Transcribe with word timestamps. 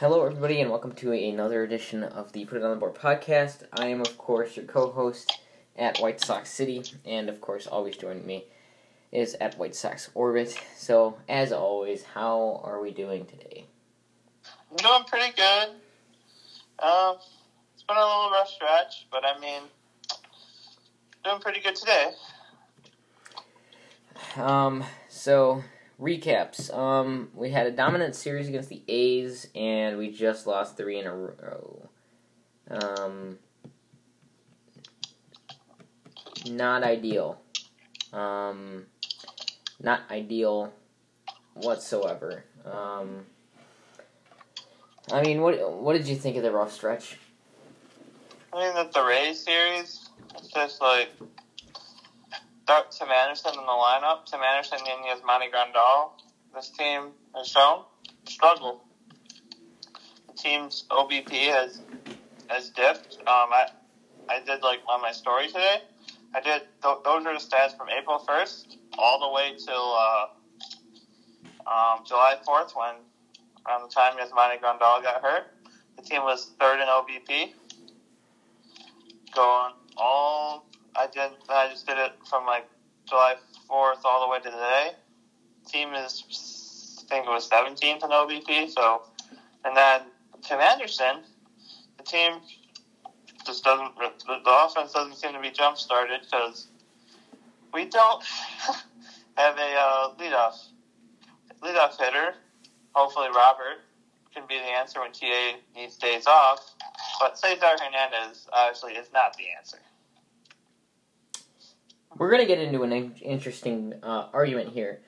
Hello, 0.00 0.26
everybody, 0.26 0.60
and 0.60 0.70
welcome 0.70 0.90
to 0.90 1.12
another 1.12 1.62
edition 1.62 2.02
of 2.02 2.32
the 2.32 2.44
Put 2.46 2.58
It 2.58 2.64
On 2.64 2.70
the 2.70 2.76
Board 2.76 2.96
podcast. 2.96 3.62
I 3.72 3.86
am, 3.86 4.00
of 4.00 4.18
course, 4.18 4.56
your 4.56 4.66
co 4.66 4.90
host 4.90 5.38
at 5.76 6.00
White 6.00 6.20
Sox 6.20 6.50
City, 6.50 6.82
and 7.04 7.28
of 7.28 7.40
course, 7.40 7.68
always 7.68 7.96
joining 7.96 8.26
me 8.26 8.46
is 9.12 9.36
at 9.40 9.56
White 9.56 9.76
Sox 9.76 10.10
Orbit. 10.12 10.58
So, 10.76 11.18
as 11.28 11.52
always, 11.52 12.02
how 12.02 12.60
are 12.64 12.82
we 12.82 12.90
doing 12.90 13.24
today? 13.24 13.66
I'm 14.68 14.76
doing 14.78 15.04
pretty 15.06 15.32
good. 15.36 15.68
Um, 16.80 17.18
it's 17.72 17.84
been 17.84 17.96
a 17.96 18.00
little 18.00 18.30
rough 18.32 18.48
stretch, 18.48 19.06
but 19.12 19.22
I 19.24 19.38
mean, 19.38 19.62
doing 21.22 21.40
pretty 21.40 21.60
good 21.60 21.76
today. 21.76 22.10
Um, 24.34 24.82
so 25.08 25.62
recaps. 26.00 26.74
Um, 26.76 27.30
we 27.34 27.50
had 27.50 27.66
a 27.66 27.70
dominant 27.70 28.14
series 28.14 28.48
against 28.48 28.68
the 28.68 28.82
A's, 28.88 29.48
and 29.54 29.98
we 29.98 30.10
just 30.10 30.46
lost 30.46 30.76
three 30.76 30.98
in 30.98 31.06
a 31.06 31.14
row. 31.14 31.88
Um, 32.70 33.38
not 36.50 36.82
ideal. 36.82 37.40
Um, 38.12 38.86
not 39.80 40.02
ideal 40.10 40.72
whatsoever. 41.54 42.44
Um, 42.64 43.26
I 45.12 45.22
mean, 45.22 45.40
what 45.40 45.72
what 45.72 45.94
did 45.94 46.08
you 46.08 46.16
think 46.16 46.36
of 46.36 46.42
the 46.42 46.50
rough 46.50 46.72
stretch? 46.72 47.18
I 48.52 48.64
mean, 48.64 48.74
that 48.74 48.92
the 48.92 49.02
Rays 49.02 49.44
series, 49.44 50.08
it's 50.36 50.48
just 50.48 50.80
like 50.80 51.10
start 52.64 52.90
Tim 52.90 53.10
Anderson 53.10 53.52
in 53.58 53.66
the 53.66 53.72
lineup. 53.72 54.24
Tim 54.24 54.40
Anderson 54.42 54.78
and 54.88 55.04
Yasmani 55.04 55.50
Grandal. 55.52 56.12
This 56.54 56.70
team 56.70 57.10
has 57.36 57.46
shown 57.46 57.84
struggle. 58.26 58.78
The 60.28 60.32
team's 60.32 60.84
OBP 60.90 61.30
has 61.52 61.82
has 62.48 62.70
dipped. 62.70 63.18
Um, 63.20 63.52
I 63.52 63.66
I 64.30 64.40
did 64.46 64.62
like 64.62 64.80
on 64.88 65.02
my 65.02 65.12
story 65.12 65.48
today. 65.48 65.82
I 66.34 66.40
did 66.40 66.62
th- 66.82 66.96
those 67.04 67.26
are 67.26 67.34
the 67.34 67.44
stats 67.44 67.76
from 67.76 67.90
April 67.90 68.18
first 68.18 68.78
all 68.96 69.18
the 69.18 69.28
way 69.28 69.52
till 69.62 69.94
uh, 69.94 70.24
um, 71.70 72.02
July 72.06 72.36
fourth 72.46 72.72
when 72.74 72.94
around 73.68 73.82
the 73.82 73.94
time 73.94 74.14
Yasmani 74.14 74.58
Grandal 74.58 75.02
got 75.02 75.20
hurt. 75.20 75.44
The 75.98 76.02
team 76.02 76.22
was 76.22 76.50
third 76.58 76.80
in 76.80 76.86
OBP. 76.86 77.50
Going 79.34 79.74
all 79.98 80.64
I 80.96 81.06
did. 81.06 81.30
I 81.48 81.68
just 81.68 81.86
did 81.86 81.98
it 81.98 82.12
from 82.28 82.46
like 82.46 82.64
July 83.08 83.34
fourth 83.68 84.00
all 84.04 84.20
the 84.20 84.30
way 84.30 84.38
to 84.38 84.50
today. 84.50 84.90
Team 85.66 85.94
is, 85.94 86.22
I 87.04 87.08
think 87.08 87.26
it 87.26 87.30
was 87.30 87.46
seventeenth 87.46 88.04
in 88.04 88.10
OBP. 88.10 88.70
So, 88.70 89.02
and 89.64 89.76
then 89.76 90.02
Tim 90.42 90.60
Anderson, 90.60 91.22
the 91.96 92.02
team 92.04 92.40
just 93.46 93.64
doesn't. 93.64 93.96
The 93.96 94.40
offense 94.46 94.92
doesn't 94.92 95.16
seem 95.16 95.32
to 95.32 95.40
be 95.40 95.50
jump 95.50 95.78
started 95.78 96.22
because 96.22 96.68
we 97.72 97.84
don't 97.86 98.22
have 99.36 99.58
a 99.58 99.74
uh, 99.76 100.08
leadoff 100.18 100.56
leadoff 101.62 101.98
hitter. 101.98 102.34
Hopefully, 102.94 103.28
Robert 103.34 103.78
can 104.34 104.44
be 104.48 104.56
the 104.56 104.64
answer 104.64 105.00
when 105.00 105.12
TA 105.12 105.58
needs 105.74 105.96
days 105.96 106.26
off. 106.26 106.74
But 107.20 107.38
Cesar 107.38 107.76
Hernandez 107.78 108.46
obviously 108.52 108.94
is 108.94 109.08
not 109.12 109.36
the 109.36 109.44
answer. 109.56 109.78
We're 112.16 112.30
gonna 112.30 112.46
get 112.46 112.58
into 112.58 112.82
an 112.82 112.92
in- 112.92 113.16
interesting 113.16 113.94
uh, 114.02 114.28
argument 114.32 114.70
here. 114.70 115.00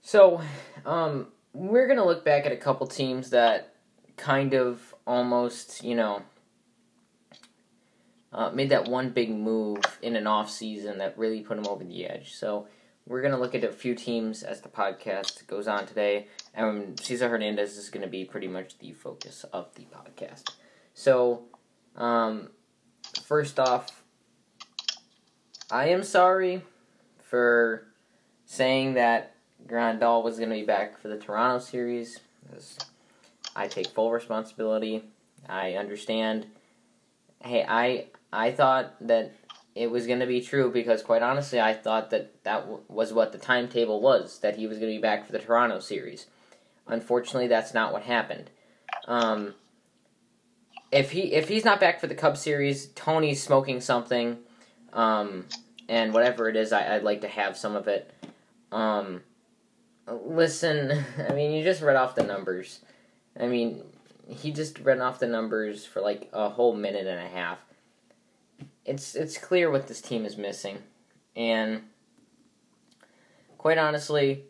So, 0.00 0.40
um, 0.84 1.28
we're 1.52 1.88
gonna 1.88 2.06
look 2.06 2.24
back 2.24 2.46
at 2.46 2.52
a 2.52 2.56
couple 2.56 2.86
teams 2.86 3.30
that 3.30 3.74
kind 4.16 4.54
of 4.54 4.94
almost, 5.06 5.84
you 5.84 5.94
know, 5.94 6.22
uh, 8.32 8.50
made 8.50 8.70
that 8.70 8.88
one 8.88 9.10
big 9.10 9.30
move 9.30 9.98
in 10.02 10.16
an 10.16 10.26
off 10.26 10.50
season 10.50 10.98
that 10.98 11.18
really 11.18 11.40
put 11.40 11.56
them 11.56 11.66
over 11.70 11.84
the 11.84 12.06
edge. 12.06 12.34
So, 12.34 12.66
we're 13.06 13.22
gonna 13.22 13.38
look 13.38 13.54
at 13.54 13.62
a 13.62 13.72
few 13.72 13.94
teams 13.94 14.42
as 14.42 14.62
the 14.62 14.68
podcast 14.68 15.46
goes 15.46 15.68
on 15.68 15.86
today, 15.86 16.28
and 16.54 16.98
Cesar 16.98 17.28
Hernandez 17.28 17.76
is 17.76 17.90
gonna 17.90 18.08
be 18.08 18.24
pretty 18.24 18.48
much 18.48 18.78
the 18.78 18.92
focus 18.92 19.44
of 19.52 19.74
the 19.74 19.84
podcast. 19.84 20.54
So, 20.94 21.44
um, 21.94 22.50
first 23.24 23.60
off, 23.60 24.02
I 25.70 25.88
am 25.88 26.04
sorry 26.04 26.62
for 27.22 27.86
saying 28.44 28.94
that 28.94 29.34
Grandal 29.66 30.22
was 30.22 30.38
going 30.38 30.50
to 30.50 30.54
be 30.54 30.64
back 30.64 30.98
for 30.98 31.08
the 31.08 31.18
Toronto 31.18 31.58
series. 31.58 32.20
I 33.56 33.66
take 33.66 33.88
full 33.88 34.12
responsibility. 34.12 35.02
I 35.48 35.74
understand. 35.74 36.46
Hey, 37.42 37.64
I 37.68 38.06
I 38.32 38.52
thought 38.52 38.94
that 39.00 39.32
it 39.74 39.90
was 39.90 40.06
going 40.06 40.20
to 40.20 40.26
be 40.26 40.40
true 40.40 40.70
because, 40.70 41.02
quite 41.02 41.22
honestly, 41.22 41.60
I 41.60 41.74
thought 41.74 42.10
that 42.10 42.42
that 42.44 42.60
w- 42.60 42.82
was 42.88 43.12
what 43.12 43.32
the 43.32 43.38
timetable 43.38 44.00
was 44.00 44.38
that 44.40 44.56
he 44.56 44.66
was 44.66 44.78
going 44.78 44.92
to 44.92 44.98
be 44.98 45.02
back 45.02 45.26
for 45.26 45.32
the 45.32 45.38
Toronto 45.40 45.80
series. 45.80 46.26
Unfortunately, 46.86 47.48
that's 47.48 47.74
not 47.74 47.92
what 47.92 48.02
happened. 48.02 48.50
Um, 49.08 49.54
if 50.92 51.10
he 51.10 51.32
if 51.32 51.48
he's 51.48 51.64
not 51.64 51.80
back 51.80 52.00
for 52.00 52.06
the 52.06 52.14
Cubs 52.14 52.40
series, 52.40 52.86
Tony's 52.94 53.42
smoking 53.42 53.80
something 53.80 54.38
um, 54.96 55.44
and 55.88 56.12
whatever 56.12 56.48
it 56.48 56.56
is, 56.56 56.72
I, 56.72 56.94
would 56.94 57.04
like 57.04 57.20
to 57.20 57.28
have 57.28 57.56
some 57.56 57.76
of 57.76 57.86
it. 57.86 58.12
Um, 58.72 59.20
listen, 60.08 61.04
I 61.28 61.32
mean, 61.32 61.52
you 61.52 61.62
just 61.62 61.82
read 61.82 61.96
off 61.96 62.16
the 62.16 62.24
numbers. 62.24 62.80
I 63.38 63.46
mean, 63.46 63.82
he 64.26 64.50
just 64.50 64.80
read 64.80 64.98
off 64.98 65.20
the 65.20 65.28
numbers 65.28 65.84
for 65.84 66.00
like 66.00 66.28
a 66.32 66.48
whole 66.48 66.74
minute 66.74 67.06
and 67.06 67.20
a 67.20 67.28
half. 67.28 67.58
It's 68.84 69.14
it's 69.14 69.36
clear 69.36 69.70
what 69.70 69.88
this 69.88 70.00
team 70.00 70.24
is 70.24 70.36
missing, 70.36 70.78
and 71.34 71.82
quite 73.58 73.78
honestly, 73.78 74.44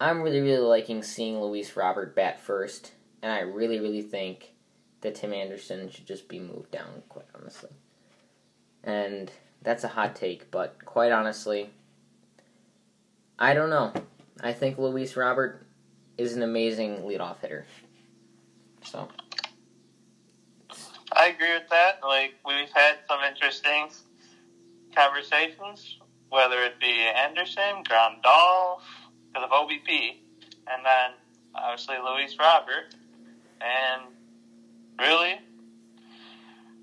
I'm 0.00 0.22
really 0.22 0.40
really 0.40 0.56
liking 0.56 1.02
seeing 1.02 1.38
Luis 1.38 1.76
Robert 1.76 2.16
bat 2.16 2.40
first, 2.40 2.92
and 3.22 3.30
I 3.30 3.40
really 3.40 3.78
really 3.78 4.00
think 4.02 4.52
that 5.02 5.14
Tim 5.14 5.34
Anderson 5.34 5.90
should 5.90 6.06
just 6.06 6.28
be 6.28 6.40
moved 6.40 6.70
down. 6.70 7.02
Quite 7.10 7.26
honestly, 7.38 7.70
and 8.82 9.30
that's 9.64 9.82
a 9.82 9.88
hot 9.88 10.14
take, 10.14 10.50
but 10.50 10.84
quite 10.84 11.10
honestly, 11.10 11.70
I 13.38 13.54
don't 13.54 13.70
know. 13.70 13.92
I 14.40 14.52
think 14.52 14.78
Luis 14.78 15.16
Robert 15.16 15.66
is 16.16 16.36
an 16.36 16.42
amazing 16.42 16.98
leadoff 16.98 17.40
hitter. 17.40 17.66
So. 18.84 19.08
I 21.12 21.28
agree 21.28 21.52
with 21.54 21.68
that. 21.70 22.00
Like 22.06 22.34
we've 22.46 22.70
had 22.72 22.96
some 23.08 23.20
interesting 23.22 23.88
conversations, 24.94 25.98
whether 26.28 26.62
it 26.62 26.78
be 26.78 26.92
Anderson, 27.00 27.82
Grandal, 27.88 28.80
because 29.32 29.44
of 29.44 29.50
OBP, 29.50 30.18
and 30.66 30.84
then 30.84 31.12
obviously 31.54 31.96
Luis 32.04 32.36
Robert, 32.38 32.94
and 33.60 34.02
really, 34.98 35.40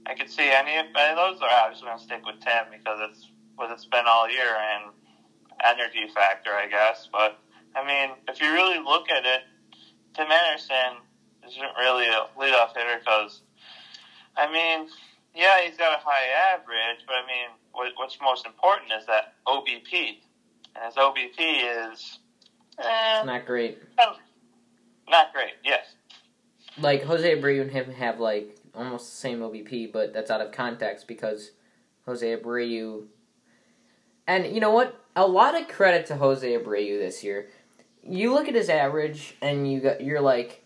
I 0.05 0.15
could 0.15 0.29
see 0.29 0.49
any 0.49 0.77
of, 0.77 0.85
any 0.95 1.11
of 1.11 1.17
those 1.17 1.41
are 1.41 1.49
obviously 1.49 1.87
going 1.87 1.97
to 1.97 2.03
stick 2.03 2.25
with 2.25 2.39
Tim 2.41 2.65
because 2.71 2.99
it's 3.09 3.29
what 3.55 3.71
it's 3.71 3.85
been 3.85 4.05
all 4.07 4.29
year 4.29 4.57
and 4.57 4.91
energy 5.63 6.11
factor, 6.13 6.51
I 6.51 6.67
guess. 6.67 7.07
But 7.11 7.39
I 7.75 7.85
mean, 7.85 8.15
if 8.27 8.41
you 8.41 8.51
really 8.51 8.79
look 8.79 9.09
at 9.09 9.25
it, 9.25 9.41
Tim 10.15 10.31
Anderson 10.31 11.01
isn't 11.47 11.77
really 11.79 12.07
a 12.07 12.27
leadoff 12.37 12.75
hitter 12.75 12.99
because, 12.99 13.41
I 14.35 14.51
mean, 14.51 14.89
yeah, 15.35 15.61
he's 15.61 15.77
got 15.77 15.97
a 15.97 16.03
high 16.03 16.53
average, 16.53 17.05
but 17.05 17.15
I 17.15 17.27
mean, 17.27 17.57
what, 17.71 17.91
what's 17.95 18.17
most 18.21 18.45
important 18.45 18.91
is 18.99 19.05
that 19.07 19.35
OBP, 19.47 20.17
and 20.75 20.85
his 20.85 20.95
OBP 20.95 21.91
is 21.93 22.19
eh, 22.79 23.23
not 23.23 23.45
great. 23.45 23.79
Not 25.09 25.33
great. 25.33 25.53
Yes. 25.63 25.85
Like 26.79 27.03
Jose 27.03 27.35
Abreu 27.37 27.61
and 27.61 27.71
him 27.71 27.91
have 27.91 28.19
like 28.19 28.57
almost 28.75 29.11
the 29.11 29.17
same 29.17 29.39
OBP, 29.39 29.91
but 29.91 30.13
that's 30.13 30.31
out 30.31 30.41
of 30.41 30.51
context 30.51 31.07
because 31.07 31.51
Jose 32.05 32.25
Abreu. 32.25 33.05
And 34.27 34.53
you 34.53 34.61
know 34.61 34.71
what? 34.71 34.97
A 35.15 35.27
lot 35.27 35.59
of 35.59 35.67
credit 35.67 36.05
to 36.07 36.15
Jose 36.15 36.47
Abreu 36.47 36.99
this 36.99 37.23
year. 37.23 37.49
You 38.03 38.33
look 38.33 38.47
at 38.47 38.55
his 38.55 38.69
average, 38.69 39.35
and 39.41 39.71
you 39.71 39.81
got 39.81 40.01
you're 40.01 40.21
like, 40.21 40.63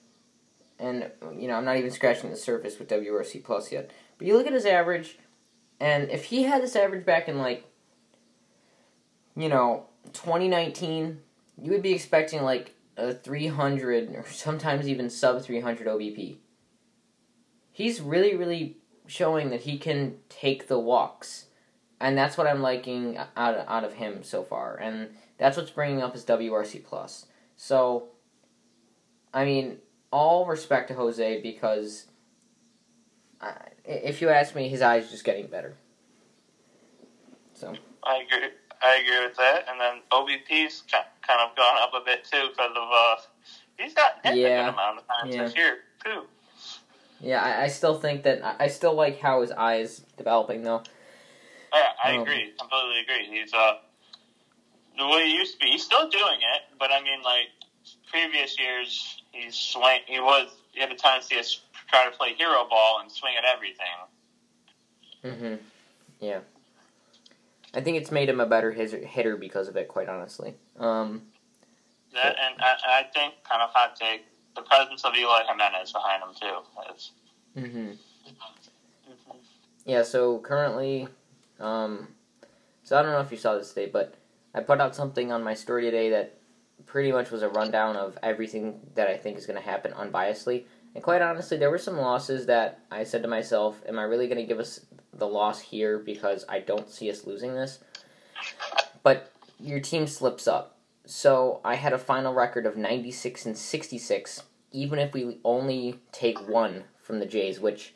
and 0.79 1.11
you 1.35 1.47
know 1.47 1.55
I'm 1.55 1.65
not 1.65 1.77
even 1.77 1.91
scratching 1.91 2.29
the 2.29 2.35
surface 2.35 2.79
with 2.79 2.89
WRC 2.89 3.43
plus 3.43 3.71
yet. 3.71 3.91
But 4.17 4.27
you 4.27 4.37
look 4.37 4.47
at 4.47 4.53
his 4.53 4.65
average, 4.65 5.17
and 5.79 6.09
if 6.09 6.25
he 6.25 6.43
had 6.43 6.61
this 6.61 6.75
average 6.75 7.05
back 7.05 7.27
in 7.27 7.37
like, 7.37 7.65
you 9.35 9.49
know, 9.49 9.87
2019, 10.13 11.19
you 11.61 11.71
would 11.71 11.81
be 11.81 11.93
expecting 11.93 12.43
like 12.43 12.73
a 12.95 13.13
300 13.13 14.15
or 14.15 14.25
sometimes 14.29 14.87
even 14.87 15.09
sub 15.09 15.41
300 15.41 15.87
OBP 15.87 16.37
he's 17.75 17.99
really, 17.99 18.33
really 18.37 18.77
showing 19.05 19.49
that 19.49 19.59
he 19.61 19.77
can 19.77 20.15
take 20.29 20.69
the 20.69 20.79
walks. 20.79 21.47
And 21.99 22.17
that's 22.17 22.37
what 22.37 22.47
I'm 22.47 22.61
liking 22.61 23.17
out 23.35 23.55
of, 23.55 23.67
out 23.67 23.83
of 23.83 23.93
him 23.95 24.23
so 24.23 24.43
far. 24.43 24.77
And 24.77 25.09
that's 25.37 25.57
what's 25.57 25.71
bringing 25.71 26.01
up 26.01 26.13
his 26.13 26.23
WRC 26.23 26.85
plus. 26.85 27.25
So, 27.57 28.05
I 29.33 29.43
mean, 29.43 29.79
all 30.09 30.45
respect 30.45 30.87
to 30.87 30.93
Jose 30.93 31.41
because, 31.41 32.05
uh, 33.41 33.51
if 33.83 34.21
you 34.21 34.29
ask 34.29 34.55
me, 34.55 34.69
his 34.69 34.81
eyes 34.81 35.11
just 35.11 35.25
getting 35.25 35.47
better. 35.47 35.73
So 37.55 37.73
I 38.05 38.23
agree. 38.25 38.49
I 38.81 38.95
agree 39.01 39.25
with 39.27 39.35
that. 39.35 39.65
And 39.69 39.81
then 39.81 40.01
OBP's 40.13 40.83
kind 40.89 41.41
of 41.41 41.53
gone 41.57 41.77
up 41.81 41.91
a 41.93 42.05
bit 42.05 42.23
too 42.23 42.47
because 42.51 42.71
of 42.71 42.87
uh, 42.89 43.15
he's 43.77 43.93
got 43.93 44.13
Yeah. 44.23 44.31
a 44.31 44.33
good 44.35 44.73
amount 44.73 44.99
of 44.99 45.07
times 45.07 45.35
Yeah. 45.35 45.43
this 45.43 45.55
year 45.57 45.77
too. 46.03 46.23
Yeah, 47.25 47.41
I, 47.41 47.63
I 47.63 47.67
still 47.67 47.99
think 47.99 48.23
that 48.23 48.45
I, 48.45 48.65
I 48.65 48.67
still 48.67 48.93
like 48.93 49.19
how 49.19 49.41
his 49.41 49.51
eyes 49.51 50.01
developing 50.17 50.63
though. 50.63 50.83
Yeah, 51.73 51.89
I 52.03 52.11
Um, 52.15 52.21
agree. 52.21 52.53
Completely 52.59 52.99
agree. 53.01 53.39
He's 53.39 53.53
uh 53.53 53.73
the 54.97 55.07
way 55.07 55.25
he 55.25 55.33
used 55.35 55.53
to 55.53 55.59
be. 55.65 55.71
He's 55.71 55.83
still 55.83 56.07
doing 56.09 56.39
it, 56.39 56.61
but 56.79 56.91
I 56.91 57.01
mean, 57.01 57.21
like 57.23 57.47
previous 58.09 58.57
years, 58.59 59.21
he's 59.31 59.55
swing. 59.55 60.01
He 60.05 60.19
was 60.19 60.49
he 60.71 60.79
had 60.79 60.91
a 60.91 60.95
tendency 60.95 61.35
to 61.35 61.43
try 61.89 62.05
to 62.05 62.11
play 62.11 62.33
hero 62.33 62.65
ball 62.69 62.99
and 63.01 63.11
swing 63.11 63.33
at 63.37 63.43
everything. 63.43 63.87
hmm 65.23 65.55
Yeah. 66.19 66.41
I 67.73 67.81
think 67.81 67.97
it's 67.97 68.11
made 68.11 68.29
him 68.29 68.39
a 68.39 68.45
better 68.45 68.71
hitter 68.71 69.35
because 69.35 69.67
of 69.67 69.75
it, 69.75 69.89
quite 69.89 70.07
honestly. 70.07 70.53
Um, 70.79 71.23
That 72.13 72.37
and 72.39 72.61
I, 72.61 72.75
I 72.87 73.03
think 73.13 73.33
kind 73.43 73.61
of 73.61 73.69
hot 73.71 73.97
take 73.97 74.25
the 74.55 74.61
presence 74.61 75.03
of 75.03 75.13
Eloy 75.15 75.41
Jimenez 75.47 75.91
behind 75.91 76.23
him 76.23 76.29
too. 76.39 76.93
Is, 76.95 77.11
hmm 77.57 77.91
Yeah, 79.85 80.03
so 80.03 80.39
currently, 80.39 81.07
um, 81.59 82.07
so 82.83 82.97
I 82.97 83.01
don't 83.01 83.11
know 83.11 83.21
if 83.21 83.31
you 83.31 83.37
saw 83.37 83.55
this 83.55 83.69
today, 83.69 83.89
but 83.91 84.15
I 84.53 84.61
put 84.61 84.79
out 84.79 84.95
something 84.95 85.31
on 85.31 85.43
my 85.43 85.53
story 85.53 85.83
today 85.83 86.09
that 86.11 86.37
pretty 86.85 87.11
much 87.11 87.31
was 87.31 87.41
a 87.41 87.49
rundown 87.49 87.95
of 87.95 88.17
everything 88.23 88.79
that 88.95 89.07
I 89.07 89.17
think 89.17 89.37
is 89.37 89.45
going 89.45 89.59
to 89.59 89.65
happen 89.65 89.91
unbiasedly. 89.91 90.65
And 90.93 91.03
quite 91.03 91.21
honestly, 91.21 91.57
there 91.57 91.69
were 91.69 91.77
some 91.77 91.97
losses 91.97 92.45
that 92.45 92.79
I 92.89 93.03
said 93.03 93.21
to 93.23 93.27
myself, 93.27 93.81
am 93.87 93.99
I 93.99 94.03
really 94.03 94.27
going 94.27 94.37
to 94.37 94.47
give 94.47 94.59
us 94.59 94.85
the 95.13 95.27
loss 95.27 95.59
here 95.59 95.99
because 95.99 96.45
I 96.47 96.59
don't 96.59 96.89
see 96.89 97.09
us 97.09 97.25
losing 97.25 97.53
this? 97.53 97.79
But 99.03 99.31
your 99.59 99.79
team 99.79 100.07
slips 100.07 100.47
up. 100.47 100.74
So 101.05 101.61
I 101.63 101.75
had 101.75 101.93
a 101.93 101.97
final 101.97 102.33
record 102.33 102.65
of 102.65 102.77
96 102.77 103.45
and 103.45 103.57
66, 103.57 104.43
even 104.71 104.99
if 104.99 105.13
we 105.13 105.39
only 105.43 105.99
take 106.11 106.47
one 106.47 106.85
from 106.97 107.19
the 107.19 107.25
Jays, 107.25 107.59
which 107.59 107.93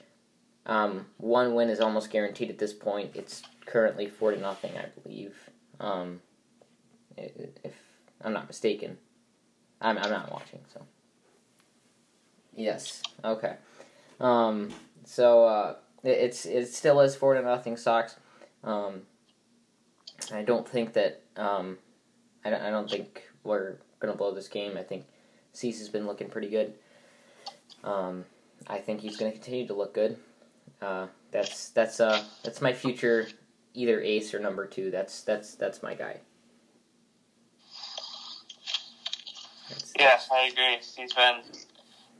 um, 0.65 1.07
one 1.17 1.55
win 1.55 1.69
is 1.69 1.79
almost 1.79 2.11
guaranteed 2.11 2.49
at 2.49 2.59
this 2.59 2.73
point. 2.73 3.15
It's 3.15 3.41
currently 3.65 4.07
four 4.07 4.31
to 4.31 4.39
nothing, 4.39 4.77
I 4.77 4.85
believe. 5.01 5.35
Um, 5.79 6.21
if 7.17 7.73
I'm 8.21 8.33
not 8.33 8.47
mistaken, 8.47 8.97
I'm 9.81 9.97
I'm 9.97 10.11
not 10.11 10.31
watching. 10.31 10.59
So 10.71 10.85
yes, 12.55 13.01
okay. 13.23 13.55
Um, 14.19 14.69
so 15.05 15.45
uh, 15.45 15.75
it, 16.03 16.09
it's 16.09 16.45
it 16.45 16.67
still 16.67 16.99
is 17.01 17.15
four 17.15 17.33
to 17.33 17.41
nothing 17.41 17.77
Sox. 17.77 18.15
Um, 18.63 19.03
I 20.33 20.43
don't 20.43 20.67
think 20.67 20.93
that 20.93 21.23
um, 21.37 21.77
I 22.45 22.49
don't, 22.49 22.61
I 22.61 22.69
don't 22.69 22.89
think 22.89 23.23
we're 23.43 23.75
gonna 23.99 24.15
blow 24.15 24.33
this 24.33 24.47
game. 24.47 24.77
I 24.77 24.83
think 24.83 25.05
Cease 25.53 25.79
has 25.79 25.89
been 25.89 26.05
looking 26.07 26.29
pretty 26.29 26.49
good. 26.49 26.73
Um, 27.83 28.25
I 28.67 28.77
think 28.79 29.01
he's 29.01 29.17
gonna 29.17 29.31
continue 29.31 29.67
to 29.67 29.73
look 29.73 29.93
good. 29.93 30.17
Uh, 30.81 31.07
that's 31.31 31.69
that's 31.69 31.99
uh 31.99 32.23
that's 32.43 32.61
my 32.61 32.73
future 32.73 33.27
either 33.73 34.01
ace 34.01 34.33
or 34.33 34.39
number 34.39 34.65
two. 34.65 34.91
That's 34.91 35.21
that's 35.21 35.55
that's 35.55 35.83
my 35.83 35.93
guy. 35.93 36.17
That's- 39.69 39.93
yeah, 39.99 40.19
I 40.31 40.47
agree. 40.47 40.77
He's 40.95 41.13
been 41.13 41.41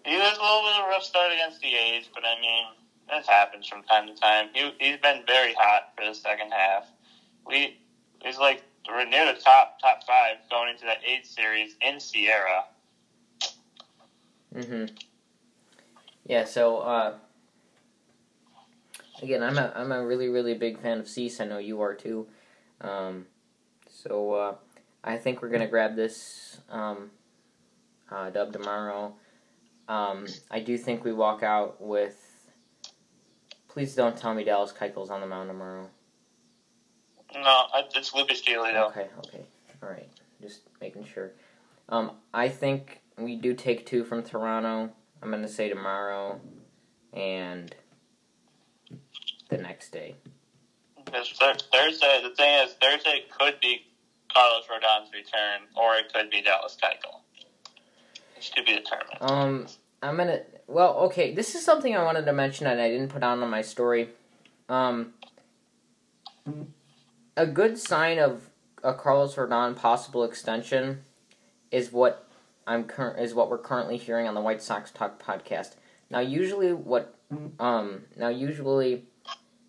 he 0.06 0.16
was 0.18 0.38
a 0.38 0.42
little 0.42 0.62
bit 0.62 0.80
of 0.80 0.86
a 0.86 0.90
rough 0.90 1.04
start 1.04 1.32
against 1.32 1.62
the 1.62 1.76
A's, 1.76 2.10
but 2.14 2.24
I 2.26 2.40
mean 2.42 2.66
that 3.10 3.26
happens 3.26 3.68
from 3.68 3.84
time 3.84 4.08
to 4.08 4.16
time. 4.16 4.50
He 4.54 4.72
he's 4.80 4.98
been 4.98 5.24
very 5.28 5.54
hot 5.54 5.94
for 5.98 6.06
the 6.06 6.14
second 6.14 6.52
half. 6.52 6.88
We 7.46 7.78
he's 8.24 8.38
like 8.38 8.64
we're 8.92 9.06
near 9.06 9.34
the 9.34 9.40
top 9.40 9.80
top 9.82 10.04
five 10.06 10.38
going 10.50 10.70
into 10.70 10.86
that 10.86 10.98
eighth 11.06 11.28
series 11.28 11.76
in 11.82 12.00
Sierra. 12.00 12.66
hmm 14.54 14.86
Yeah. 16.26 16.46
So 16.46 16.78
uh, 16.80 17.14
again, 19.22 19.44
I'm 19.44 19.58
a 19.58 19.72
I'm 19.76 19.92
a 19.92 20.06
really 20.06 20.30
really 20.30 20.54
big 20.54 20.80
fan 20.80 21.00
of 21.00 21.08
Cease. 21.08 21.40
I 21.40 21.46
know 21.46 21.58
you 21.58 21.82
are 21.82 21.94
too. 21.94 22.28
Um, 22.82 23.26
so 23.90 24.34
uh, 24.34 24.56
I 25.04 25.18
think 25.18 25.42
we're 25.42 25.50
gonna 25.50 25.68
grab 25.68 25.96
this 25.96 26.60
um, 26.70 27.12
uh, 28.12 28.30
dub 28.30 28.54
tomorrow. 28.54 29.14
Um, 29.88 30.28
I 30.52 30.60
do 30.60 30.78
think 30.78 31.04
we 31.04 31.14
walk 31.14 31.44
out 31.44 31.82
with. 31.82 32.16
Please 33.68 33.94
don't 33.96 34.18
tell 34.18 34.34
me 34.34 34.44
Dallas 34.44 34.72
Keuchel's 34.72 35.10
on 35.10 35.22
the 35.22 35.28
mound 35.28 35.50
tomorrow. 35.50 35.90
No, 37.34 37.42
I- 37.42 37.88
it's 37.96 38.14
Lucas 38.14 38.42
Giolito. 38.42 38.90
Okay, 38.90 39.08
okay, 39.20 39.46
all 39.82 39.90
right. 39.90 40.10
Just 40.42 40.62
making 40.82 41.06
sure. 41.06 41.32
Um, 41.90 42.12
I 42.34 42.50
think 42.50 43.02
we 43.18 43.36
do 43.36 43.54
take 43.54 43.86
two 43.86 44.04
from 44.04 44.24
Toronto. 44.24 44.92
I'm 45.22 45.32
gonna 45.32 45.48
say 45.48 45.70
tomorrow, 45.70 46.40
and 47.14 47.74
the 49.50 49.58
next 49.58 49.92
day. 49.92 50.16
Because 51.04 51.30
Thursday, 51.32 52.22
the 52.24 52.34
thing 52.36 52.54
is, 52.64 52.74
Thursday 52.74 53.26
could 53.38 53.60
be 53.60 53.86
Carlos 54.34 54.66
Rodon's 54.70 55.12
return, 55.12 55.62
or 55.76 55.96
it 55.96 56.14
could 56.14 56.30
be 56.30 56.42
Dallas 56.42 56.78
Keuchel. 56.82 57.22
It's 58.38 58.50
to 58.52 58.64
be 58.64 58.76
determined. 58.76 59.18
Um, 59.22 59.68
I'm 60.02 60.18
gonna. 60.18 60.42
Well, 60.68 60.96
okay. 61.00 61.34
This 61.34 61.56
is 61.56 61.66
something 61.66 61.96
I 61.96 62.04
wanted 62.04 62.26
to 62.26 62.34
mention 62.34 62.68
and 62.68 62.80
I 62.80 62.90
didn't 62.90 63.10
put 63.10 63.24
on 63.24 63.42
on 63.44 63.50
my 63.50 63.62
story. 63.62 64.10
Um, 64.70 65.14
a 67.40 67.48
good 67.48 67.78
sign 67.78 68.20
of 68.20 68.50
a 68.84 68.94
Carlos 68.94 69.36
Rodon 69.36 69.74
possible 69.74 70.26
extension 70.26 71.06
is 71.72 71.90
what 71.90 72.28
I'm 72.68 72.84
cur- 72.84 73.16
is 73.18 73.34
what 73.34 73.50
we're 73.50 73.58
currently 73.58 73.96
hearing 73.96 74.28
on 74.28 74.34
the 74.34 74.42
White 74.42 74.62
Sox 74.62 74.92
Talk 74.92 75.24
podcast. 75.24 75.76
Now, 76.10 76.20
usually, 76.20 76.74
what 76.74 77.16
um 77.60 78.04
now 78.18 78.28
usually 78.28 79.06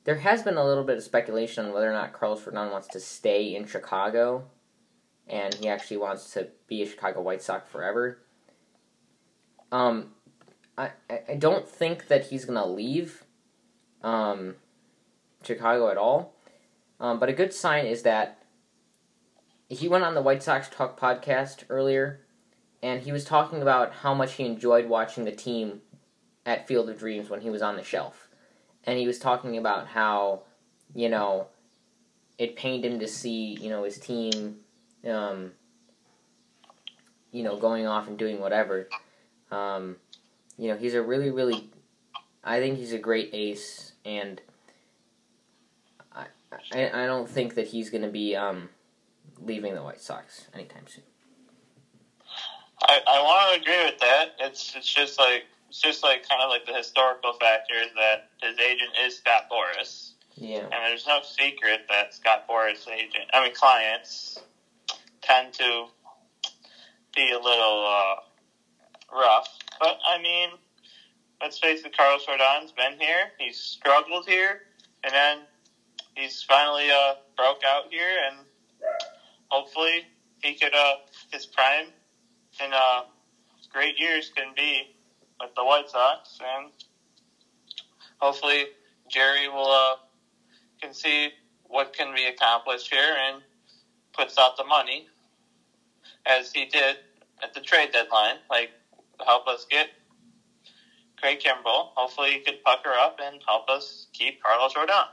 there 0.03 0.17
has 0.17 0.43
been 0.43 0.57
a 0.57 0.65
little 0.65 0.83
bit 0.83 0.97
of 0.97 1.05
speculation 1.05 1.67
on 1.67 1.73
whether 1.73 1.89
or 1.89 1.93
not 1.93 2.13
Carlos 2.13 2.43
Rodon 2.43 2.73
wants 2.73 2.89
to 2.89 2.99
stay 2.99 3.55
in 3.55 3.67
Chicago, 3.67 4.47
and 5.29 5.55
he 5.55 5.69
actually 5.69 5.99
wants 5.99 6.33
to 6.33 6.49
be 6.67 6.83
a 6.83 6.89
Chicago 6.89 7.23
White 7.23 7.43
Sox 7.43 7.71
forever. 7.71 8.19
Um, 9.71 10.09
I 10.77 10.91
I 11.29 11.37
don't 11.39 11.69
think 11.69 12.09
that 12.09 12.27
he's 12.27 12.45
gonna 12.45 12.67
leave, 12.67 13.23
um, 14.03 14.57
Chicago 15.45 15.89
at 15.89 15.99
all. 15.99 16.35
Um, 17.01 17.19
but 17.19 17.31
a 17.31 17.33
good 17.33 17.53
sign 17.53 17.87
is 17.87 18.03
that 18.03 18.43
he 19.69 19.89
went 19.89 20.05
on 20.05 20.15
the 20.15 20.21
White 20.21 20.43
Sox 20.43 20.69
Talk 20.69 21.01
podcast 21.01 21.65
earlier, 21.71 22.21
and 22.83 23.03
he 23.03 23.13
was 23.13 23.25
talking 23.25 23.63
about 23.63 23.93
how 23.93 24.13
much 24.13 24.35
he 24.35 24.45
enjoyed 24.45 24.87
watching 24.87 25.25
the 25.25 25.33
team 25.33 25.81
at 26.45 26.69
Field 26.69 26.91
of 26.91 26.99
Dreams 26.99 27.31
when 27.31 27.41
he 27.41 27.51
was 27.51 27.63
on 27.63 27.77
the 27.77 27.83
shelf, 27.83 28.29
and 28.85 28.99
he 28.99 29.07
was 29.07 29.19
talking 29.19 29.57
about 29.57 29.87
how, 29.89 30.43
you 30.95 31.09
know, 31.09 31.47
it 32.37 32.57
pained 32.57 32.85
him 32.85 32.99
to 32.99 33.09
see 33.09 33.57
you 33.61 33.71
know 33.71 33.85
his 33.85 33.99
team, 33.99 34.57
um, 35.09 35.53
you 37.33 37.43
know, 37.43 37.57
going 37.57 37.87
off 37.87 38.09
and 38.09 38.19
doing 38.19 38.41
whatever. 38.41 38.89
Um, 39.51 39.97
you 40.59 40.69
know, 40.69 40.77
he's 40.77 40.95
a 40.95 41.03
really, 41.03 41.31
really, 41.31 41.71
I 42.45 42.61
think 42.61 42.79
he's 42.79 42.93
a 42.93 42.99
great 42.99 43.31
ace, 43.33 43.93
and 44.05 44.41
I, 46.73 47.03
I, 47.03 47.07
don't 47.07 47.29
think 47.29 47.55
that 47.55 47.69
he's 47.69 47.91
going 47.91 48.03
to 48.03 48.09
be 48.09 48.35
um, 48.35 48.69
leaving 49.41 49.75
the 49.75 49.83
White 49.83 50.01
Sox 50.01 50.47
anytime 50.53 50.85
soon. 50.87 51.05
I, 52.83 53.01
I 53.07 53.23
want 53.23 53.55
to 53.55 53.61
agree 53.61 53.85
with 53.85 54.01
that. 54.01 54.35
It's 54.41 54.75
it's 54.75 54.93
just 54.93 55.19
like 55.19 55.45
it's 55.69 55.81
just 55.81 56.03
like 56.03 56.29
kind 56.29 56.43
of 56.43 56.51
like 56.51 56.67
the 56.67 56.73
historical 56.73 57.35
factor 57.35 57.75
that 57.97 58.31
his 58.43 58.59
agent 58.59 58.91
is 59.05 59.19
Scott 59.19 59.49
Boras, 59.51 60.13
Yeah. 60.35 60.63
and 60.63 60.73
there's 60.73 61.07
no 61.07 61.21
secret 61.23 61.83
that 61.89 62.15
Scott 62.15 62.49
Boras 62.49 62.89
agent, 62.89 63.25
I 63.33 63.45
mean 63.45 63.55
clients, 63.55 64.41
tend 65.23 65.53
to 65.55 65.87
be 67.15 67.31
a 67.33 67.39
little 67.39 67.87
uh, 67.87 69.17
rough. 69.17 69.59
But 69.79 69.99
I 70.09 70.21
mean, 70.21 70.51
let's 71.41 71.59
face 71.59 71.85
it, 71.85 71.97
Carlos 71.97 72.27
Rodon's 72.27 72.73
been 72.73 72.99
here. 72.99 73.33
He's 73.39 73.59
struggled 73.59 74.27
here, 74.27 74.63
and 75.05 75.13
then 75.13 75.39
he's 76.17 76.45
finally 76.49 76.91
uh, 76.91 77.15
broke 77.37 77.63
out 77.67 77.85
here, 77.91 78.19
and 78.29 78.47
hopefully 79.51 80.07
he 80.43 80.55
could 80.55 80.75
uh, 80.75 80.97
his 81.33 81.47
prime 81.47 81.93
in 82.65 82.73
uh, 82.73 83.03
great 83.71 83.99
years 83.99 84.31
can 84.35 84.53
be 84.57 84.89
with 85.41 85.51
the 85.57 85.65
White 85.65 85.89
Sox, 85.89 86.39
and 86.41 86.71
hopefully 88.21 88.67
Jerry 89.09 89.49
will 89.49 89.71
uh, 89.71 89.95
can 90.81 90.95
see 90.95 91.31
what 91.65 91.93
can 91.93 92.15
be 92.15 92.27
accomplished 92.27 92.89
here 92.93 93.17
and 93.17 93.43
puts 94.13 94.39
out 94.39 94.57
the 94.57 94.65
money 94.65 95.07
as 96.27 96.51
he 96.53 96.67
did 96.67 96.97
at 97.43 97.53
the 97.55 97.61
trade 97.61 97.91
deadline, 97.93 98.37
like 98.51 98.71
help 99.25 99.47
us 99.47 99.67
get 99.71 99.89
Craig 101.19 101.41
Kimbrel. 101.41 101.89
Hopefully, 101.95 102.33
he 102.33 102.41
could 102.41 102.63
pucker 102.65 102.93
up 102.93 103.15
and 103.23 103.43
help 103.47 103.69
us 103.69 104.07
keep 104.13 104.37
Carlos 104.43 104.75
Rodon. 104.75 105.05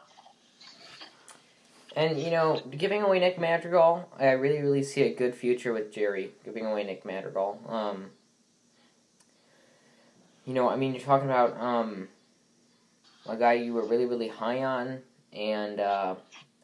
And 1.96 2.20
you 2.20 2.32
know, 2.32 2.62
giving 2.72 3.02
away 3.02 3.20
Nick 3.20 3.40
Madrigal, 3.40 4.10
I 4.20 4.32
really, 4.32 4.62
really 4.62 4.84
see 4.84 5.04
a 5.04 5.14
good 5.14 5.36
future 5.36 5.74
with 5.74 5.92
Jerry 5.92 6.32
giving 6.44 6.66
away 6.66 6.84
Nick 6.84 7.06
Madrigal. 7.06 7.60
Um, 7.68 8.12
you 10.46 10.54
know, 10.54 10.70
I 10.70 10.76
mean, 10.76 10.94
you're 10.94 11.04
talking 11.04 11.28
about 11.28 11.60
um, 11.60 12.08
a 13.28 13.36
guy 13.36 13.54
you 13.54 13.74
were 13.74 13.86
really, 13.86 14.06
really 14.06 14.28
high 14.28 14.64
on, 14.64 15.02
and 15.34 15.80
uh, 15.80 16.16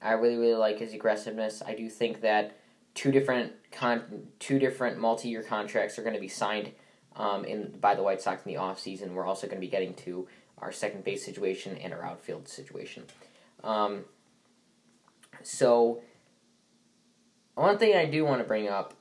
I 0.02 0.14
really, 0.14 0.38
really 0.38 0.56
like 0.56 0.80
his 0.80 0.94
aggressiveness. 0.94 1.62
I 1.66 1.76
do 1.76 1.90
think 1.90 2.22
that 2.22 2.58
two 2.94 3.12
different 3.12 3.54
con- 3.72 4.28
two 4.40 4.60
different 4.60 5.00
multi-year 5.00 5.44
contracts 5.44 5.98
are 5.98 6.04
going 6.04 6.16
to 6.16 6.22
be 6.22 6.28
signed 6.28 6.72
um, 7.16 7.46
in 7.46 7.78
by 7.80 7.96
the 7.96 8.04
White 8.04 8.22
Sox 8.22 8.46
in 8.46 8.54
the 8.54 8.60
offseason. 8.60 9.14
We're 9.14 9.26
also 9.26 9.48
going 9.48 9.58
to 9.58 9.66
be 9.66 9.72
getting 9.72 9.94
to 9.96 10.28
our 10.60 10.72
second 10.72 11.04
base 11.04 11.26
situation 11.26 11.78
and 11.78 11.94
our 11.94 12.06
outfield 12.06 12.48
situation. 12.48 13.04
Um, 13.64 14.06
so, 15.44 16.02
one 17.56 17.78
thing 17.78 17.96
I 17.96 18.06
do 18.06 18.26
want 18.26 18.42
to 18.42 18.48
bring 18.48 18.68
up, 18.68 18.94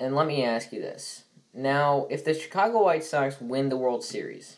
and 0.00 0.14
let 0.14 0.26
me 0.26 0.44
ask 0.44 0.72
you 0.72 0.80
this. 0.80 1.24
Now, 1.54 2.06
if 2.10 2.24
the 2.24 2.34
Chicago 2.34 2.84
White 2.84 3.04
Sox 3.04 3.40
win 3.40 3.68
the 3.68 3.76
World 3.76 4.02
Series, 4.02 4.56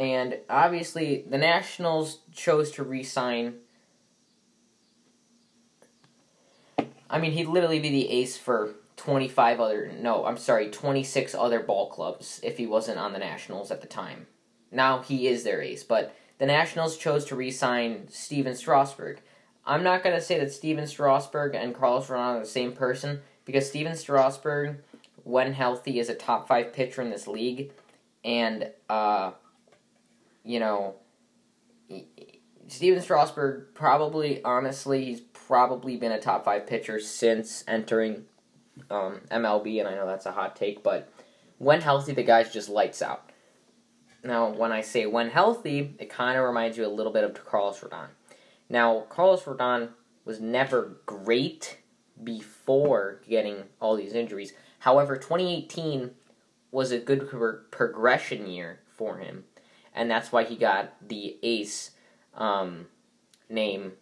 and 0.00 0.38
obviously 0.48 1.26
the 1.28 1.36
Nationals 1.36 2.20
chose 2.32 2.70
to 2.72 2.82
re 2.82 3.02
sign. 3.02 3.56
I 7.10 7.18
mean, 7.18 7.32
he'd 7.32 7.48
literally 7.48 7.80
be 7.80 7.90
the 7.90 8.08
ace 8.08 8.38
for 8.38 8.76
25 8.96 9.60
other. 9.60 9.92
No, 9.98 10.24
I'm 10.24 10.38
sorry, 10.38 10.68
26 10.70 11.34
other 11.34 11.60
ball 11.60 11.90
clubs 11.90 12.40
if 12.42 12.56
he 12.56 12.66
wasn't 12.66 12.98
on 12.98 13.12
the 13.12 13.18
Nationals 13.18 13.70
at 13.70 13.82
the 13.82 13.86
time. 13.86 14.26
Now 14.72 15.02
he 15.02 15.28
is 15.28 15.44
their 15.44 15.60
ace, 15.60 15.84
but 15.84 16.14
the 16.40 16.46
Nationals 16.46 16.96
chose 16.96 17.26
to 17.26 17.36
re-sign 17.36 18.08
Stephen 18.08 18.56
Strasburg. 18.56 19.20
I'm 19.66 19.82
not 19.82 20.02
going 20.02 20.16
to 20.16 20.22
say 20.22 20.38
that 20.40 20.50
Stephen 20.50 20.86
Strasburg 20.86 21.54
and 21.54 21.74
Carlos 21.74 22.06
Rodon 22.06 22.36
are 22.36 22.40
the 22.40 22.46
same 22.46 22.72
person 22.72 23.20
because 23.44 23.68
Stephen 23.68 23.94
Strasburg, 23.94 24.78
when 25.22 25.52
healthy, 25.52 26.00
is 26.00 26.08
a 26.08 26.14
top 26.14 26.48
five 26.48 26.72
pitcher 26.72 27.02
in 27.02 27.10
this 27.10 27.28
league, 27.28 27.72
and 28.24 28.70
uh, 28.88 29.32
you 30.42 30.58
know, 30.60 30.94
Stephen 32.68 33.02
Strasburg 33.02 33.74
probably, 33.74 34.42
honestly, 34.42 35.04
he's 35.04 35.20
probably 35.20 35.98
been 35.98 36.12
a 36.12 36.20
top 36.20 36.46
five 36.46 36.66
pitcher 36.66 36.98
since 37.00 37.64
entering 37.68 38.24
um, 38.90 39.20
MLB, 39.30 39.78
and 39.78 39.86
I 39.86 39.94
know 39.94 40.06
that's 40.06 40.24
a 40.24 40.32
hot 40.32 40.56
take, 40.56 40.82
but 40.82 41.12
when 41.58 41.82
healthy, 41.82 42.12
the 42.12 42.22
guy's 42.22 42.50
just 42.50 42.70
lights 42.70 43.02
out. 43.02 43.29
Now, 44.22 44.50
when 44.50 44.70
I 44.72 44.82
say 44.82 45.06
when 45.06 45.30
healthy, 45.30 45.94
it 45.98 46.10
kind 46.10 46.38
of 46.38 46.44
reminds 46.44 46.76
you 46.76 46.86
a 46.86 46.88
little 46.88 47.12
bit 47.12 47.24
of 47.24 47.44
Carlos 47.44 47.80
Rodon. 47.80 48.08
Now, 48.68 49.06
Carlos 49.08 49.42
Rodon 49.44 49.90
was 50.24 50.40
never 50.40 50.98
great 51.06 51.78
before 52.22 53.22
getting 53.26 53.64
all 53.80 53.96
these 53.96 54.12
injuries. 54.12 54.52
However, 54.80 55.16
2018 55.16 56.10
was 56.70 56.92
a 56.92 56.98
good 56.98 57.28
pro- 57.28 57.60
progression 57.70 58.46
year 58.46 58.80
for 58.86 59.18
him, 59.18 59.44
and 59.94 60.10
that's 60.10 60.30
why 60.30 60.44
he 60.44 60.56
got 60.56 61.08
the 61.08 61.38
ace 61.42 61.92
um, 62.34 62.86
name. 63.48 63.92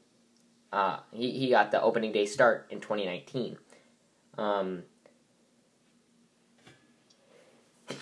Uh, 0.73 0.99
he, 1.13 1.31
he 1.31 1.51
got 1.51 1.71
the 1.71 1.81
opening 1.81 2.13
day 2.13 2.27
start 2.27 2.67
in 2.71 2.81
2019. 2.81 3.57
Um, 4.37 4.83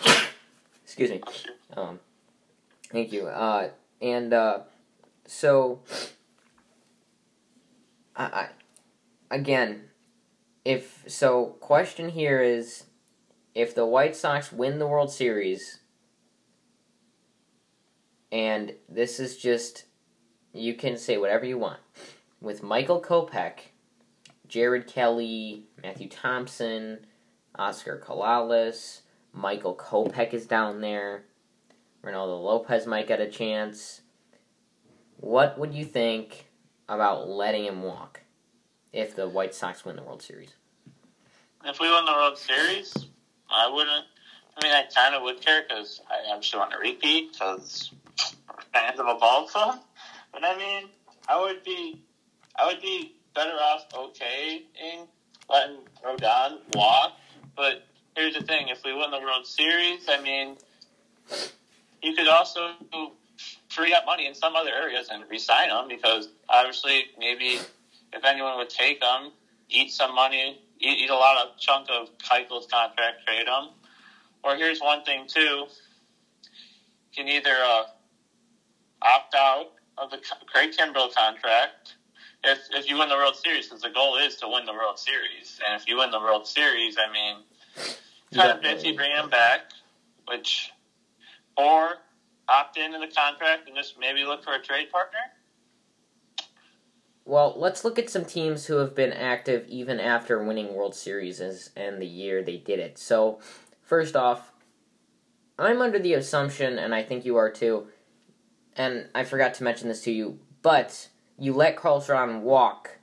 excuse 0.84 1.10
me. 1.10 1.20
Um, 1.76 2.00
Thank 2.96 3.12
you. 3.12 3.26
Uh, 3.26 3.68
and 4.00 4.32
uh, 4.32 4.60
so, 5.26 5.80
I, 8.16 8.24
I 8.24 8.48
again, 9.30 9.82
if 10.64 11.04
so, 11.06 11.56
question 11.60 12.08
here 12.08 12.40
is, 12.40 12.84
if 13.54 13.74
the 13.74 13.84
White 13.84 14.16
Sox 14.16 14.50
win 14.50 14.78
the 14.78 14.86
World 14.86 15.12
Series, 15.12 15.80
and 18.32 18.72
this 18.88 19.20
is 19.20 19.36
just, 19.36 19.84
you 20.54 20.72
can 20.72 20.96
say 20.96 21.18
whatever 21.18 21.44
you 21.44 21.58
want, 21.58 21.80
with 22.40 22.62
Michael 22.62 23.02
Kopech, 23.02 23.58
Jared 24.48 24.86
Kelley, 24.86 25.64
Matthew 25.82 26.08
Thompson, 26.08 27.00
Oscar 27.56 28.02
Kalalis, 28.02 29.02
Michael 29.34 29.76
Kopech 29.76 30.32
is 30.32 30.46
down 30.46 30.80
there. 30.80 31.24
Reynaldo 32.06 32.40
Lopez 32.40 32.86
might 32.86 33.08
get 33.08 33.20
a 33.20 33.28
chance. 33.28 34.02
What 35.16 35.58
would 35.58 35.74
you 35.74 35.84
think 35.84 36.46
about 36.88 37.28
letting 37.28 37.64
him 37.64 37.82
walk 37.82 38.20
if 38.92 39.16
the 39.16 39.28
White 39.28 39.54
Sox 39.54 39.84
win 39.84 39.96
the 39.96 40.02
World 40.02 40.22
Series? 40.22 40.54
If 41.64 41.80
we 41.80 41.90
win 41.90 42.04
the 42.04 42.12
World 42.12 42.38
Series, 42.38 42.94
I 43.50 43.68
wouldn't. 43.68 44.04
I 44.56 44.64
mean, 44.64 44.72
I 44.72 44.84
kind 44.94 45.16
of 45.16 45.22
would 45.22 45.40
care 45.40 45.64
because 45.68 46.00
I 46.08 46.34
actually 46.34 46.60
want 46.60 46.70
to 46.72 46.78
repeat 46.78 47.32
because 47.32 47.90
fans 48.72 49.00
of 49.00 49.06
a 49.06 49.16
ball 49.16 49.48
club. 49.48 49.80
But 50.32 50.44
I 50.44 50.56
mean, 50.56 50.84
I 51.28 51.40
would 51.40 51.64
be, 51.64 52.00
I 52.56 52.66
would 52.66 52.80
be 52.80 53.16
better 53.34 53.50
off 53.50 53.86
okay 53.94 54.62
in 54.80 55.06
letting 55.50 55.78
Rodon 56.04 56.58
walk. 56.74 57.14
But 57.56 57.84
here's 58.14 58.34
the 58.34 58.44
thing: 58.44 58.68
if 58.68 58.84
we 58.84 58.94
win 58.94 59.10
the 59.10 59.18
World 59.18 59.44
Series, 59.44 60.08
I 60.08 60.20
mean, 60.22 60.56
you 62.06 62.14
could 62.14 62.28
also 62.28 62.70
free 63.68 63.92
up 63.92 64.06
money 64.06 64.26
in 64.26 64.34
some 64.34 64.54
other 64.54 64.70
areas 64.70 65.08
and 65.10 65.24
resign 65.28 65.68
them 65.70 65.88
because 65.88 66.28
obviously 66.48 67.06
maybe 67.18 67.58
if 68.12 68.24
anyone 68.24 68.56
would 68.56 68.70
take 68.70 69.00
them, 69.00 69.32
eat 69.68 69.90
some 69.90 70.14
money, 70.14 70.60
eat, 70.78 70.98
eat 71.02 71.10
a 71.10 71.14
lot 71.14 71.36
of 71.44 71.58
chunk 71.58 71.88
of 71.90 72.08
Keuchel's 72.18 72.66
contract, 72.66 73.26
trade 73.26 73.48
them. 73.48 73.70
Or 74.44 74.54
here's 74.54 74.80
one 74.80 75.02
thing 75.02 75.26
too: 75.26 75.66
you 75.70 77.16
can 77.16 77.26
either 77.26 77.56
uh, 77.64 77.84
opt 79.02 79.34
out 79.34 79.72
of 79.98 80.10
the 80.12 80.20
Craig 80.46 80.70
Kimbrel 80.78 81.12
contract. 81.12 81.94
If 82.44 82.60
if 82.70 82.88
you 82.88 82.96
win 82.96 83.08
the 83.08 83.16
World 83.16 83.34
Series, 83.34 83.66
because 83.66 83.82
the 83.82 83.90
goal 83.90 84.16
is 84.18 84.36
to 84.36 84.48
win 84.48 84.64
the 84.64 84.72
World 84.72 85.00
Series, 85.00 85.58
and 85.66 85.80
if 85.80 85.88
you 85.88 85.96
win 85.96 86.12
the 86.12 86.20
World 86.20 86.46
Series, 86.46 86.96
I 86.96 87.12
mean, 87.12 87.36
kind 88.32 88.52
of 88.52 88.60
iffy 88.60 88.94
bringing 88.94 89.16
him 89.16 89.28
back, 89.28 89.62
which 90.28 90.70
or 91.56 91.96
opt 92.48 92.76
into 92.76 92.98
the 92.98 93.08
contract 93.08 93.66
and 93.66 93.76
just 93.76 93.98
maybe 93.98 94.24
look 94.24 94.44
for 94.44 94.54
a 94.54 94.62
trade 94.62 94.90
partner? 94.90 95.18
Well, 97.24 97.54
let's 97.56 97.84
look 97.84 97.98
at 97.98 98.08
some 98.08 98.24
teams 98.24 98.66
who 98.66 98.76
have 98.76 98.94
been 98.94 99.12
active 99.12 99.66
even 99.68 99.98
after 99.98 100.44
winning 100.44 100.74
World 100.74 100.94
Series 100.94 101.40
and 101.76 102.00
the 102.00 102.06
year 102.06 102.42
they 102.42 102.56
did 102.56 102.78
it. 102.78 102.98
So, 102.98 103.40
first 103.82 104.14
off, 104.14 104.52
I'm 105.58 105.80
under 105.80 105.98
the 105.98 106.14
assumption, 106.14 106.78
and 106.78 106.94
I 106.94 107.02
think 107.02 107.24
you 107.24 107.36
are 107.36 107.50
too, 107.50 107.88
and 108.76 109.08
I 109.14 109.24
forgot 109.24 109.54
to 109.54 109.64
mention 109.64 109.88
this 109.88 110.04
to 110.04 110.12
you, 110.12 110.38
but 110.62 111.08
you 111.38 111.52
let 111.52 111.76
Carlos 111.76 112.06
Rodon 112.06 112.42
walk, 112.42 112.98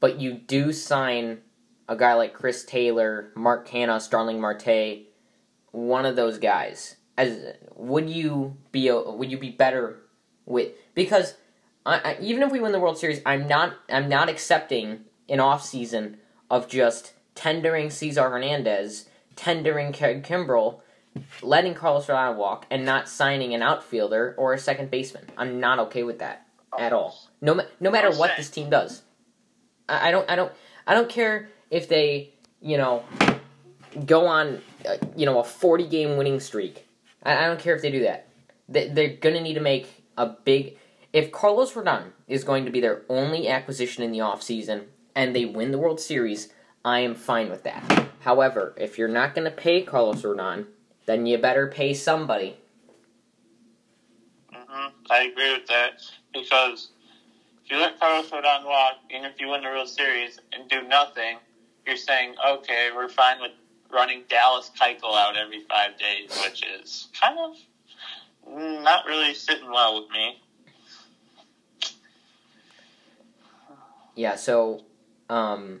but 0.00 0.18
you 0.18 0.32
do 0.32 0.72
sign 0.72 1.40
a 1.88 1.96
guy 1.96 2.14
like 2.14 2.34
Chris 2.34 2.64
Taylor, 2.64 3.32
Mark 3.34 3.68
Canha, 3.68 4.00
Starling 4.00 4.40
Marte, 4.40 5.08
one 5.72 6.06
of 6.06 6.16
those 6.16 6.38
guys 6.38 6.96
as 7.18 7.54
would 7.74 8.08
you 8.08 8.56
be 8.72 8.90
would 8.90 9.30
you 9.30 9.36
be 9.36 9.50
better 9.50 9.98
with 10.46 10.72
because 10.94 11.34
I, 11.84 11.98
I, 11.98 12.16
even 12.20 12.42
if 12.42 12.52
we 12.52 12.60
win 12.60 12.72
the 12.72 12.80
World 12.80 12.96
Series, 12.96 13.20
I'm 13.26 13.46
not 13.46 13.74
I'm 13.90 14.08
not 14.08 14.30
accepting 14.30 15.00
an 15.28 15.40
off 15.40 15.64
season 15.64 16.18
of 16.50 16.68
just 16.68 17.12
tendering 17.34 17.90
Cesar 17.90 18.30
Hernandez, 18.30 19.06
tendering 19.36 19.92
Kimbrel, 19.92 20.80
letting 21.42 21.74
Carlos 21.74 22.06
Rodon 22.06 22.36
walk, 22.36 22.66
and 22.70 22.84
not 22.84 23.08
signing 23.08 23.52
an 23.52 23.62
outfielder 23.62 24.34
or 24.38 24.54
a 24.54 24.58
second 24.58 24.90
baseman. 24.90 25.24
I'm 25.36 25.60
not 25.60 25.78
okay 25.80 26.04
with 26.04 26.20
that 26.20 26.46
at 26.78 26.92
all. 26.92 27.18
No, 27.40 27.60
no 27.80 27.90
matter 27.90 28.12
what 28.12 28.32
this 28.36 28.48
team 28.48 28.70
does, 28.70 29.02
I, 29.88 30.08
I 30.08 30.10
don't 30.12 30.30
I 30.30 30.36
don't 30.36 30.52
I 30.86 30.94
don't 30.94 31.08
care 31.08 31.48
if 31.70 31.88
they 31.88 32.34
you 32.60 32.76
know 32.76 33.02
go 34.06 34.26
on 34.26 34.60
uh, 34.88 34.96
you 35.16 35.26
know 35.26 35.40
a 35.40 35.44
40 35.44 35.88
game 35.88 36.16
winning 36.16 36.38
streak 36.38 36.87
I, 37.28 37.44
I 37.44 37.46
don't 37.46 37.60
care 37.60 37.76
if 37.76 37.82
they 37.82 37.90
do 37.90 38.00
that. 38.00 38.26
They, 38.68 38.88
they're 38.88 39.16
to 39.16 39.40
need 39.40 39.54
to 39.54 39.60
make 39.60 40.04
a 40.16 40.26
big. 40.26 40.76
If 41.12 41.30
Carlos 41.30 41.72
Rodon 41.74 42.12
is 42.26 42.44
going 42.44 42.64
to 42.64 42.70
be 42.70 42.80
their 42.80 43.02
only 43.08 43.48
acquisition 43.48 44.02
in 44.02 44.12
the 44.12 44.18
offseason 44.18 44.84
and 45.14 45.36
they 45.36 45.44
win 45.44 45.70
the 45.70 45.78
World 45.78 46.00
Series, 46.00 46.48
I 46.84 47.00
am 47.00 47.14
fine 47.14 47.50
with 47.50 47.64
that. 47.64 48.08
However, 48.20 48.74
if 48.76 48.98
you're 48.98 49.08
not 49.08 49.34
going 49.34 49.44
to 49.44 49.56
pay 49.56 49.82
Carlos 49.82 50.22
Rodon, 50.22 50.66
then 51.06 51.26
you 51.26 51.38
better 51.38 51.68
pay 51.68 51.94
somebody. 51.94 52.56
Mm-hmm. 54.52 54.88
I 55.10 55.22
agree 55.24 55.52
with 55.52 55.66
that 55.68 56.02
because 56.32 56.90
if 57.64 57.70
you 57.70 57.78
let 57.78 57.98
Carlos 57.98 58.30
Rodon 58.30 58.64
walk, 58.64 58.96
even 59.10 59.24
if 59.24 59.40
you 59.40 59.48
win 59.48 59.62
the 59.62 59.68
World 59.68 59.88
Series 59.88 60.38
and 60.52 60.68
do 60.68 60.82
nothing, 60.82 61.38
you're 61.86 61.96
saying, 61.96 62.34
okay, 62.46 62.90
we're 62.94 63.08
fine 63.08 63.40
with 63.40 63.52
running 63.92 64.24
Dallas 64.28 64.70
Keuchel 64.78 65.14
out 65.14 65.36
every 65.36 65.62
five 65.68 65.98
days, 65.98 66.38
which 66.44 66.62
is 66.80 67.08
kind 67.18 67.38
of 67.38 67.56
not 68.82 69.06
really 69.06 69.34
sitting 69.34 69.70
well 69.70 70.00
with 70.00 70.10
me. 70.10 70.40
Yeah, 74.14 74.36
so 74.36 74.84
um, 75.28 75.80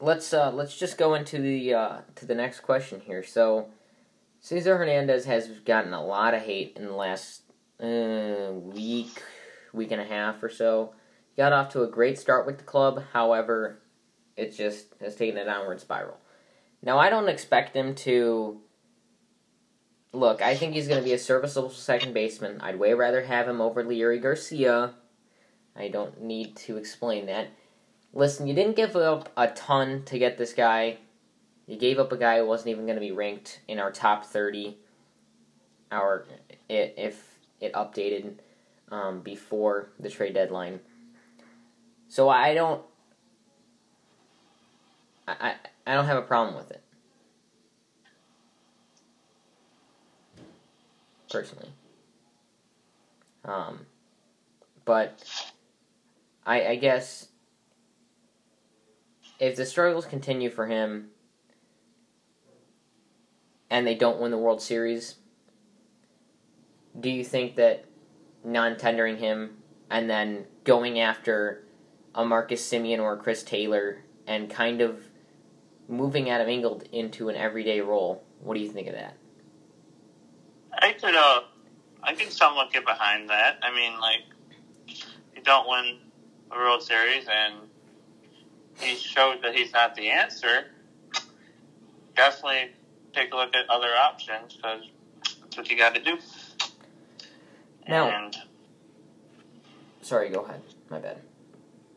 let's 0.00 0.32
uh, 0.32 0.50
let's 0.52 0.76
just 0.76 0.98
go 0.98 1.14
into 1.14 1.38
the 1.38 1.74
uh, 1.74 1.96
to 2.16 2.26
the 2.26 2.34
next 2.34 2.60
question 2.60 3.00
here. 3.00 3.22
So 3.22 3.68
Cesar 4.40 4.76
Hernandez 4.76 5.24
has 5.26 5.48
gotten 5.64 5.92
a 5.92 6.04
lot 6.04 6.34
of 6.34 6.42
hate 6.42 6.76
in 6.76 6.86
the 6.86 6.94
last 6.94 7.42
uh, 7.80 8.52
week, 8.52 9.22
week 9.72 9.90
and 9.90 10.00
a 10.00 10.04
half 10.04 10.42
or 10.42 10.48
so. 10.48 10.94
He 11.34 11.42
Got 11.42 11.52
off 11.52 11.70
to 11.70 11.82
a 11.82 11.88
great 11.88 12.18
start 12.18 12.46
with 12.46 12.58
the 12.58 12.64
club, 12.64 13.02
however, 13.12 13.80
it 14.36 14.56
just 14.56 14.86
has 15.00 15.16
taken 15.16 15.38
a 15.38 15.44
downward 15.44 15.80
spiral. 15.80 16.18
Now 16.82 16.98
I 16.98 17.10
don't 17.10 17.28
expect 17.28 17.74
him 17.74 17.94
to 17.96 18.60
look, 20.12 20.42
I 20.42 20.56
think 20.56 20.74
he's 20.74 20.88
going 20.88 21.00
to 21.00 21.04
be 21.04 21.12
a 21.12 21.18
serviceable 21.18 21.70
second 21.70 22.14
baseman. 22.14 22.60
I'd 22.60 22.78
way 22.78 22.94
rather 22.94 23.22
have 23.22 23.48
him 23.48 23.60
over 23.60 23.84
Leury 23.84 24.20
Garcia. 24.20 24.94
I 25.76 25.88
don't 25.88 26.22
need 26.22 26.56
to 26.56 26.76
explain 26.76 27.26
that. 27.26 27.48
Listen, 28.12 28.46
you 28.46 28.54
didn't 28.54 28.76
give 28.76 28.96
up 28.96 29.30
a 29.36 29.48
ton 29.48 30.02
to 30.06 30.18
get 30.18 30.38
this 30.38 30.54
guy. 30.54 30.98
You 31.66 31.76
gave 31.76 31.98
up 31.98 32.12
a 32.12 32.16
guy 32.16 32.38
who 32.38 32.46
wasn't 32.46 32.68
even 32.68 32.86
going 32.86 32.96
to 32.96 33.00
be 33.00 33.12
ranked 33.12 33.60
in 33.68 33.78
our 33.78 33.92
top 33.92 34.24
30. 34.24 34.78
Our 35.92 36.24
if 36.68 37.38
it 37.60 37.72
updated 37.74 38.34
um, 38.90 39.20
before 39.20 39.90
the 40.00 40.08
trade 40.08 40.34
deadline. 40.34 40.80
So 42.08 42.28
I 42.28 42.54
don't 42.54 42.82
I, 45.26 45.34
I, 45.40 45.54
I 45.86 45.94
don't 45.94 46.06
have 46.06 46.18
a 46.18 46.22
problem 46.22 46.56
with 46.56 46.70
it. 46.70 46.82
personally. 51.36 51.70
Um, 53.44 53.80
but 54.84 55.22
I, 56.44 56.66
I 56.68 56.76
guess 56.76 57.28
if 59.38 59.56
the 59.56 59.66
struggles 59.66 60.06
continue 60.06 60.50
for 60.50 60.66
him 60.66 61.08
and 63.70 63.86
they 63.86 63.94
don't 63.94 64.20
win 64.20 64.30
the 64.30 64.38
World 64.38 64.62
Series, 64.62 65.16
do 66.98 67.10
you 67.10 67.24
think 67.24 67.56
that 67.56 67.84
non 68.44 68.76
tendering 68.76 69.18
him 69.18 69.58
and 69.90 70.08
then 70.08 70.46
going 70.64 70.98
after 70.98 71.64
a 72.14 72.24
Marcus 72.24 72.66
Semien 72.66 72.98
or 72.98 73.12
a 73.12 73.16
Chris 73.18 73.42
Taylor 73.42 73.98
and 74.26 74.48
kind 74.48 74.80
of 74.80 75.02
moving 75.88 76.30
Adam 76.30 76.48
Engel 76.48 76.82
into 76.92 77.28
an 77.28 77.36
everyday 77.36 77.80
role, 77.80 78.22
what 78.40 78.54
do 78.54 78.60
you 78.60 78.70
think 78.70 78.88
of 78.88 78.94
that? 78.94 79.14
I 80.78 80.92
could, 80.92 81.14
uh, 81.14 81.42
I 82.02 82.14
can 82.14 82.30
somewhat 82.30 82.72
get 82.72 82.84
behind 82.84 83.30
that. 83.30 83.58
I 83.62 83.74
mean, 83.74 83.98
like, 84.00 84.22
you 85.34 85.42
don't 85.42 85.68
win 85.68 85.98
a 86.50 86.56
World 86.56 86.82
Series 86.82 87.26
and 87.30 87.54
he 88.78 88.94
showed 88.94 89.42
that 89.42 89.54
he's 89.54 89.72
not 89.72 89.94
the 89.94 90.10
answer. 90.10 90.66
Definitely 92.14 92.70
take 93.14 93.32
a 93.32 93.36
look 93.36 93.54
at 93.54 93.68
other 93.70 93.88
options 93.96 94.54
because 94.54 94.82
that's 95.40 95.56
what 95.56 95.70
you 95.70 95.76
got 95.76 95.94
to 95.94 96.02
do. 96.02 96.18
Now, 97.88 98.08
and, 98.08 98.36
sorry, 100.02 100.28
go 100.28 100.40
ahead. 100.40 100.60
My 100.90 100.98
bad. 100.98 101.18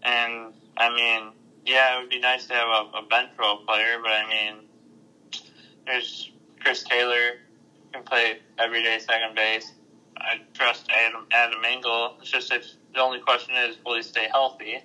And 0.03 0.53
I 0.77 0.93
mean, 0.93 1.31
yeah, 1.65 1.97
it 1.97 2.01
would 2.01 2.09
be 2.09 2.19
nice 2.19 2.47
to 2.47 2.53
have 2.53 2.67
a, 2.67 2.97
a 2.97 3.05
bench 3.09 3.31
role 3.39 3.57
player, 3.65 3.97
but 4.01 4.11
I 4.11 4.27
mean, 4.29 4.55
there's 5.85 6.31
Chris 6.59 6.83
Taylor 6.83 7.39
can 7.93 8.03
play 8.03 8.39
everyday 8.57 8.99
second 8.99 9.35
base. 9.35 9.73
I 10.17 10.41
trust 10.53 10.89
Adam 10.91 11.25
Adam 11.31 11.63
Engel. 11.65 12.17
It's 12.21 12.29
just 12.29 12.51
if 12.51 12.65
the 12.93 13.01
only 13.01 13.19
question 13.19 13.55
is, 13.55 13.77
will 13.85 13.95
he 13.95 14.03
stay 14.03 14.27
healthy? 14.31 14.83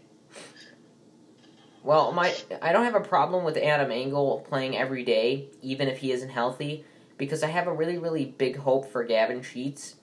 Well, 1.82 2.12
my 2.12 2.34
I 2.62 2.72
don't 2.72 2.84
have 2.84 2.94
a 2.94 3.00
problem 3.00 3.44
with 3.44 3.56
Adam 3.56 3.90
Engel 3.90 4.44
playing 4.48 4.76
every 4.76 5.04
day, 5.04 5.48
even 5.60 5.88
if 5.88 5.98
he 5.98 6.12
isn't 6.12 6.30
healthy, 6.30 6.84
because 7.18 7.42
I 7.42 7.48
have 7.48 7.66
a 7.66 7.72
really 7.72 7.98
really 7.98 8.24
big 8.24 8.56
hope 8.56 8.90
for 8.90 9.04
Gavin 9.04 9.42
Sheets, 9.42 9.96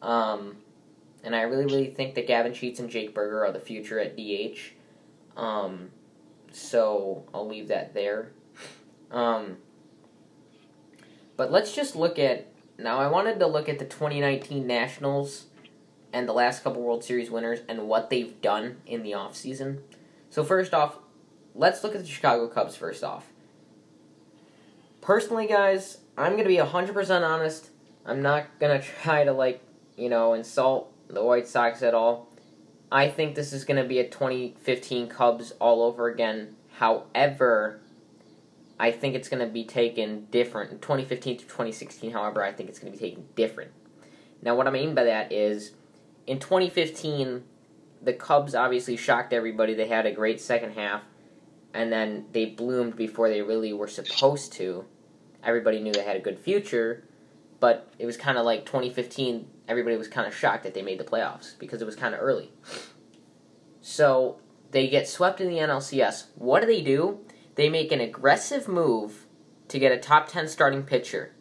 um, 0.00 0.56
and 1.22 1.34
I 1.34 1.42
really 1.42 1.64
really 1.64 1.90
think 1.90 2.14
that 2.14 2.26
Gavin 2.26 2.54
Sheets 2.54 2.80
and 2.80 2.88
Jake 2.88 3.14
Burger 3.14 3.44
are 3.44 3.52
the 3.52 3.60
future 3.60 3.98
at 3.98 4.16
DH. 4.16 4.58
Um, 5.36 5.90
so 6.52 7.24
I'll 7.32 7.46
leave 7.46 7.68
that 7.68 7.94
there. 7.94 8.32
Um, 9.10 9.58
but 11.36 11.50
let's 11.50 11.74
just 11.74 11.96
look 11.96 12.18
at 12.18 12.46
now. 12.78 12.98
I 12.98 13.08
wanted 13.08 13.38
to 13.40 13.46
look 13.46 13.68
at 13.68 13.78
the 13.78 13.84
2019 13.84 14.66
Nationals 14.66 15.46
and 16.12 16.28
the 16.28 16.32
last 16.32 16.64
couple 16.64 16.82
World 16.82 17.04
Series 17.04 17.30
winners 17.30 17.60
and 17.68 17.88
what 17.88 18.10
they've 18.10 18.40
done 18.40 18.78
in 18.86 19.02
the 19.02 19.12
offseason. 19.12 19.80
So 20.30 20.44
first 20.44 20.74
off, 20.74 20.98
let's 21.54 21.82
look 21.82 21.94
at 21.94 22.02
the 22.02 22.06
Chicago 22.06 22.48
Cubs 22.48 22.76
first 22.76 23.04
off. 23.04 23.26
Personally, 25.00 25.46
guys, 25.46 25.98
I'm 26.16 26.32
going 26.32 26.44
to 26.44 26.48
be 26.48 26.56
100% 26.56 27.28
honest. 27.28 27.70
I'm 28.04 28.22
not 28.22 28.46
going 28.58 28.80
to 28.80 28.86
try 28.86 29.24
to, 29.24 29.32
like, 29.32 29.62
you 29.96 30.08
know, 30.08 30.34
insult 30.34 30.92
the 31.08 31.24
White 31.24 31.48
Sox 31.48 31.82
at 31.82 31.94
all. 31.94 32.27
I 32.90 33.08
think 33.08 33.34
this 33.34 33.52
is 33.52 33.64
going 33.64 33.82
to 33.82 33.88
be 33.88 33.98
a 33.98 34.08
2015 34.08 35.08
Cubs 35.08 35.52
all 35.60 35.82
over 35.82 36.08
again. 36.08 36.56
However, 36.78 37.80
I 38.80 38.92
think 38.92 39.14
it's 39.14 39.28
going 39.28 39.46
to 39.46 39.52
be 39.52 39.64
taken 39.64 40.26
different. 40.30 40.70
2015 40.80 41.38
to 41.38 41.44
2016, 41.44 42.12
however, 42.12 42.42
I 42.42 42.52
think 42.52 42.68
it's 42.68 42.78
going 42.78 42.92
to 42.92 42.98
be 42.98 43.04
taken 43.04 43.26
different. 43.34 43.72
Now, 44.40 44.54
what 44.54 44.66
I 44.66 44.70
mean 44.70 44.94
by 44.94 45.04
that 45.04 45.32
is, 45.32 45.72
in 46.26 46.38
2015, 46.38 47.42
the 48.00 48.12
Cubs 48.12 48.54
obviously 48.54 48.96
shocked 48.96 49.32
everybody. 49.32 49.74
They 49.74 49.88
had 49.88 50.06
a 50.06 50.12
great 50.12 50.40
second 50.40 50.72
half, 50.72 51.02
and 51.74 51.92
then 51.92 52.26
they 52.32 52.46
bloomed 52.46 52.96
before 52.96 53.28
they 53.28 53.42
really 53.42 53.72
were 53.72 53.88
supposed 53.88 54.52
to. 54.54 54.84
Everybody 55.42 55.80
knew 55.80 55.92
they 55.92 56.04
had 56.04 56.16
a 56.16 56.20
good 56.20 56.38
future, 56.38 57.04
but 57.60 57.92
it 57.98 58.06
was 58.06 58.16
kind 58.16 58.38
of 58.38 58.44
like 58.44 58.64
2015. 58.64 59.48
Everybody 59.66 59.96
was 59.96 60.08
kind 60.08 60.26
of 60.26 60.34
shocked 60.34 60.64
that 60.64 60.74
they 60.74 60.82
made 60.82 60.98
the 60.98 61.04
playoffs 61.04 61.58
because 61.58 61.82
it 61.82 61.86
was 61.86 61.96
kind 61.96 62.14
of 62.14 62.20
early. 62.20 62.52
So 63.80 64.38
they 64.70 64.88
get 64.88 65.08
swept 65.08 65.40
in 65.40 65.48
the 65.48 65.58
NLCS. 65.58 66.26
What 66.34 66.60
do 66.60 66.66
they 66.66 66.82
do? 66.82 67.20
They 67.54 67.68
make 67.68 67.90
an 67.92 68.00
aggressive 68.00 68.68
move 68.68 69.26
to 69.68 69.78
get 69.78 69.92
a 69.92 69.98
top 69.98 70.28
10 70.28 70.48
starting 70.48 70.82
pitcher. 70.82 71.34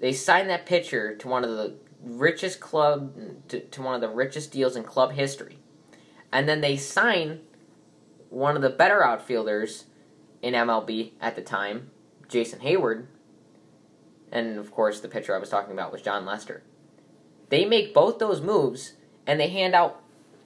They 0.00 0.12
sign 0.12 0.48
that 0.48 0.66
pitcher 0.66 1.16
to 1.16 1.28
one 1.28 1.44
of 1.44 1.50
the 1.50 1.76
richest 2.00 2.60
club 2.60 3.14
to, 3.48 3.60
to 3.60 3.82
one 3.82 3.94
of 3.94 4.00
the 4.00 4.08
richest 4.08 4.52
deals 4.52 4.76
in 4.76 4.84
club 4.84 5.12
history. 5.12 5.58
And 6.32 6.48
then 6.48 6.60
they 6.60 6.76
sign 6.76 7.40
one 8.28 8.56
of 8.56 8.62
the 8.62 8.70
better 8.70 9.04
outfielders 9.04 9.84
in 10.42 10.54
MLB 10.54 11.12
at 11.20 11.36
the 11.36 11.42
time, 11.42 11.90
Jason 12.28 12.60
Heyward. 12.60 13.06
And 14.32 14.58
of 14.58 14.70
course, 14.70 15.00
the 15.00 15.08
pitcher 15.08 15.34
I 15.34 15.38
was 15.38 15.48
talking 15.48 15.72
about 15.72 15.92
was 15.92 16.02
Jon 16.02 16.24
Lester. 16.26 16.62
They 17.50 17.64
make 17.64 17.94
both 17.94 18.18
those 18.18 18.40
moves 18.40 18.94
and 19.26 19.38
they 19.38 19.48
hand 19.48 19.74
out 19.74 20.02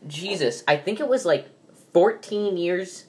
Jesus, 0.07 0.62
I 0.69 0.77
think 0.77 1.01
it 1.01 1.09
was 1.09 1.25
like 1.25 1.49
14 1.93 2.57
years 2.57 3.07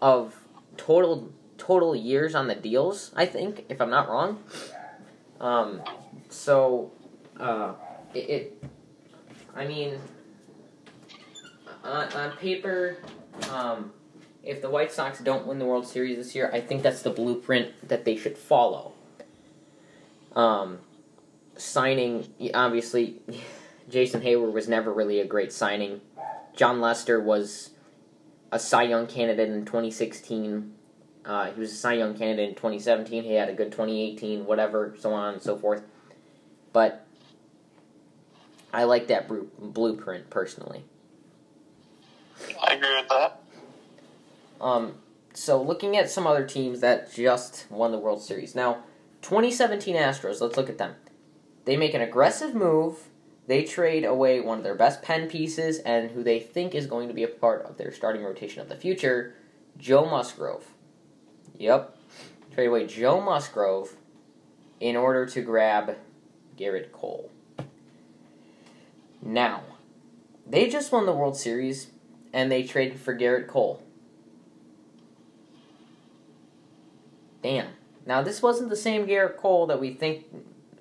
of 0.00 0.36
total 0.76 1.32
total 1.58 1.94
years 1.94 2.34
on 2.34 2.48
the 2.48 2.54
deals. 2.54 3.12
I 3.14 3.26
think, 3.26 3.64
if 3.68 3.80
I'm 3.80 3.90
not 3.90 4.08
wrong. 4.08 4.42
Um, 5.40 5.80
so 6.28 6.92
uh, 7.38 7.74
it, 8.14 8.18
it, 8.18 8.64
I 9.54 9.66
mean, 9.66 9.98
on, 11.84 12.12
on 12.12 12.36
paper, 12.36 12.96
um, 13.50 13.92
if 14.42 14.60
the 14.60 14.70
White 14.70 14.92
Sox 14.92 15.20
don't 15.20 15.46
win 15.46 15.58
the 15.58 15.64
World 15.64 15.86
Series 15.86 16.16
this 16.16 16.34
year, 16.34 16.50
I 16.52 16.60
think 16.60 16.82
that's 16.82 17.02
the 17.02 17.10
blueprint 17.10 17.88
that 17.88 18.04
they 18.04 18.16
should 18.16 18.36
follow. 18.36 18.91
Um, 20.34 20.78
signing, 21.56 22.26
obviously, 22.54 23.20
Jason 23.88 24.22
Heyward 24.22 24.52
was 24.52 24.68
never 24.68 24.92
really 24.92 25.20
a 25.20 25.26
great 25.26 25.52
signing. 25.52 26.00
Jon 26.54 26.80
Lester 26.80 27.20
was 27.20 27.70
a 28.50 28.58
Cy 28.58 28.84
Young 28.84 29.06
candidate 29.06 29.48
in 29.48 29.64
2016. 29.64 30.74
Uh, 31.24 31.50
he 31.52 31.60
was 31.60 31.72
a 31.72 31.76
Cy 31.76 31.94
Young 31.94 32.16
candidate 32.16 32.50
in 32.50 32.54
2017. 32.54 33.24
He 33.24 33.34
had 33.34 33.48
a 33.48 33.54
good 33.54 33.70
2018, 33.72 34.44
whatever, 34.44 34.94
so 34.98 35.12
on 35.12 35.34
and 35.34 35.42
so 35.42 35.56
forth. 35.56 35.82
But 36.72 37.06
I 38.72 38.84
like 38.84 39.08
that 39.08 39.28
blueprint 39.28 40.30
personally. 40.30 40.84
I 42.60 42.74
agree 42.74 42.94
with 42.96 43.08
that. 43.08 43.40
Um, 44.60 44.94
so 45.34 45.60
looking 45.60 45.96
at 45.96 46.10
some 46.10 46.26
other 46.26 46.46
teams 46.46 46.80
that 46.80 47.12
just 47.12 47.66
won 47.70 47.92
the 47.92 47.98
World 47.98 48.22
Series. 48.22 48.54
Now, 48.54 48.82
2017 49.22 49.96
Astros, 49.96 50.40
let's 50.40 50.56
look 50.56 50.68
at 50.68 50.78
them. 50.78 50.94
They 51.64 51.76
make 51.76 51.94
an 51.94 52.00
aggressive 52.00 52.54
move 52.54 53.08
they 53.46 53.64
trade 53.64 54.04
away 54.04 54.40
one 54.40 54.58
of 54.58 54.64
their 54.64 54.74
best 54.74 55.02
pen 55.02 55.28
pieces 55.28 55.78
and 55.80 56.10
who 56.10 56.22
they 56.22 56.38
think 56.38 56.74
is 56.74 56.86
going 56.86 57.08
to 57.08 57.14
be 57.14 57.24
a 57.24 57.28
part 57.28 57.64
of 57.66 57.76
their 57.76 57.92
starting 57.92 58.22
rotation 58.22 58.60
of 58.60 58.68
the 58.68 58.76
future 58.76 59.34
Joe 59.76 60.04
Musgrove. 60.04 60.64
Yep. 61.58 61.96
Trade 62.54 62.66
away 62.66 62.86
Joe 62.86 63.20
Musgrove 63.20 63.96
in 64.78 64.96
order 64.96 65.26
to 65.26 65.42
grab 65.42 65.96
Gerrit 66.56 66.92
Cole. 66.92 67.30
Now, 69.20 69.62
they 70.46 70.68
just 70.68 70.92
won 70.92 71.06
the 71.06 71.12
World 71.12 71.36
Series 71.36 71.88
and 72.32 72.50
they 72.50 72.62
traded 72.62 73.00
for 73.00 73.16
Gerrit 73.16 73.48
Cole. 73.48 73.82
Damn. 77.42 77.68
Now, 78.06 78.22
this 78.22 78.42
wasn't 78.42 78.70
the 78.70 78.76
same 78.76 79.06
Gerrit 79.06 79.36
Cole 79.36 79.66
that 79.66 79.80
we 79.80 79.94
think 79.94 80.26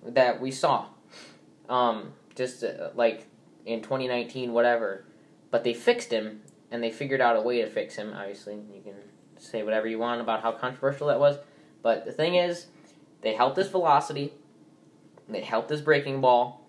that 0.05 0.41
we 0.41 0.51
saw. 0.51 0.85
Um, 1.69 2.13
just 2.35 2.63
uh, 2.63 2.89
like 2.95 3.27
in 3.65 3.81
2019, 3.81 4.53
whatever. 4.53 5.05
But 5.51 5.63
they 5.63 5.73
fixed 5.73 6.11
him, 6.11 6.41
and 6.71 6.81
they 6.81 6.91
figured 6.91 7.21
out 7.21 7.35
a 7.35 7.41
way 7.41 7.61
to 7.61 7.69
fix 7.69 7.95
him. 7.95 8.13
Obviously, 8.15 8.55
you 8.55 8.81
can 8.83 8.95
say 9.37 9.63
whatever 9.63 9.87
you 9.87 9.99
want 9.99 10.21
about 10.21 10.41
how 10.41 10.51
controversial 10.51 11.07
that 11.07 11.19
was. 11.19 11.37
But 11.81 12.05
the 12.05 12.11
thing 12.11 12.35
is, 12.35 12.67
they 13.21 13.33
helped 13.33 13.57
his 13.57 13.67
velocity, 13.67 14.33
they 15.29 15.41
helped 15.41 15.69
his 15.69 15.81
breaking 15.81 16.21
ball. 16.21 16.61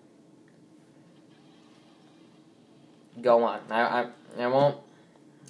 Go 3.21 3.45
on. 3.45 3.61
I, 3.71 3.81
I, 3.81 4.07
I 4.39 4.47
won't 4.47 4.79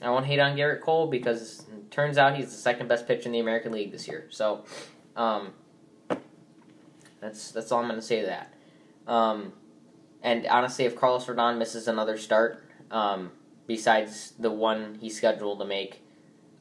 I 0.02 0.10
won't 0.10 0.26
hate 0.26 0.40
on 0.40 0.56
Gerrit 0.56 0.80
Cole 0.80 1.06
because 1.06 1.64
turns 1.90 2.18
out 2.18 2.36
he's 2.36 2.46
the 2.46 2.56
second 2.56 2.88
best 2.88 3.06
pitcher 3.06 3.26
in 3.26 3.32
the 3.32 3.38
American 3.38 3.70
League 3.72 3.92
this 3.92 4.08
year. 4.08 4.26
So, 4.30 4.64
um, 5.16 5.52
that's 7.20 7.52
that's 7.52 7.70
all 7.70 7.80
I'm 7.80 7.88
going 7.88 8.00
to 8.00 8.06
say 8.06 8.20
to 8.20 8.26
that. 8.26 8.54
Um, 9.06 9.52
and 10.22 10.46
honestly, 10.46 10.84
if 10.84 10.96
Carlos 10.96 11.26
Rodon 11.26 11.58
misses 11.58 11.88
another 11.88 12.16
start, 12.16 12.62
um, 12.90 13.32
besides 13.66 14.34
the 14.38 14.50
one 14.50 14.98
he's 15.00 15.16
scheduled 15.16 15.58
to 15.60 15.64
make 15.64 16.02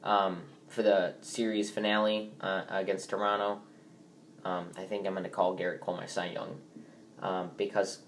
um, 0.02 0.42
for 0.68 0.82
the 0.82 1.14
series 1.20 1.70
finale 1.70 2.32
uh, 2.40 2.62
against 2.70 3.10
Toronto, 3.10 3.60
um, 4.44 4.70
I 4.76 4.82
think 4.84 5.06
I'm 5.06 5.12
going 5.12 5.24
to 5.24 5.30
call 5.30 5.56
Gerrit 5.56 5.80
Cole 5.80 5.96
my 5.96 6.06
Cy 6.06 6.30
Young 6.30 6.60
um, 7.20 7.50
because 7.56 8.00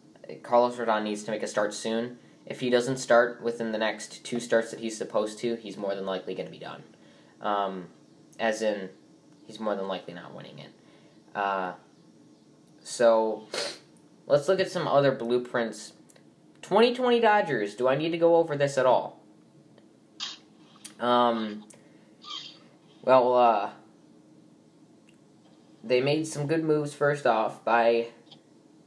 Carlos 0.42 0.76
Rodon 0.76 1.04
needs 1.04 1.22
to 1.24 1.30
make 1.30 1.42
a 1.42 1.46
start 1.46 1.74
soon. 1.74 2.18
If 2.46 2.60
he 2.60 2.68
doesn't 2.68 2.98
start 2.98 3.42
within 3.42 3.72
the 3.72 3.78
next 3.78 4.24
two 4.24 4.38
starts 4.38 4.70
that 4.70 4.80
he's 4.80 4.98
supposed 4.98 5.38
to, 5.40 5.56
he's 5.56 5.76
more 5.76 5.94
than 5.94 6.04
likely 6.04 6.34
going 6.34 6.46
to 6.46 6.52
be 6.52 6.58
done. 6.58 6.82
Um, 7.40 7.86
as 8.38 8.62
in, 8.62 8.90
he's 9.46 9.60
more 9.60 9.74
than 9.74 9.88
likely 9.88 10.14
not 10.14 10.34
winning 10.34 10.58
it. 10.58 10.70
Uh, 11.34 11.72
so, 12.82 13.46
let's 14.26 14.48
look 14.48 14.60
at 14.60 14.70
some 14.70 14.86
other 14.86 15.12
blueprints. 15.12 15.92
2020 16.62 17.20
Dodgers. 17.20 17.74
Do 17.74 17.88
I 17.88 17.96
need 17.96 18.10
to 18.10 18.18
go 18.18 18.36
over 18.36 18.56
this 18.56 18.78
at 18.78 18.86
all? 18.86 19.20
Um, 21.00 21.64
well, 23.02 23.34
uh, 23.34 23.70
they 25.82 26.00
made 26.00 26.26
some 26.26 26.46
good 26.46 26.64
moves 26.64 26.94
first 26.94 27.26
off 27.26 27.64
by 27.64 28.08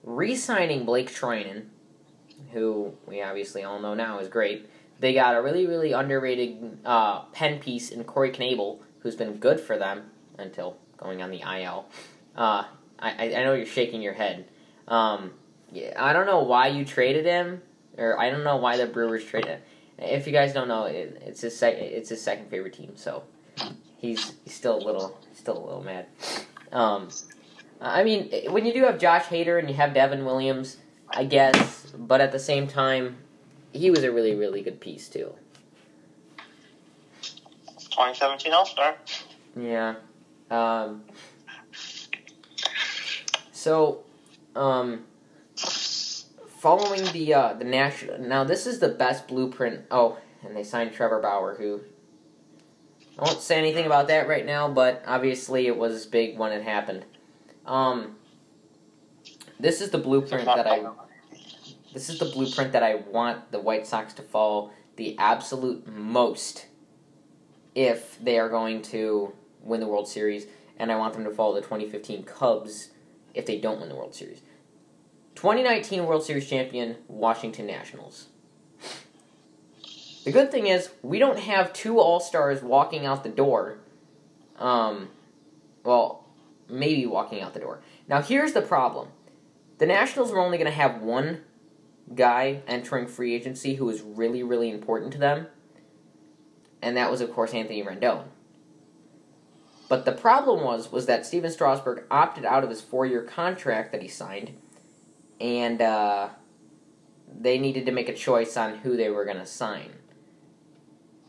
re 0.04 0.36
signing 0.36 0.86
Blake 0.86 1.14
Treinen 1.14 1.66
who 2.54 2.94
we 3.06 3.22
obviously 3.22 3.64
all 3.64 3.80
know 3.80 3.94
now 3.94 4.20
is 4.20 4.30
great. 4.30 4.70
They 5.00 5.14
got 5.14 5.36
a 5.36 5.42
really, 5.42 5.68
really 5.68 5.92
underrated 5.92 6.80
uh, 6.86 7.22
pen 7.26 7.60
piece 7.60 7.90
in 7.90 8.04
Corey 8.04 8.32
Knebel, 8.32 8.80
who's 9.00 9.16
been 9.16 9.38
good 9.38 9.60
for 9.60 9.78
them 9.78 10.12
until 10.38 10.78
going 10.98 11.22
on 11.22 11.32
the 11.32 11.42
IL. 11.42 11.86
Uh, 12.36 12.64
I, 13.00 13.36
I 13.36 13.44
know 13.44 13.54
you're 13.54 13.66
shaking 13.66 14.02
your 14.02 14.14
head. 14.14 14.46
Um, 14.88 15.32
I 15.98 16.14
don't 16.14 16.26
know 16.26 16.44
why 16.44 16.68
you 16.68 16.86
traded 16.86 17.26
him, 17.26 17.62
or 17.98 18.20
I 18.20 18.30
don't 18.30 18.44
know 18.44 18.58
why 18.58 18.78
the 18.78 18.86
Brewers 18.86 19.24
traded 19.24 19.50
him. 19.50 19.62
If 19.98 20.28
you 20.28 20.34
guys 20.34 20.54
don't 20.54 20.68
know, 20.68 20.86
it, 20.86 21.22
it's 21.26 21.42
his 21.42 21.58
sec- 21.58 21.76
it's 21.76 22.10
his 22.10 22.22
second 22.22 22.50
favorite 22.50 22.74
team, 22.74 22.94
so 22.96 23.24
he's 23.98 24.34
he's 24.44 24.54
still 24.54 24.78
a 24.78 24.84
little 24.84 25.20
still 25.34 25.58
a 25.58 25.64
little 25.66 25.84
mad. 25.84 26.06
Um, 26.72 27.10
I 27.82 28.04
mean, 28.04 28.30
when 28.52 28.66
you 28.66 28.74
do 28.74 28.84
have 28.84 29.00
Josh 29.00 29.26
Hader 29.26 29.60
and 29.60 29.70
you 29.70 29.76
have 29.76 29.94
Devin 29.94 30.26
Williams, 30.26 30.78
I 31.10 31.26
guess, 31.26 31.92
but 31.98 32.22
at 32.22 32.32
the 32.32 32.40
same 32.40 32.68
time, 32.68 33.18
he 33.74 33.90
was 33.90 34.04
a 34.04 34.12
really, 34.12 34.36
really 34.36 34.62
good 34.62 34.80
piece 34.80 35.10
too. 35.10 35.34
2017 37.98 38.54
All 38.54 38.66
Star. 38.66 38.96
Yeah. 39.60 39.96
Um, 40.50 41.04
so, 43.52 44.04
um, 44.56 45.06
following 46.60 47.04
the 47.12 47.34
uh, 47.34 47.54
the 47.54 47.66
national. 47.66 48.20
Now, 48.20 48.44
this 48.44 48.66
is 48.66 48.80
the 48.80 48.90
best 48.90 49.28
blueprint. 49.28 49.86
Oh, 49.92 50.18
and 50.44 50.56
they 50.56 50.64
signed 50.64 50.94
Trevor 50.94 51.20
Bauer, 51.22 51.56
who 51.56 51.82
I 53.20 53.24
won't 53.24 53.42
say 53.42 53.58
anything 53.58 53.86
about 53.86 54.08
that 54.10 54.28
right 54.28 54.46
now, 54.46 54.68
but 54.70 55.04
obviously 55.08 55.66
it 55.66 55.76
was 55.76 56.06
big 56.06 56.38
when 56.38 56.52
it 56.52 56.64
happened. 56.64 57.06
Um, 57.66 58.16
this 59.60 59.82
is 59.82 59.90
the 59.90 59.98
blueprint 59.98 60.46
that 60.46 60.68
I. 60.68 60.86
This 61.94 62.10
is 62.10 62.20
the 62.20 62.26
blueprint 62.26 62.74
that 62.74 62.84
I 62.84 62.96
want 62.96 63.52
the 63.52 63.60
White 63.60 63.88
Sox 63.88 64.14
to 64.16 64.22
follow 64.22 64.72
the 64.98 65.18
absolute 65.18 65.88
most 65.88 66.68
if 67.74 68.24
they 68.24 68.38
are 68.38 68.50
going 68.50 68.84
to 68.84 69.34
win 69.62 69.80
the 69.80 69.88
World 69.88 70.08
Series, 70.08 70.48
and 70.78 70.92
I 70.92 70.98
want 70.98 71.14
them 71.14 71.24
to 71.24 71.32
follow 71.32 71.56
the 71.56 71.62
2015 71.62 72.24
Cubs 72.24 72.90
if 73.34 73.46
they 73.46 73.60
don't 73.60 73.80
win 73.80 73.90
the 73.90 73.96
World 73.96 74.16
Series. 74.16 74.42
2019 75.36 76.06
World 76.06 76.24
Series 76.24 76.50
champion, 76.50 76.98
Washington 77.08 77.68
Nationals. 77.68 78.28
The 80.26 80.32
good 80.32 80.52
thing 80.52 80.68
is, 80.68 80.90
we 81.02 81.20
don't 81.20 81.40
have 81.40 81.72
two 81.72 82.00
All 82.00 82.20
Stars 82.20 82.62
walking 82.62 83.06
out 83.06 83.24
the 83.24 83.30
door. 83.30 83.78
Um, 84.58 85.10
well, 85.84 86.26
maybe 86.68 87.06
walking 87.06 87.42
out 87.42 87.54
the 87.54 87.60
door. 87.60 87.80
Now, 88.08 88.22
here's 88.22 88.54
the 88.54 88.62
problem 88.62 89.10
the 89.78 89.86
Nationals 89.86 90.32
were 90.32 90.40
only 90.40 90.58
going 90.58 90.70
to 90.70 90.76
have 90.76 91.02
one 91.02 91.44
guy 92.14 92.62
entering 92.68 93.08
free 93.08 93.36
agency 93.36 93.76
who 93.76 93.86
was 93.86 94.02
really, 94.02 94.44
really 94.44 94.70
important 94.70 95.14
to 95.14 95.20
them, 95.20 95.48
and 96.82 96.98
that 96.98 97.12
was, 97.12 97.22
of 97.22 97.32
course, 97.32 97.54
Anthony 97.54 97.84
Rendon. 97.84 98.24
But 99.90 100.06
the 100.06 100.12
problem 100.12 100.64
was 100.64 100.92
was 100.92 101.06
that 101.06 101.26
Stephen 101.26 101.52
Strasburg 101.52 102.04
opted 102.12 102.46
out 102.46 102.64
of 102.64 102.70
his 102.70 102.82
four-year 102.82 103.24
contract 103.24 103.92
that 103.92 104.02
he 104.02 104.08
signed, 104.08 104.52
and 105.40 105.82
uh, 105.82 106.30
they 107.40 107.58
needed 107.58 107.86
to 107.86 107.92
make 107.92 108.10
a 108.10 108.14
choice 108.14 108.58
on 108.58 108.80
who 108.80 108.98
they 108.98 109.10
were 109.10 109.26
going 109.26 109.38
to 109.38 109.46
sign. 109.46 109.92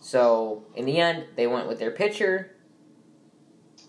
So 0.00 0.64
in 0.74 0.86
the 0.86 0.98
end, 0.98 1.26
they 1.36 1.46
went 1.46 1.68
with 1.68 1.78
their 1.78 1.90
pitcher. 1.90 2.54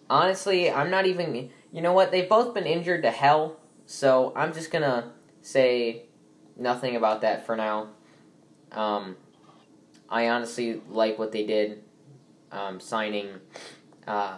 Honestly, 0.09 0.69
I'm 0.69 0.89
not 0.89 1.05
even. 1.05 1.49
You 1.71 1.81
know 1.81 1.93
what? 1.93 2.11
They've 2.11 2.27
both 2.27 2.53
been 2.53 2.65
injured 2.65 3.03
to 3.03 3.11
hell, 3.11 3.59
so 3.85 4.33
I'm 4.35 4.53
just 4.53 4.71
gonna 4.71 5.11
say 5.41 6.05
nothing 6.57 6.95
about 6.95 7.21
that 7.21 7.45
for 7.45 7.55
now. 7.55 7.89
Um, 8.71 9.15
I 10.09 10.29
honestly 10.29 10.81
like 10.89 11.19
what 11.19 11.31
they 11.31 11.45
did, 11.45 11.83
um, 12.51 12.79
signing 12.79 13.29
uh, 14.09 14.37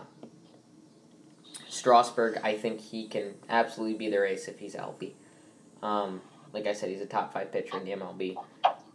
Strasburg. 1.69 2.39
I 2.43 2.55
think 2.57 2.81
he 2.81 3.07
can 3.07 3.35
absolutely 3.49 3.97
be 3.97 4.09
their 4.09 4.25
ace 4.25 4.47
if 4.47 4.59
he's 4.59 4.75
healthy. 4.75 5.15
Um, 5.81 6.21
like 6.53 6.67
I 6.67 6.73
said, 6.73 6.89
he's 6.89 7.01
a 7.01 7.05
top 7.05 7.33
five 7.33 7.51
pitcher 7.51 7.77
in 7.77 7.85
the 7.85 7.91
MLB 7.91 8.35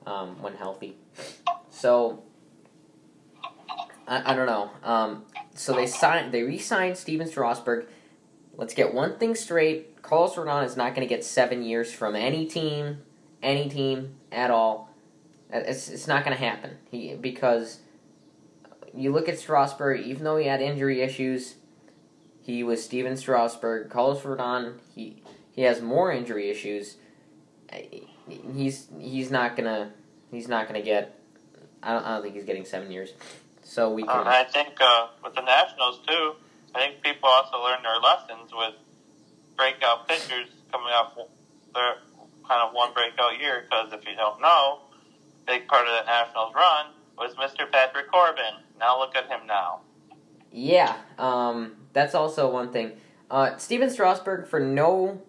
um, 0.06 0.40
when 0.40 0.54
healthy. 0.54 0.96
So 1.70 2.22
I, 4.06 4.32
I 4.32 4.36
don't 4.36 4.46
know. 4.46 4.70
Um, 4.84 5.24
so 5.54 5.72
they 5.72 5.86
signed, 5.86 6.32
they 6.32 6.42
re-signed 6.42 6.96
Stephen 6.96 7.26
Strasburg. 7.26 7.86
Let's 8.56 8.74
get 8.74 8.94
one 8.94 9.18
thing 9.18 9.34
straight: 9.34 10.02
Carlos 10.02 10.34
Rodon 10.34 10.64
is 10.64 10.76
not 10.76 10.94
going 10.94 11.06
to 11.06 11.12
get 11.12 11.24
seven 11.24 11.62
years 11.62 11.92
from 11.92 12.14
any 12.14 12.46
team, 12.46 13.02
any 13.42 13.68
team 13.68 14.16
at 14.30 14.50
all. 14.50 14.90
It's 15.50 15.88
it's 15.88 16.06
not 16.06 16.24
going 16.24 16.36
to 16.36 16.42
happen. 16.42 16.78
He 16.90 17.14
because 17.14 17.80
you 18.96 19.12
look 19.12 19.28
at 19.28 19.38
Strasburg, 19.38 20.00
even 20.00 20.24
though 20.24 20.36
he 20.36 20.46
had 20.46 20.60
injury 20.60 21.02
issues, 21.02 21.56
he 22.40 22.62
was 22.62 22.82
Stephen 22.82 23.16
Strasburg. 23.16 23.90
Carlos 23.90 24.22
Rodon, 24.22 24.74
he 24.94 25.22
he 25.52 25.62
has 25.62 25.80
more 25.80 26.12
injury 26.12 26.50
issues. 26.50 26.96
He's 28.54 28.88
he's 28.98 29.30
not 29.30 29.56
gonna 29.56 29.92
he's 30.30 30.48
not 30.48 30.66
gonna 30.66 30.82
get. 30.82 31.18
I 31.82 31.92
don't, 31.92 32.04
I 32.04 32.14
don't 32.14 32.22
think 32.22 32.34
he's 32.34 32.44
getting 32.44 32.64
seven 32.64 32.90
years. 32.90 33.12
So 33.62 33.92
we 33.92 34.02
can. 34.02 34.20
Um, 34.20 34.28
I 34.28 34.44
think 34.44 34.80
uh, 34.80 35.08
with 35.22 35.34
the 35.34 35.42
Nationals 35.42 36.00
too. 36.06 36.34
I 36.74 36.80
think 36.80 37.02
people 37.02 37.28
also 37.28 37.62
learn 37.62 37.82
their 37.82 37.98
lessons 37.98 38.52
with 38.52 38.74
breakout 39.56 40.06
pitchers 40.06 40.48
coming 40.70 40.88
off 40.88 41.16
their 41.74 41.96
kind 42.46 42.62
of 42.62 42.74
one 42.74 42.92
breakout 42.92 43.38
year. 43.40 43.64
Because 43.68 43.92
if 43.92 44.06
you 44.06 44.14
don't 44.14 44.40
know, 44.40 44.80
big 45.46 45.66
part 45.68 45.86
of 45.86 45.92
the 45.92 46.04
Nationals 46.04 46.54
run 46.54 46.86
was 47.18 47.34
Mr. 47.34 47.70
Patrick 47.70 48.10
Corbin. 48.10 48.62
Now 48.78 48.98
look 48.98 49.16
at 49.16 49.26
him 49.28 49.46
now. 49.46 49.80
Yeah, 50.52 50.96
um, 51.18 51.76
that's 51.92 52.14
also 52.14 52.50
one 52.50 52.72
thing. 52.72 52.92
Uh, 53.30 53.56
Stephen 53.56 53.90
Strasburg, 53.90 54.46
for 54.46 54.60
no 54.60 55.20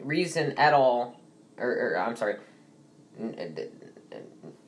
reason 0.00 0.52
at 0.52 0.74
all, 0.74 1.20
or, 1.56 1.68
or 1.68 1.98
I'm 1.98 2.16
sorry, 2.16 2.36
n- 3.18 3.34
n- 3.38 4.22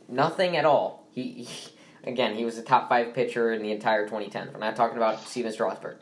nothing 0.09 0.57
at 0.57 0.65
all. 0.65 1.07
He, 1.11 1.45
he 1.45 1.71
again, 2.05 2.35
he 2.35 2.45
was 2.45 2.59
a 2.59 2.63
top 2.63 2.89
five 2.89 3.15
pitcher 3.15 3.53
in 3.53 3.63
the 3.63 3.71
entire 3.71 4.09
2010s. 4.09 4.53
We're 4.53 4.61
not 4.61 4.77
talking 4.77 4.97
about 4.97 5.21
Stephen 5.21 5.53
Strasburg. 5.53 5.99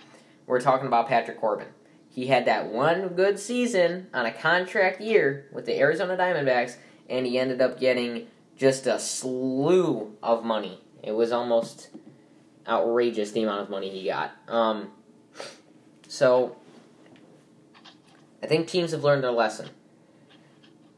We're 0.47 0.61
talking 0.61 0.87
about 0.87 1.09
Patrick 1.09 1.41
Corbin. 1.41 1.69
He 2.09 2.29
had 2.29 2.47
that 2.47 2.67
one 2.67 3.09
good 3.09 3.39
season 3.39 4.07
on 4.15 4.25
a 4.25 4.33
contract 4.33 5.01
year 5.01 5.49
with 5.53 5.67
the 5.67 5.79
Arizona 5.79 6.17
Diamondbacks, 6.17 6.77
and 7.11 7.27
he 7.27 7.39
ended 7.39 7.61
up 7.61 7.79
getting 7.79 8.29
just 8.57 8.87
a 8.87 8.99
slew 8.99 10.17
of 10.23 10.45
money. 10.45 10.81
It 11.03 11.13
was 11.13 11.33
almost 11.33 11.91
outrageous 12.67 13.31
the 13.33 13.43
amount 13.43 13.63
of 13.63 13.71
money 13.71 13.91
he 13.91 14.05
got. 14.05 14.33
Um, 14.49 14.91
so 16.09 16.57
I 18.43 18.47
think 18.47 18.69
teams 18.69 18.93
have 18.93 19.05
learned 19.05 19.23
their 19.23 19.31
lesson. 19.31 19.69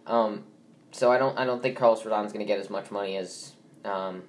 Um, 0.07 0.45
so 0.93 1.13
I 1.13 1.19
don't 1.19 1.39
I 1.39 1.45
don't 1.45 1.63
think 1.63 1.77
Carlos 1.77 2.05
Rodon's 2.05 2.33
going 2.33 2.45
to 2.45 2.51
get 2.51 2.59
as 2.59 2.71
much 2.71 2.91
money 2.91 3.17
as 3.17 3.53
um, 3.85 4.23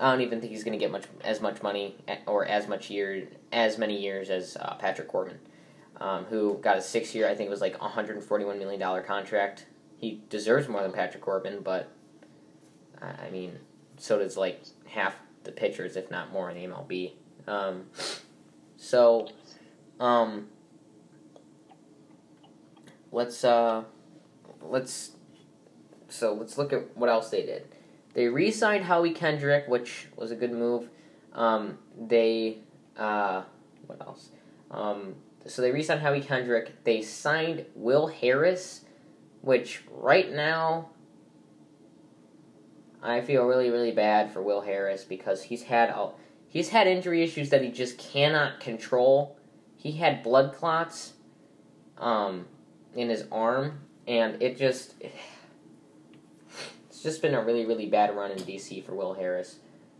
I 0.00 0.10
don't 0.10 0.22
even 0.22 0.40
think 0.40 0.52
he's 0.52 0.64
going 0.64 0.72
to 0.72 0.78
get 0.78 0.90
much 0.90 1.04
as 1.22 1.40
much 1.40 1.62
money 1.62 1.96
or 2.26 2.46
as 2.46 2.66
much 2.66 2.88
year 2.88 3.28
as 3.52 3.76
many 3.76 4.00
years 4.00 4.30
as 4.30 4.56
uh, 4.56 4.76
Patrick 4.76 5.08
Corbin 5.08 5.38
um, 6.00 6.24
who 6.24 6.58
got 6.58 6.76
a 6.76 6.82
six 6.82 7.14
year, 7.14 7.28
I 7.28 7.34
think 7.34 7.48
it 7.48 7.50
was 7.50 7.60
like 7.60 7.78
$141 7.78 8.58
million 8.58 9.04
contract. 9.04 9.66
He 9.98 10.22
deserves 10.28 10.68
more 10.68 10.82
than 10.82 10.92
Patrick 10.92 11.22
Corbin, 11.22 11.60
but 11.62 11.90
I 13.00 13.30
mean, 13.30 13.58
so 13.96 14.18
does 14.18 14.36
like 14.36 14.62
half 14.86 15.14
the 15.44 15.52
pitchers, 15.52 15.96
if 15.96 16.10
not 16.10 16.32
more, 16.32 16.50
in 16.50 16.56
the 16.56 16.74
MLB. 16.74 17.12
Um, 17.46 17.86
so, 18.76 19.28
um, 20.00 20.48
let's 23.12 23.44
uh, 23.44 23.84
let's 24.62 25.12
so 26.08 26.34
let's 26.34 26.58
look 26.58 26.72
at 26.72 26.96
what 26.96 27.08
else 27.08 27.30
they 27.30 27.42
did. 27.42 27.66
They 28.14 28.26
re-signed 28.26 28.84
Howie 28.84 29.12
Kendrick, 29.12 29.68
which 29.68 30.08
was 30.16 30.30
a 30.30 30.36
good 30.36 30.52
move. 30.52 30.88
Um, 31.34 31.78
they 31.98 32.58
uh, 32.96 33.42
what 33.86 34.00
else? 34.00 34.30
Um, 34.70 35.14
so 35.46 35.62
they 35.62 35.70
re-signed 35.70 36.00
Howie 36.00 36.20
Kendrick. 36.20 36.84
They 36.84 37.02
signed 37.02 37.64
Will 37.74 38.08
Harris, 38.08 38.84
which 39.40 39.82
right 39.90 40.30
now 40.32 40.90
I 43.02 43.20
feel 43.20 43.44
really 43.44 43.70
really 43.70 43.92
bad 43.92 44.32
for 44.32 44.42
Will 44.42 44.60
Harris 44.60 45.04
because 45.04 45.42
he's 45.44 45.64
had 45.64 45.90
a, 45.90 46.10
he's 46.48 46.70
had 46.70 46.86
injury 46.86 47.22
issues 47.22 47.50
that 47.50 47.62
he 47.62 47.70
just 47.70 47.98
cannot 47.98 48.60
control. 48.60 49.36
He 49.76 49.92
had 49.92 50.22
blood 50.22 50.54
clots 50.54 51.12
um, 51.96 52.46
in 52.94 53.08
his 53.08 53.24
arm, 53.30 53.80
and 54.06 54.42
it 54.42 54.56
just 54.56 54.94
it's 56.90 57.02
just 57.02 57.22
been 57.22 57.34
a 57.34 57.44
really 57.44 57.64
really 57.64 57.86
bad 57.86 58.16
run 58.16 58.30
in 58.30 58.38
DC 58.38 58.84
for 58.84 58.94
Will 58.94 59.14
Harris. 59.14 59.56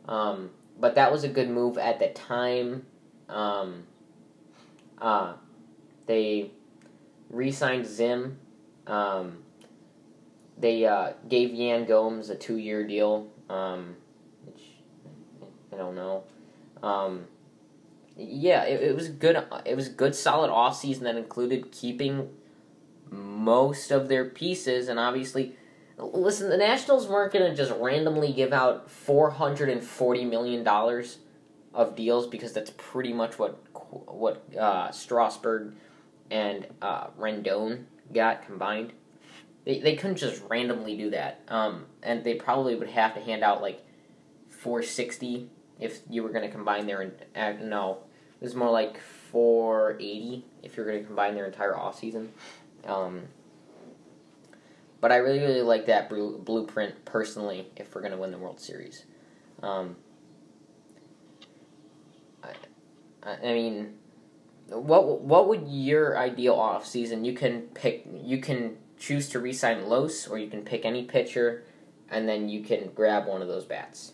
Um, 0.07 0.51
but 0.81 0.95
that 0.95 1.13
was 1.13 1.25
a 1.25 1.29
good 1.29 1.51
move 1.51 1.77
at 1.77 1.99
the 1.99 2.09
time. 2.09 2.87
Um, 3.29 3.85
uh, 5.01 5.35
they 6.07 6.51
re-signed 7.31 7.87
Zim. 7.87 8.39
Um, 8.87 9.39
they 10.61 10.85
uh, 10.85 11.13
gave 11.29 11.55
Yan 11.55 11.85
Gomes 11.85 12.31
a 12.31 12.35
two-year 12.35 12.87
deal, 12.87 13.29
um, 13.49 13.97
which 14.45 14.63
I 15.73 15.77
don't 15.77 15.95
know. 15.95 16.25
Um, 16.83 17.27
yeah, 18.17 18.65
it, 18.65 18.83
it 18.83 18.95
was 18.95 19.09
good. 19.09 19.37
It 19.65 19.77
was 19.77 19.89
good, 19.89 20.15
solid 20.15 20.51
off 20.51 20.77
season 20.77 21.05
that 21.05 21.17
included 21.17 21.71
keeping 21.71 22.31
most 23.11 23.91
of 23.91 24.09
their 24.09 24.25
pieces, 24.25 24.89
and 24.89 24.99
obviously, 24.99 25.57
listen, 25.97 26.51
the 26.51 26.57
Nationals 26.57 27.07
weren't 27.07 27.33
going 27.33 27.49
to 27.49 27.57
just 27.57 27.73
randomly 27.81 28.33
give 28.33 28.53
out 28.53 28.91
four 28.91 29.31
hundred 29.31 29.69
and 29.69 29.83
forty 29.83 30.25
million 30.25 30.65
dollars 30.65 31.19
of 31.73 31.95
deals 31.95 32.27
because 32.27 32.53
that's 32.53 32.73
pretty 32.77 33.13
much 33.13 33.39
what 33.39 33.63
what 34.07 34.43
uh, 34.59 34.91
Strasburg 34.91 35.75
and 36.31 36.67
uh, 36.83 37.09
Rendon 37.19 37.85
got 38.13 38.45
combined. 38.45 38.93
They, 39.69 39.81
they 39.81 39.97
couldn't 39.97 40.17
just 40.17 40.43
randomly 40.49 40.97
do 40.97 41.11
that. 41.11 41.43
Um, 41.49 41.85
and 42.03 42.25
they 42.25 42.37
probably 42.37 42.75
would 42.75 42.89
have 42.89 43.13
to 43.13 43.21
hand 43.21 43.45
out 43.45 43.61
like 43.61 43.85
460 44.49 45.51
if 45.79 46.01
you 46.09 46.23
were 46.23 46.31
going 46.31 46.47
to 46.47 46.51
combine 46.51 46.87
their. 46.87 47.13
Uh, 47.37 47.53
no, 47.61 47.99
it 48.41 48.45
was 48.45 48.55
more 48.55 48.71
like 48.71 48.99
480 49.31 50.47
if 50.63 50.75
you're 50.75 50.87
going 50.87 51.01
to 51.01 51.05
combine 51.05 51.35
their 51.35 51.45
entire 51.45 51.77
off 51.77 51.99
season. 51.99 52.33
Um, 52.87 53.25
but 55.03 55.13
I 55.13 55.17
really, 55.17 55.41
really 55.41 55.61
like 55.61 55.85
that 55.85 56.09
blueprint 56.09 57.05
personally 57.05 57.69
if 57.77 57.95
we're 57.95 58.01
going 58.01 58.13
to 58.13 58.19
win 58.19 58.31
the 58.31 58.39
World 58.39 58.61
Series. 58.61 59.05
Um, 59.63 59.97
I, 62.43 62.55
I 63.23 63.53
mean, 63.53 63.99
what 64.69 65.21
what 65.21 65.47
would 65.47 65.69
your 65.69 66.17
ideal 66.17 66.55
off 66.55 66.87
season? 66.87 67.27
You 67.27 67.35
can 67.35 67.65
pick. 67.75 68.07
You 68.25 68.39
can 68.39 68.79
choose 68.99 69.29
to 69.31 69.39
re-sign 69.39 69.89
Los, 69.89 70.27
or 70.27 70.39
you 70.39 70.49
can 70.49 70.63
pick 70.63 70.85
any 70.85 71.05
pitcher, 71.05 71.65
and 72.11 72.29
then 72.29 72.49
you 72.49 72.63
can 72.63 72.91
grab 72.95 73.27
one 73.27 73.43
of 73.43 73.49
those 73.49 73.65
bats. 73.65 74.13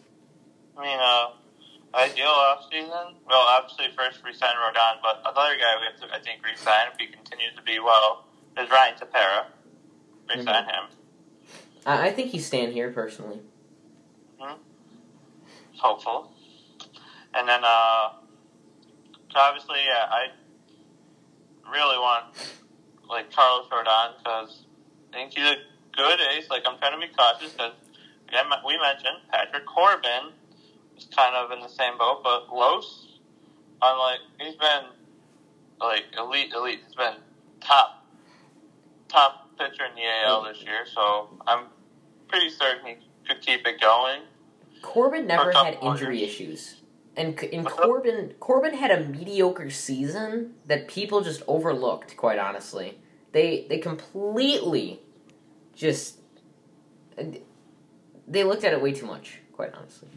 I 0.77 0.83
mean, 0.83 0.99
uh, 1.01 1.97
ideal 1.97 2.27
off 2.27 2.65
season. 2.71 2.91
Well, 2.91 3.41
obviously 3.41 3.87
first 3.97 4.23
re-sign 4.25 4.55
Rodon, 4.57 5.01
but 5.03 5.21
another 5.21 5.57
guy 5.57 5.75
we 5.81 5.87
have 5.87 6.09
to, 6.09 6.15
I 6.15 6.21
think, 6.21 6.45
re-sign 6.45 6.89
if 6.93 6.99
he 6.99 7.07
continues 7.07 7.55
to 7.57 7.63
be 7.63 7.79
well 7.79 8.27
is 8.59 8.71
Ryan 8.71 8.95
Tepera. 8.95 9.47
Re-sign 10.29 10.47
mm-hmm. 10.47 10.69
him. 10.69 10.85
I, 11.87 12.09
I 12.09 12.13
think 12.13 12.31
he's 12.31 12.47
staying 12.47 12.73
here 12.73 12.91
personally. 12.91 13.41
Mm-hmm. 14.41 14.61
Hopeful. 15.77 16.33
And 17.35 17.49
then, 17.49 17.61
uh, 17.65 18.11
obviously, 19.35 19.79
yeah, 19.87 20.07
I 20.09 20.27
really 21.71 21.99
want 21.99 22.27
like 23.09 23.33
Carlos 23.33 23.67
Rodon 23.69 24.19
because 24.19 24.65
think 25.15 25.33
he's 25.35 25.45
a 25.45 25.57
good 25.97 26.21
ace. 26.37 26.51
Like 26.51 26.63
I'm 26.67 26.79
trying 26.79 27.01
to 27.01 27.07
be 27.07 27.13
cautious 27.13 27.53
because 27.53 27.73
again 28.29 28.47
we 28.67 28.79
mentioned 28.79 29.19
Patrick 29.31 29.67
Corbin 29.67 30.33
is 30.97 31.07
kind 31.07 31.35
of 31.35 31.51
in 31.51 31.61
the 31.61 31.69
same 31.69 31.97
boat, 31.99 32.23
but 32.23 32.55
Los, 32.55 33.19
unlike 33.81 34.21
he's 34.39 34.57
been 34.57 34.85
like 35.81 36.05
elite, 36.19 36.53
elite. 36.55 36.81
He's 36.87 36.95
been 36.95 37.15
top 37.61 38.05
top 39.09 39.57
pitcher 39.59 39.85
in 39.85 39.95
the 39.95 40.03
AL 40.27 40.45
this 40.45 40.63
year, 40.63 40.85
so 40.93 41.29
I'm 41.47 41.67
pretty 42.29 42.51
certain 42.51 42.87
he 42.87 42.97
could 43.27 43.41
keep 43.41 43.67
it 43.67 43.81
going. 43.81 44.23
Corbin 44.83 45.27
never 45.27 45.53
had 45.53 45.79
injury 45.83 46.23
issues. 46.23 46.81
And 47.17 47.41
and 47.45 47.65
Corbin 47.65 48.35
Corbin 48.41 48.75
had 48.75 48.91
a 48.91 49.05
mediocre 49.05 49.71
season 49.71 50.55
that 50.67 50.89
people 50.89 51.21
just 51.21 51.43
overlooked. 51.47 52.17
Quite 52.17 52.39
honestly, 52.39 52.99
they 53.33 53.67
they 53.69 53.79
completely 53.79 55.01
just 55.75 56.19
they 58.27 58.45
looked 58.45 58.65
at 58.65 58.73
it 58.73 58.81
way 58.81 58.93
too 58.93 59.07
much. 59.07 59.41
Quite 59.53 59.75
honestly. 59.75 60.09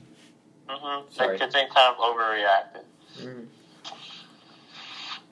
Mm-hmm. 0.70 1.12
Sorry. 1.13 1.38
They, 1.38 1.46
they 1.46 1.65
kind 1.74 1.96
of 1.96 1.98
overreacted. 1.98 2.84
Mm-hmm. 3.20 3.43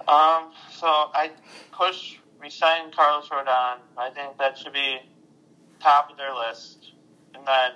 Um. 0.09 0.51
So 0.71 0.88
I 0.88 1.31
push 1.71 2.17
resign 2.41 2.91
Carlos 2.91 3.27
Rodon. 3.29 3.77
I 3.97 4.09
think 4.11 4.38
that 4.38 4.57
should 4.57 4.73
be 4.73 4.99
top 5.79 6.11
of 6.11 6.17
their 6.17 6.33
list, 6.33 6.91
and 7.33 7.45
then 7.45 7.71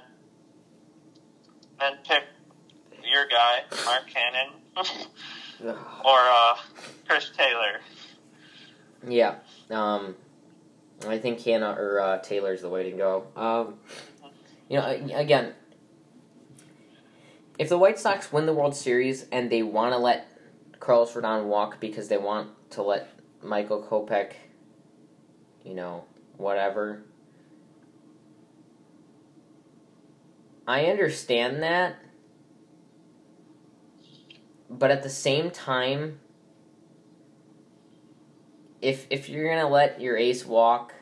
then 1.79 1.93
pick 2.03 2.23
your 3.03 3.27
guy, 3.27 3.63
Mark 3.85 4.03
Canha, 4.09 4.51
or 6.05 6.19
uh, 6.19 6.57
Chris 7.07 7.31
Taylor. 7.35 7.79
Yeah, 9.07 9.35
um, 9.71 10.15
I 11.07 11.17
think 11.17 11.39
Canha 11.39 11.77
or 11.77 11.99
uh, 11.99 12.17
Taylor's 12.19 12.62
the 12.62 12.69
way 12.69 12.89
to 12.89 12.97
go. 12.97 13.27
Um, 13.35 13.75
you 14.67 14.77
know, 14.77 14.85
again, 15.15 15.53
if 17.57 17.69
the 17.69 17.77
White 17.77 17.99
Sox 17.99 18.31
win 18.31 18.45
the 18.45 18.53
World 18.53 18.75
Series 18.75 19.25
and 19.31 19.49
they 19.49 19.63
want 19.63 19.93
to 19.93 19.97
let 19.97 20.27
Carlos 20.79 21.13
Rodon 21.13 21.45
walk 21.45 21.79
because 21.79 22.07
they 22.07 22.17
want 22.17 22.49
to 22.71 22.83
let 22.83 23.09
Michael 23.41 23.81
Kopech, 23.81 24.33
you 25.63 25.73
know, 25.73 26.03
whatever. 26.38 27.03
I 30.67 30.85
understand 30.85 31.63
that 31.63 31.95
but 34.69 34.91
at 34.91 35.03
the 35.03 35.09
same 35.09 35.49
time, 35.49 36.19
if 38.81 39.07
if 39.09 39.29
you're 39.29 39.49
gonna 39.49 39.69
let 39.69 40.01
your 40.01 40.17
ace 40.17 40.45
walk, 40.45 40.93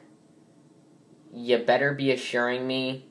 you 1.34 1.58
better 1.58 1.94
be 1.94 2.12
assuring 2.12 2.66
me 2.68 3.08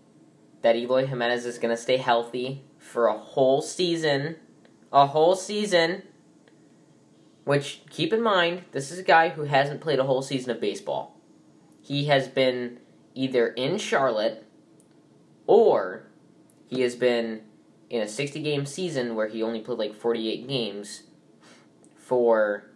that 0.63 0.77
Eloy 0.77 1.07
Jimenez 1.07 1.47
is 1.47 1.59
gonna 1.59 1.77
stay 1.77 1.97
healthy 1.97 2.65
for 2.79 3.07
a 3.07 3.17
whole 3.17 3.63
season, 3.63 4.37
a 4.93 5.07
whole 5.07 5.35
season. 5.35 6.03
Which 7.45 7.83
keep 7.91 8.13
in 8.13 8.23
mind, 8.23 8.65
this 8.73 8.91
is 8.91 8.99
a 8.99 9.05
guy 9.05 9.29
who 9.29 9.43
hasn't 9.43 9.81
played 9.81 10.01
a 10.01 10.05
whole 10.05 10.23
season 10.23 10.51
of 10.51 10.61
baseball. 10.61 11.21
He 11.81 12.07
has 12.07 12.27
been 12.27 12.81
either 13.15 13.49
in 13.49 13.79
Charlotte 13.79 14.45
or 15.47 16.09
he 16.67 16.81
has 16.81 16.97
been 16.97 17.43
in 17.89 18.03
a 18.03 18.09
60 18.09 18.43
game 18.43 18.67
season 18.67 19.15
where 19.15 19.29
he 19.29 19.45
only 19.45 19.61
played 19.61 19.79
like 19.79 19.95
48 19.95 20.49
games 20.49 21.05
for 21.95 22.69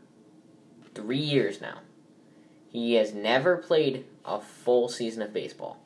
three 0.95 1.19
years 1.19 1.61
now. 1.61 1.79
He 2.69 2.95
has 2.95 3.13
never 3.13 3.57
played 3.57 4.05
a 4.25 4.41
full 4.41 4.89
season 4.89 5.23
of 5.23 5.33
baseball. 5.33 5.79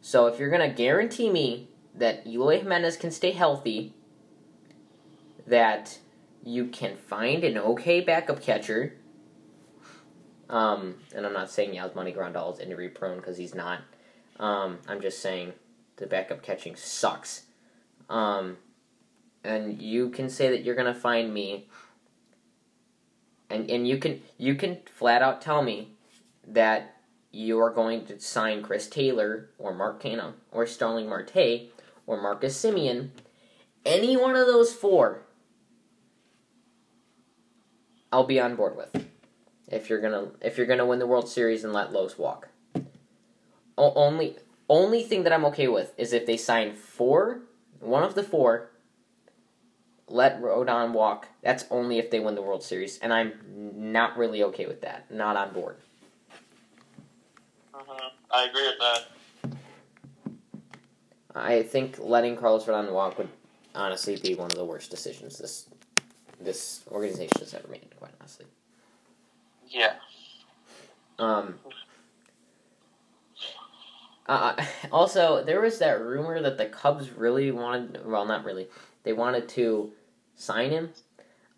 So 0.00 0.26
if 0.26 0.38
you're 0.38 0.50
going 0.50 0.68
to 0.68 0.74
guarantee 0.74 1.30
me 1.30 1.68
that 1.94 2.26
Eloy 2.26 2.58
Jimenez 2.58 2.96
can 2.96 3.10
stay 3.10 3.30
healthy, 3.32 3.94
that 5.46 5.98
you 6.42 6.66
can 6.66 6.96
find 6.96 7.44
an 7.44 7.58
okay 7.58 8.00
backup 8.00 8.42
catcher, 8.42 8.94
um, 10.48 10.96
and 11.14 11.24
I'm 11.26 11.32
not 11.32 11.50
saying 11.50 11.74
Yasmani 11.74 12.14
Grandal 12.14 12.52
is 12.52 12.60
injury 12.60 12.88
prone 12.88 13.16
because 13.16 13.36
he's 13.36 13.54
not. 13.54 13.80
Um, 14.38 14.78
I'm 14.88 15.00
just 15.00 15.20
saying 15.20 15.52
the 15.96 16.06
backup 16.06 16.42
catching 16.42 16.76
sucks. 16.76 17.44
Um, 18.10 18.58
and 19.42 19.80
you 19.80 20.10
can 20.10 20.28
say 20.28 20.50
that 20.50 20.62
you're 20.62 20.74
gonna 20.74 20.94
find 20.94 21.32
me, 21.32 21.68
and 23.50 23.70
and 23.70 23.86
you 23.86 23.98
can 23.98 24.22
you 24.38 24.54
can 24.54 24.78
flat 24.86 25.22
out 25.22 25.40
tell 25.40 25.62
me 25.62 25.90
that 26.46 26.96
you 27.30 27.60
are 27.60 27.70
going 27.70 28.04
to 28.06 28.20
sign 28.20 28.62
Chris 28.62 28.88
Taylor 28.88 29.50
or 29.58 29.74
Mark 29.74 30.02
Canha 30.02 30.34
or 30.52 30.66
Starling 30.66 31.08
Marte 31.08 31.70
or 32.06 32.20
Marcus 32.20 32.56
Semien, 32.62 33.10
any 33.84 34.16
one 34.16 34.36
of 34.36 34.46
those 34.46 34.72
four, 34.72 35.22
I'll 38.12 38.24
be 38.24 38.38
on 38.38 38.54
board 38.54 38.76
with. 38.76 39.06
If 39.68 39.90
you're 39.90 40.00
gonna 40.00 40.28
if 40.40 40.56
you're 40.56 40.66
gonna 40.66 40.86
win 40.86 40.98
the 40.98 41.06
World 41.06 41.28
Series 41.28 41.64
and 41.64 41.72
let 41.72 41.92
Los 41.92 42.16
walk. 42.16 42.48
O- 43.76 43.94
only 43.94 44.36
only 44.68 45.02
thing 45.02 45.24
that 45.24 45.32
I'm 45.32 45.44
okay 45.46 45.68
with 45.68 45.92
is 45.98 46.12
if 46.12 46.26
they 46.26 46.36
sign 46.36 46.74
four, 46.74 47.40
one 47.80 48.04
of 48.04 48.14
the 48.14 48.22
four, 48.22 48.70
let 50.08 50.40
Rodon 50.40 50.92
walk. 50.92 51.28
That's 51.42 51.64
only 51.70 51.98
if 51.98 52.10
they 52.10 52.20
win 52.20 52.34
the 52.34 52.42
World 52.42 52.62
Series, 52.62 52.98
and 52.98 53.12
I'm 53.12 53.32
not 53.74 54.16
really 54.16 54.42
okay 54.44 54.66
with 54.66 54.80
that. 54.82 55.10
Not 55.10 55.36
on 55.36 55.52
board. 55.52 55.76
Mm-hmm. 57.74 58.06
I 58.30 58.44
agree 58.44 58.66
with 58.66 58.78
that. 58.78 59.08
I 61.34 61.62
think 61.62 61.98
letting 61.98 62.36
Carlos 62.36 62.64
Rodon 62.64 62.92
walk 62.92 63.18
would 63.18 63.28
honestly 63.74 64.16
be 64.16 64.34
one 64.34 64.46
of 64.46 64.56
the 64.56 64.64
worst 64.64 64.90
decisions 64.90 65.36
this 65.38 65.68
this 66.40 66.82
organization 66.90 67.40
has 67.40 67.54
ever 67.54 67.68
made. 67.68 67.88
Quite 67.98 68.12
honestly. 68.20 68.46
Yeah. 69.68 69.94
Um. 71.18 71.54
Uh, 74.26 74.54
also, 74.92 75.42
there 75.44 75.60
was 75.60 75.78
that 75.78 76.00
rumor 76.00 76.40
that 76.40 76.58
the 76.58 76.66
Cubs 76.66 77.10
really 77.10 77.50
wanted. 77.50 78.06
Well, 78.06 78.26
not 78.26 78.44
really. 78.44 78.68
They 79.04 79.12
wanted 79.12 79.48
to 79.50 79.92
sign 80.34 80.70
him. 80.70 80.90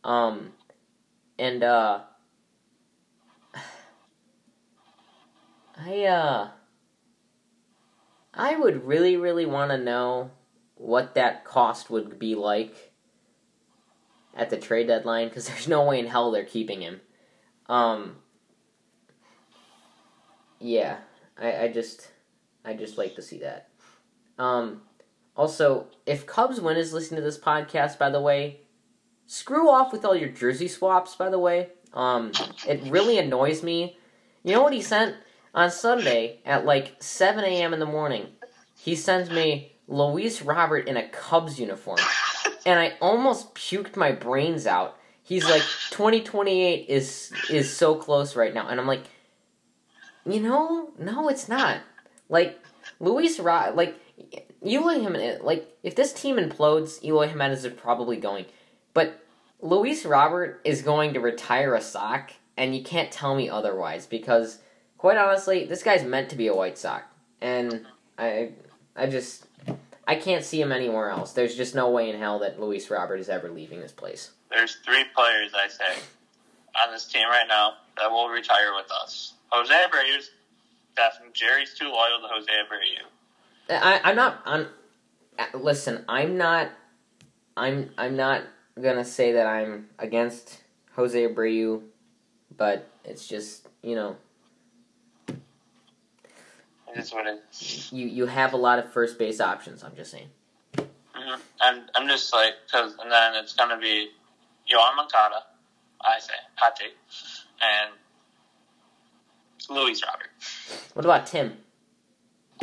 Um, 0.05 0.53
and 1.39 1.63
uh, 1.63 2.01
I 5.77 6.05
uh, 6.05 6.51
I 8.35 8.57
would 8.57 8.87
really, 8.87 9.17
really 9.17 9.47
want 9.47 9.71
to 9.71 9.79
know 9.79 10.31
what 10.75 11.15
that 11.15 11.45
cost 11.45 11.89
would 11.89 12.19
be 12.19 12.35
like 12.35 12.93
at 14.35 14.51
the 14.51 14.59
trade 14.59 14.89
deadline 14.89 15.29
because 15.29 15.49
there's 15.49 15.69
no 15.69 15.85
way 15.85 15.99
in 15.99 16.07
hell 16.07 16.31
they're 16.31 16.45
keeping 16.45 16.83
him. 16.83 17.01
Um, 17.69 18.17
yeah, 20.61 20.99
I, 21.39 21.65
I 21.65 21.69
just 21.69 22.09
I 22.65 22.75
just 22.75 22.99
like 22.99 23.15
to 23.17 23.23
see 23.23 23.39
that. 23.39 23.69
Um, 24.39 24.83
also, 25.37 25.87
if 26.07 26.27
Cubs 26.27 26.61
win 26.61 26.77
is 26.77 26.93
listening 26.93 27.21
to 27.21 27.25
this 27.25 27.39
podcast, 27.39 27.99
by 27.99 28.09
the 28.09 28.21
way, 28.21 28.61
screw 29.27 29.69
off 29.69 29.93
with 29.93 30.05
all 30.05 30.17
your 30.17 30.31
jersey 30.31 30.69
swaps. 30.69 31.15
By 31.15 31.29
the 31.29 31.39
way, 31.39 31.69
um, 31.93 32.33
it 32.67 32.83
really 32.85 33.19
annoys 33.19 33.63
me. 33.63 33.99
You 34.43 34.55
know 34.55 34.63
what 34.63 34.73
he 34.73 34.81
sent 34.81 35.15
on 35.55 35.71
Sunday 35.71 36.41
at 36.47 36.65
like 36.65 36.97
seven 37.01 37.45
a.m. 37.45 37.75
in 37.75 37.81
the 37.81 37.87
morning? 37.87 38.29
He 38.79 38.95
sends 38.95 39.31
me 39.31 39.73
Luis 39.89 40.41
Robert 40.41 40.89
in 40.89 40.97
a 40.97 41.09
Cubs 41.09 41.61
uniform, 41.61 41.99
and 42.65 42.81
I 42.81 42.95
almost 43.01 43.55
puked 43.55 43.97
my 43.97 44.13
brains 44.13 44.67
out. 44.67 44.97
He's 45.23 45.45
like, 45.45 45.63
2028 45.91 46.89
is 46.89 47.33
is 47.51 47.77
so 47.77 47.95
close 47.95 48.37
right 48.37 48.55
now, 48.55 48.69
and 48.69 48.81
I'm 48.81 48.87
like, 48.87 49.05
you 50.25 50.41
know, 50.41 50.93
no, 50.99 51.29
it's 51.29 51.49
not. 51.49 51.81
Like 52.31 52.59
Luis 53.01 53.39
Ra, 53.39 53.73
like 53.75 53.97
Eloy 54.65 55.01
Jimenez, 55.01 55.43
like 55.43 55.77
if 55.83 55.95
this 55.95 56.13
team 56.13 56.37
implodes, 56.37 57.03
Eloy 57.05 57.29
Jimenez 57.29 57.65
is 57.65 57.73
probably 57.75 58.17
going. 58.17 58.47
But 58.95 59.23
Luis 59.61 60.05
Robert 60.05 60.61
is 60.65 60.83
going 60.83 61.15
to 61.15 61.21
retire 61.21 61.75
a 61.75 61.81
sock, 61.81 62.33
and 62.57 62.75
you 62.75 62.83
can't 62.83 63.11
tell 63.11 63.35
me 63.35 63.49
otherwise 63.49 64.07
because, 64.07 64.59
quite 64.99 65.19
honestly, 65.19 65.65
this 65.65 65.83
guy's 65.83 66.05
meant 66.05 66.31
to 66.31 66.37
be 66.37 66.47
a 66.47 66.55
White 66.55 66.79
Sox, 66.79 67.05
and 67.41 67.87
I, 68.19 68.53
I 68.95 69.07
just, 69.07 69.47
I 70.07 70.15
can't 70.15 70.45
see 70.45 70.61
him 70.61 70.73
anywhere 70.73 71.11
else. 71.11 71.33
There's 71.33 71.57
just 71.57 71.75
no 71.75 71.91
way 71.91 72.11
in 72.11 72.19
hell 72.19 72.39
that 72.41 72.61
Luis 72.61 72.91
Robert 72.91 73.17
is 73.17 73.29
ever 73.29 73.51
leaving 73.51 73.81
this 73.81 73.93
place. 73.93 74.31
There's 74.51 74.77
three 74.85 75.05
players 75.15 75.53
I 75.55 75.69
say 75.69 76.01
on 76.85 76.93
this 76.93 77.07
team 77.07 77.27
right 77.29 77.47
now 77.49 77.75
that 77.99 78.11
will 78.11 78.29
retire 78.29 78.75
with 78.75 78.91
us. 79.03 79.35
Jose 79.49 79.73
Abreu's 79.73 80.31
definitely 80.97 81.33
Jerry's 81.35 81.75
too 81.75 81.87
loyal 81.87 82.21
to 82.23 82.29
Jose 82.29 82.51
Abreu. 82.51 83.07
I, 83.71 84.01
I'm 84.05 84.17
not. 84.17 84.41
I'm. 84.45 84.67
uh, 85.39 85.59
Listen, 85.59 86.05
I'm 86.09 86.37
not. 86.37 86.71
I'm. 87.57 87.91
I'm 87.99 88.17
not 88.17 88.43
gonna 88.81 89.05
say 89.05 89.33
that 89.33 89.47
I'm 89.47 89.89
against 89.99 90.63
Jose 90.95 91.27
Abreu, 91.27 91.83
but 92.57 92.89
it's 93.05 93.27
just 93.27 93.67
you 93.83 93.95
know 93.97 94.17
what 97.13 97.27
it 97.27 97.43
is. 97.53 97.93
you 97.93 98.07
you 98.07 98.27
have 98.27 98.53
a 98.53 98.57
lot 98.57 98.79
of 98.79 98.91
first 98.93 99.19
base 99.19 99.41
options. 99.41 99.83
I'm 99.85 99.95
just 99.97 100.11
saying. 100.11 100.29
Mm-hmm. 100.77 101.41
I'm 101.61 101.83
I'm 101.95 102.09
just 102.09 102.33
like 102.33 102.55
because 102.67 102.95
and 103.03 103.11
then 103.11 103.35
it's 103.37 103.55
gonna 103.55 103.79
be 103.79 104.09
Yoán 104.73 104.97
Moncada, 104.97 105.43
I 106.01 106.19
say 106.19 106.33
Pate, 106.57 106.93
and 107.63 107.93
Luis 109.69 110.03
Robert 110.05 110.29
What 110.95 111.05
about 111.05 111.27
Tim? 111.27 111.57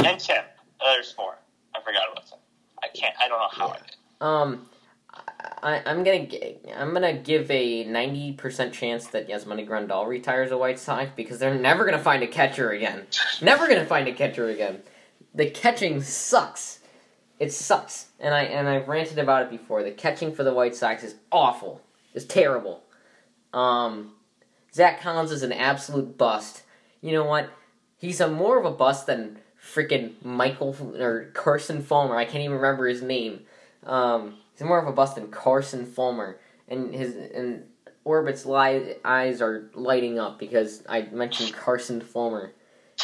and 0.03 0.19
Tim. 0.19 0.43
There's 0.83 1.11
four. 1.11 1.37
I 1.75 1.81
forgot 1.81 2.03
about 2.11 2.29
them. 2.29 2.39
I 2.81 2.87
can't. 2.89 3.15
I 3.23 3.27
don't 3.27 3.39
know 3.39 3.47
how 3.51 3.69
I 3.69 3.77
did. 3.77 3.95
Um, 4.21 4.69
I, 5.63 5.81
I'm 5.85 6.03
gonna 6.03 6.27
I'm 6.75 6.93
gonna 6.93 7.13
give 7.13 7.49
a 7.49 7.85
ninety 7.85 8.33
percent 8.33 8.73
chance 8.73 9.07
that 9.07 9.29
Yasmani 9.29 9.67
Grandal 9.67 10.07
retires 10.07 10.51
a 10.51 10.57
White 10.57 10.79
Sox 10.79 11.09
because 11.15 11.39
they're 11.39 11.55
never 11.55 11.85
gonna 11.85 11.99
find 11.99 12.23
a 12.23 12.27
catcher 12.27 12.71
again. 12.71 13.07
Never 13.41 13.67
gonna 13.67 13.85
find 13.85 14.07
a 14.07 14.13
catcher 14.13 14.49
again. 14.49 14.81
The 15.33 15.49
catching 15.49 16.01
sucks. 16.01 16.79
It 17.39 17.51
sucks, 17.51 18.07
and 18.19 18.33
I 18.33 18.43
and 18.43 18.67
I've 18.67 18.87
ranted 18.87 19.19
about 19.19 19.43
it 19.43 19.49
before. 19.49 19.83
The 19.83 19.91
catching 19.91 20.33
for 20.33 20.43
the 20.43 20.53
White 20.53 20.75
Sox 20.75 21.03
is 21.03 21.15
awful. 21.31 21.81
It's 22.13 22.25
terrible. 22.25 22.83
Um, 23.53 24.13
Zach 24.73 25.01
Collins 25.01 25.31
is 25.31 25.43
an 25.43 25.51
absolute 25.51 26.17
bust. 26.17 26.63
You 27.01 27.11
know 27.11 27.25
what? 27.25 27.49
He's 27.97 28.19
a 28.19 28.27
more 28.27 28.59
of 28.59 28.65
a 28.65 28.71
bust 28.71 29.07
than 29.07 29.39
freaking 29.63 30.13
Michael 30.23 30.75
or 30.99 31.29
Carson 31.33 31.81
Fulmer. 31.81 32.15
I 32.17 32.25
can't 32.25 32.43
even 32.43 32.57
remember 32.57 32.87
his 32.87 33.01
name. 33.01 33.41
Um, 33.85 34.37
he's 34.53 34.65
more 34.67 34.79
of 34.79 34.87
a 34.87 34.91
bust 34.91 35.15
than 35.15 35.29
Carson 35.31 35.85
Fulmer, 35.85 36.39
and 36.67 36.93
his 36.93 37.15
and 37.15 37.63
Orbit's 38.05 38.45
li- 38.45 38.95
eyes 39.05 39.41
are 39.41 39.69
lighting 39.73 40.19
up 40.19 40.37
because 40.39 40.83
I 40.89 41.03
mentioned 41.11 41.53
Carson 41.53 42.01
Fulmer. 42.01 42.51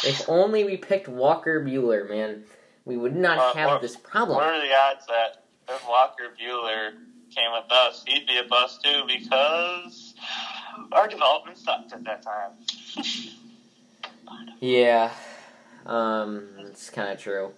If 0.04 0.28
only 0.28 0.64
we 0.64 0.76
picked 0.76 1.08
Walker 1.08 1.64
Buehler, 1.64 2.08
man, 2.08 2.44
we 2.84 2.96
would 2.96 3.16
not 3.16 3.38
Uh, 3.38 3.54
have 3.54 3.70
what- 3.70 3.82
this 3.82 3.96
problem. 3.96 4.36
What 4.36 4.46
are 4.46 4.60
the 4.60 4.74
odds 4.74 5.06
that 5.06 5.42
if 5.68 5.86
Walker 5.88 6.24
Buehler 6.40 6.92
came 7.34 7.52
with 7.52 7.70
us, 7.70 8.02
he'd 8.06 8.26
be 8.26 8.38
a 8.38 8.44
bust 8.44 8.82
too 8.82 9.02
because 9.06 10.14
our 10.92 11.06
development 11.08 11.56
sucked 11.58 11.92
at 11.92 12.04
that 12.04 12.22
time. 12.22 12.52
Yeah, 14.60 15.10
um, 15.86 16.48
it's 16.60 16.90
kind 16.90 17.10
of 17.12 17.18
true. 17.18 17.52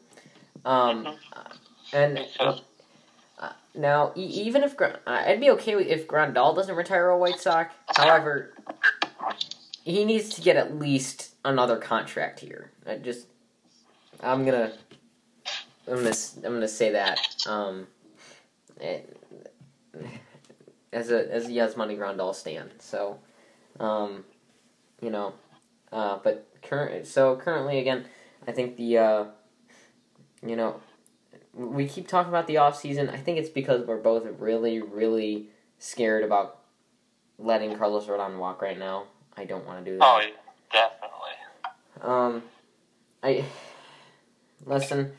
Um, 0.65 1.17
and 1.93 2.21
uh, 2.41 2.59
now, 3.75 4.13
e- 4.17 4.21
even 4.25 4.63
if 4.63 4.77
Gra- 4.77 5.01
I'd 5.07 5.41
be 5.41 5.51
okay 5.51 5.73
if 5.75 6.07
Grandal 6.07 6.55
doesn't 6.55 6.75
retire 6.75 7.09
a 7.09 7.19
White 7.19 7.41
Sox. 7.41 7.75
However, 7.97 8.55
he 9.85 10.05
needs 10.05 10.29
to 10.37 10.41
get 10.41 10.57
at 10.57 10.79
least 10.79 11.35
another 11.45 11.77
contract 11.77 12.41
here. 12.41 12.71
I 12.87 12.97
just, 12.97 13.27
I'm 14.21 14.45
gonna, 14.45 14.73
I'm 15.89 15.97
gonna, 15.97 16.15
I'm 16.37 16.43
gonna 16.55 16.69
say 16.69 16.93
that. 16.93 17.19
Um, 17.47 17.87
it- 18.81 19.17
as 20.93 21.11
a 21.11 21.33
as 21.33 21.47
a 21.47 21.51
Yasmani 21.51 21.97
Grandal 21.99 22.35
stand. 22.35 22.71
So, 22.79 23.19
um, 23.81 24.25
you 25.01 25.09
know, 25.11 25.33
uh, 25.91 26.19
but 26.23 26.47
current 26.63 27.07
so 27.07 27.37
currently 27.37 27.79
again, 27.79 28.07
I 28.47 28.53
think 28.53 28.77
the 28.77 28.99
uh, 28.99 29.25
you 30.45 30.57
know, 30.57 30.81
we 31.55 31.87
keep 31.87 32.09
talking 32.09 32.31
about 32.31 32.47
the 32.47 32.59
off 32.59 32.79
season. 32.79 33.09
I 33.09 33.17
think 33.17 33.39
it's 33.39 33.51
because 33.51 33.87
we're 33.87 34.01
both 34.01 34.25
really, 34.39 34.81
really 34.81 35.49
scared 35.79 36.25
about 36.25 36.59
letting 37.39 37.77
Carlos 37.77 38.07
Rodon 38.07 38.39
walk 38.39 38.63
right 38.63 38.79
now. 38.79 39.05
I 39.37 39.45
don't 39.45 39.67
want 39.67 39.85
to 39.85 39.91
do 39.91 39.99
that. 39.99 40.05
Oh, 40.05 40.23
definitely. 40.73 41.13
Um, 42.03 42.43
I 43.23 43.45
listen. 44.67 45.13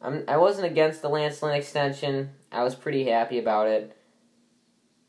I'm. 0.00 0.24
I 0.28 0.36
wasn't 0.36 0.66
against 0.66 1.02
the 1.02 1.08
Lance 1.08 1.42
Lynn 1.42 1.54
extension. 1.54 2.30
I 2.52 2.62
was 2.62 2.74
pretty 2.74 3.08
happy 3.08 3.38
about 3.38 3.66
it. 3.68 3.96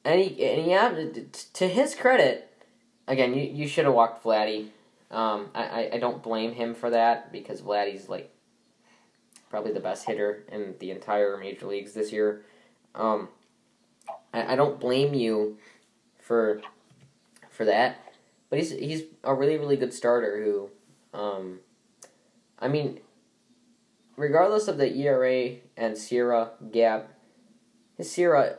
And 0.04 0.22
he, 0.22 0.44
and 0.44 0.66
yeah, 0.66 1.22
to 1.54 1.68
his 1.68 1.94
credit, 1.94 2.50
again, 3.08 3.34
you, 3.34 3.44
you 3.44 3.68
should 3.68 3.86
have 3.86 3.94
walked 3.94 4.24
Vladdy. 4.24 4.70
Um, 5.12 5.50
I, 5.56 5.90
I, 5.94 5.98
don't 5.98 6.22
blame 6.22 6.54
him 6.54 6.76
for 6.76 6.92
that 6.92 7.32
because 7.32 7.64
Vladdy's 7.64 8.08
like 8.08 8.32
probably 9.50 9.72
the 9.72 9.80
best 9.80 10.06
hitter 10.06 10.44
in 10.52 10.76
the 10.78 10.92
entire 10.92 11.36
major 11.36 11.66
leagues 11.66 11.94
this 11.94 12.12
year. 12.12 12.46
Um, 12.94 13.30
I, 14.34 14.54
I 14.54 14.56
don't 14.56 14.80
blame 14.80 15.16
you 15.16 15.58
for 16.20 16.62
for 17.50 17.66
that, 17.66 18.14
but 18.52 18.60
he's 18.60 18.70
he's 18.70 19.04
a 19.24 19.34
really 19.34 19.58
really 19.58 19.78
good 19.78 19.94
starter 19.96 20.44
who, 20.44 20.70
um, 21.20 21.60
I 22.60 22.68
mean, 22.68 23.00
regardless 24.16 24.68
of 24.68 24.78
the 24.78 24.96
ERA 24.96 25.56
and 25.76 25.96
SIERA 25.96 26.52
gap, 26.72 27.10
his 27.98 28.12
SIERA 28.12 28.58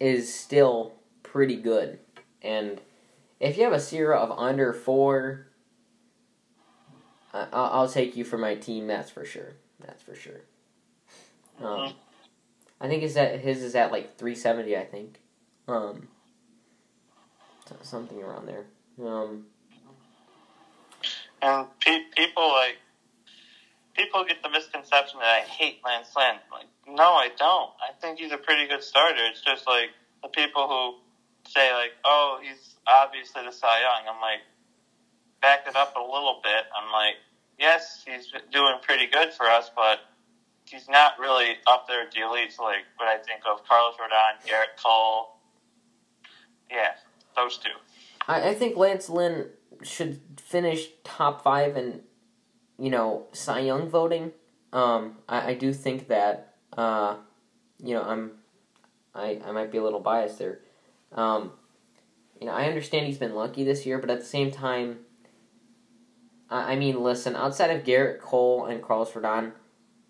is 0.00 0.34
still 0.34 0.94
pretty 1.22 1.56
good, 1.56 1.98
and 2.40 2.80
if 3.40 3.56
you 3.56 3.64
have 3.64 3.72
a 3.72 3.76
SIERA 3.80 4.16
of 4.16 4.30
under 4.38 4.72
four, 4.72 5.46
I- 7.32 7.48
I'll, 7.52 7.70
I'll 7.82 7.88
take 7.88 8.16
you 8.16 8.24
for 8.24 8.38
my 8.38 8.54
team. 8.54 8.86
That's 8.86 9.10
for 9.10 9.24
sure. 9.24 9.54
That's 9.80 10.02
for 10.02 10.14
sure. 10.14 10.40
Um, 11.62 11.92
I 12.80 12.88
think 12.88 13.02
is 13.02 13.14
that 13.14 13.40
his 13.40 13.62
is 13.62 13.74
at 13.74 13.90
like 13.92 14.16
three 14.16 14.34
seventy. 14.34 14.76
I 14.76 14.84
think, 14.84 15.20
um, 15.66 16.08
something 17.82 18.22
around 18.22 18.46
there. 18.46 18.64
Um, 19.04 19.46
And 21.42 21.66
pe- 21.80 22.04
people 22.16 22.48
like 22.48 22.76
people 23.96 24.24
get 24.24 24.42
the 24.42 24.50
misconception 24.50 25.18
that 25.20 25.28
I 25.28 25.40
hate 25.40 25.80
Lance 25.84 26.10
Lynn. 26.16 26.36
Like, 26.52 26.66
no, 26.86 27.14
I 27.14 27.28
don't. 27.36 27.70
I 27.82 27.92
think 28.00 28.18
he's 28.20 28.32
a 28.32 28.38
pretty 28.38 28.66
good 28.68 28.82
starter. 28.82 29.24
It's 29.30 29.42
just 29.42 29.66
like 29.66 29.90
the 30.22 30.28
people 30.28 30.68
who 30.68 30.98
say 31.48 31.72
like, 31.72 31.92
oh, 32.04 32.38
he's 32.42 32.76
obviously 32.86 33.42
the 33.44 33.52
Cy 33.52 33.80
Young. 33.80 34.14
I'm 34.14 34.20
like, 34.20 34.40
back 35.40 35.60
it 35.66 35.76
up 35.76 35.94
a 35.96 36.00
little 36.00 36.40
bit. 36.42 36.64
I'm 36.76 36.92
like, 36.92 37.14
yes, 37.58 38.04
he's 38.06 38.32
doing 38.52 38.74
pretty 38.82 39.06
good 39.06 39.32
for 39.32 39.46
us, 39.46 39.70
but 39.74 40.00
he's 40.64 40.88
not 40.88 41.18
really 41.18 41.56
up 41.66 41.86
there 41.88 42.02
at 42.02 42.12
the 42.12 42.20
elites 42.20 42.58
like 42.58 42.84
what 42.96 43.08
I 43.08 43.16
think 43.18 43.40
of 43.50 43.66
Carlos 43.66 43.94
Rodon, 43.94 44.46
Gerrit 44.46 44.82
Cole. 44.82 45.36
Yeah, 46.70 46.92
those 47.34 47.56
two. 47.56 47.70
I, 48.26 48.50
I 48.50 48.54
think 48.54 48.76
Lance 48.76 49.08
Lynn 49.08 49.46
should 49.82 50.20
finish 50.40 50.88
top 51.04 51.42
five 51.42 51.76
in, 51.76 52.00
you 52.78 52.90
know, 52.90 53.26
Cy 53.32 53.60
Young 53.60 53.88
voting. 53.88 54.32
Um, 54.72 55.18
I, 55.28 55.50
I 55.50 55.54
do 55.54 55.72
think 55.72 56.08
that, 56.08 56.56
uh, 56.76 57.16
you 57.82 57.94
know, 57.94 58.02
I'm, 58.02 58.32
I, 59.14 59.40
I 59.46 59.52
might 59.52 59.72
be 59.72 59.78
a 59.78 59.82
little 59.82 60.00
biased 60.00 60.38
there. 60.38 60.60
Um, 61.12 61.52
you 62.40 62.46
know, 62.46 62.52
I 62.52 62.66
understand 62.66 63.06
he's 63.06 63.18
been 63.18 63.34
lucky 63.34 63.64
this 63.64 63.86
year, 63.86 63.98
but 63.98 64.10
at 64.10 64.20
the 64.20 64.26
same 64.26 64.50
time, 64.50 64.98
I, 66.50 66.72
I 66.72 66.76
mean, 66.76 67.02
listen, 67.02 67.36
outside 67.36 67.70
of 67.70 67.84
Gerrit 67.84 68.20
Cole 68.20 68.66
and 68.66 68.82
Carlos 68.82 69.12
Rodon, 69.12 69.52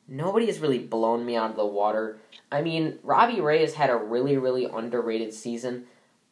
nobody 0.07 0.47
has 0.47 0.61
really 0.61 0.79
blown 0.79 1.25
me 1.25 1.37
out 1.37 1.51
of 1.51 1.57
the 1.57 1.67
water. 1.67 2.19
I 2.51 2.63
mean, 2.63 2.99
Robbie 3.03 3.41
Ray 3.41 3.61
has 3.61 3.75
had 3.75 3.91
a 3.91 3.97
really, 3.97 4.37
really 4.37 4.65
underrated 4.65 5.33
season, 5.33 5.87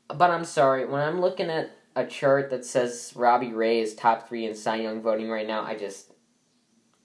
but 0.08 0.30
I'm 0.30 0.44
sorry, 0.44 0.86
when 0.86 1.00
I'm 1.00 1.20
looking 1.20 1.50
at 1.50 1.70
a 1.94 2.06
chart 2.06 2.50
that 2.50 2.64
says 2.64 3.12
Robbie 3.16 3.54
Ray 3.54 3.80
is 3.80 3.94
top 3.94 4.28
three 4.28 4.44
in 4.46 4.54
Cy 4.54 4.76
Young 4.76 5.00
voting 5.00 5.30
right 5.30 5.46
now, 5.46 5.62
I 5.62 5.76
just 5.76 6.12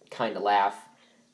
kind 0.09 0.36
of 0.36 0.43
laugh. 0.43 0.78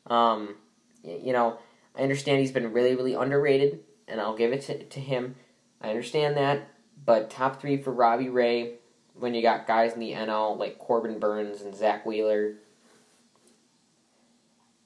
Um, 0.06 0.56
you 1.04 1.34
know, 1.34 1.58
I 1.96 2.02
understand 2.04 2.40
he's 2.40 2.52
been 2.52 2.72
really, 2.72 2.96
really 2.96 3.16
underrated, 3.16 3.80
and 4.08 4.22
I'll 4.22 4.38
give 4.38 4.54
it 4.54 4.62
to, 4.64 4.84
to 4.84 5.00
him. 5.00 5.36
I 5.82 5.90
understand 5.90 6.38
that, 6.38 6.70
but 7.06 7.30
top 7.30 7.62
three 7.62 7.78
for 7.78 7.92
Robbie 7.92 8.30
Ray 8.30 8.74
when 9.14 9.34
you 9.34 9.42
got 9.42 9.68
guys 9.68 9.94
in 9.94 10.00
the 10.00 10.12
NL 10.12 10.58
like 10.58 10.78
Corbin 10.80 11.20
Burnes 11.20 11.62
and 11.62 11.76
Zack 11.76 12.06
Wheeler. 12.06 12.56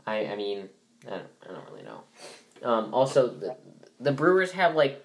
I 0.06 0.26
I 0.28 0.36
mean, 0.36 0.70
I 1.08 1.12
don't, 1.12 1.28
I 1.50 1.54
don't 1.54 1.70
really 1.70 1.84
know. 1.84 2.04
Um, 2.64 2.94
also, 2.94 3.28
the, 3.28 3.56
the 4.00 4.12
Brewers 4.12 4.52
have 4.52 4.76
like 4.76 5.04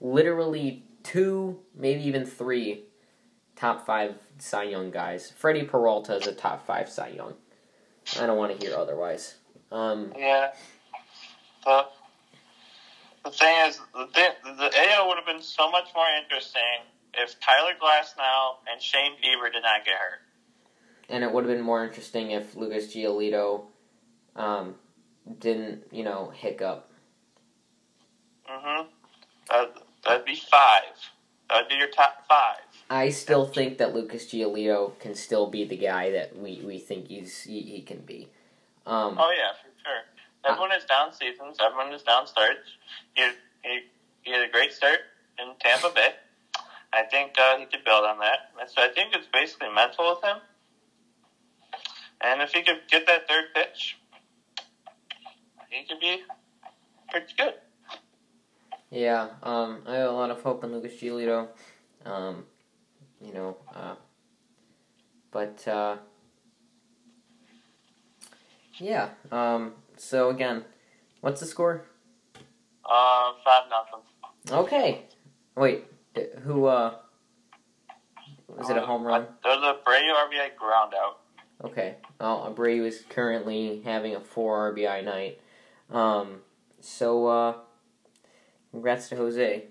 literally 0.00 0.84
two, 1.02 1.58
maybe 1.76 2.02
even 2.02 2.24
three 2.24 2.84
top 3.56 3.86
five 3.86 4.14
Cy 4.38 4.64
Young 4.64 4.90
guys. 4.90 5.32
Freddie 5.36 5.64
Peralta 5.64 6.16
is 6.16 6.26
a 6.26 6.32
top 6.32 6.66
five 6.66 6.88
Cy 6.88 7.08
Young. 7.08 7.34
I 8.18 8.26
don't 8.26 8.38
want 8.38 8.58
to 8.58 8.66
hear 8.66 8.76
otherwise. 8.76 9.36
Um, 9.70 10.12
Yeah. 10.16 10.52
The, 11.64 11.84
the 13.24 13.30
thing 13.30 13.68
is, 13.68 13.80
the, 13.92 14.08
the 14.44 14.70
have 14.74 15.06
been 15.40 15.46
so 15.46 15.70
much 15.70 15.88
more 15.94 16.06
interesting 16.22 16.84
if 17.14 17.40
Tyler 17.40 17.72
Glasnow 17.80 18.56
and 18.70 18.80
Shane 18.80 19.12
Bieber 19.24 19.50
did 19.50 19.62
not 19.62 19.84
get 19.84 19.94
hurt. 19.94 20.20
and 21.08 21.24
it 21.24 21.32
would 21.32 21.44
have 21.44 21.52
been 21.52 21.64
more 21.64 21.84
interesting 21.84 22.30
if 22.30 22.54
Lucas 22.54 22.94
Giolito 22.94 23.64
um, 24.36 24.74
didn't, 25.38 25.84
you 25.90 26.04
know, 26.04 26.30
hiccup. 26.34 26.90
Mm-hmm. 28.48 28.88
That, 29.48 29.74
that'd 30.04 30.26
be 30.26 30.36
five. 30.36 30.94
That'd 31.48 31.68
be 31.68 31.76
your 31.76 31.88
top 31.88 32.26
five. 32.28 32.60
I 32.90 33.08
still 33.08 33.46
think 33.46 33.78
that 33.78 33.94
Lucas 33.94 34.26
Giolito 34.26 34.98
can 35.00 35.14
still 35.14 35.48
be 35.48 35.64
the 35.64 35.76
guy 35.76 36.10
that 36.12 36.36
we, 36.36 36.60
we 36.64 36.78
think 36.78 37.08
he's 37.08 37.42
he, 37.42 37.62
he 37.62 37.80
can 37.80 38.00
be. 38.00 38.28
Um, 38.86 39.16
Oh, 39.18 39.32
yeah, 39.36 39.52
for 39.60 39.70
sure. 39.82 40.02
Everyone 40.44 40.72
is 40.72 40.84
down 40.84 41.12
seasons. 41.12 41.56
Everyone 41.60 41.92
is 41.92 42.02
down 42.02 42.26
starts. 42.26 42.76
He, 43.14 43.22
he, 43.64 43.80
he 44.22 44.32
had 44.32 44.42
a 44.42 44.52
great 44.52 44.72
start 44.72 45.00
in 45.42 45.54
Tampa 45.60 45.90
Bay. 45.94 46.14
I 46.92 47.02
think 47.04 47.32
uh, 47.38 47.56
he 47.58 47.66
could 47.66 47.84
build 47.84 48.04
on 48.04 48.18
that. 48.18 48.50
And 48.60 48.68
so 48.68 48.82
I 48.82 48.88
think 48.88 49.14
it's 49.14 49.26
basically 49.32 49.68
mental 49.74 50.10
with 50.10 50.24
him. 50.24 50.38
And 52.20 52.42
if 52.42 52.52
he 52.52 52.62
could 52.62 52.82
get 52.90 53.06
that 53.06 53.28
third 53.28 53.44
pitch, 53.54 53.96
he 55.70 55.86
could 55.86 56.00
be 56.00 56.22
pretty 57.10 57.32
good. 57.36 57.54
Yeah, 58.90 59.28
um, 59.42 59.82
I 59.86 59.94
have 59.96 60.10
a 60.10 60.12
lot 60.12 60.30
of 60.30 60.42
hope 60.42 60.64
in 60.64 60.72
Lucas 60.72 61.00
Giolito. 61.00 61.48
Um, 62.04 62.44
you 63.20 63.32
know, 63.32 63.56
uh, 63.74 63.94
but 65.30 65.66
uh, 65.68 65.96
yeah. 68.78 69.10
Um, 69.30 69.74
so 69.96 70.30
again, 70.30 70.64
what's 71.20 71.40
the 71.40 71.46
score? 71.46 71.84
Uh, 72.84 73.32
five 73.44 73.64
nothing. 73.70 74.58
Okay. 74.58 75.04
Wait, 75.56 75.84
who? 76.42 76.66
Uh, 76.66 76.94
was 78.48 78.70
it 78.70 78.76
a 78.76 78.80
home 78.80 79.04
run? 79.04 79.26
There's 79.42 79.62
a 79.62 79.76
Brady 79.84 80.08
RBI 80.08 80.56
ground 80.56 80.94
out. 80.94 81.20
Okay. 81.64 81.96
Well, 82.18 82.52
Abreu 82.54 82.86
is 82.86 83.04
currently 83.08 83.82
having 83.84 84.14
a 84.14 84.20
four 84.20 84.72
RBI 84.72 85.04
night. 85.04 85.40
Um, 85.90 86.40
so, 86.80 87.26
uh, 87.26 87.54
congrats 88.70 89.08
to 89.10 89.16
Jose. 89.16 89.64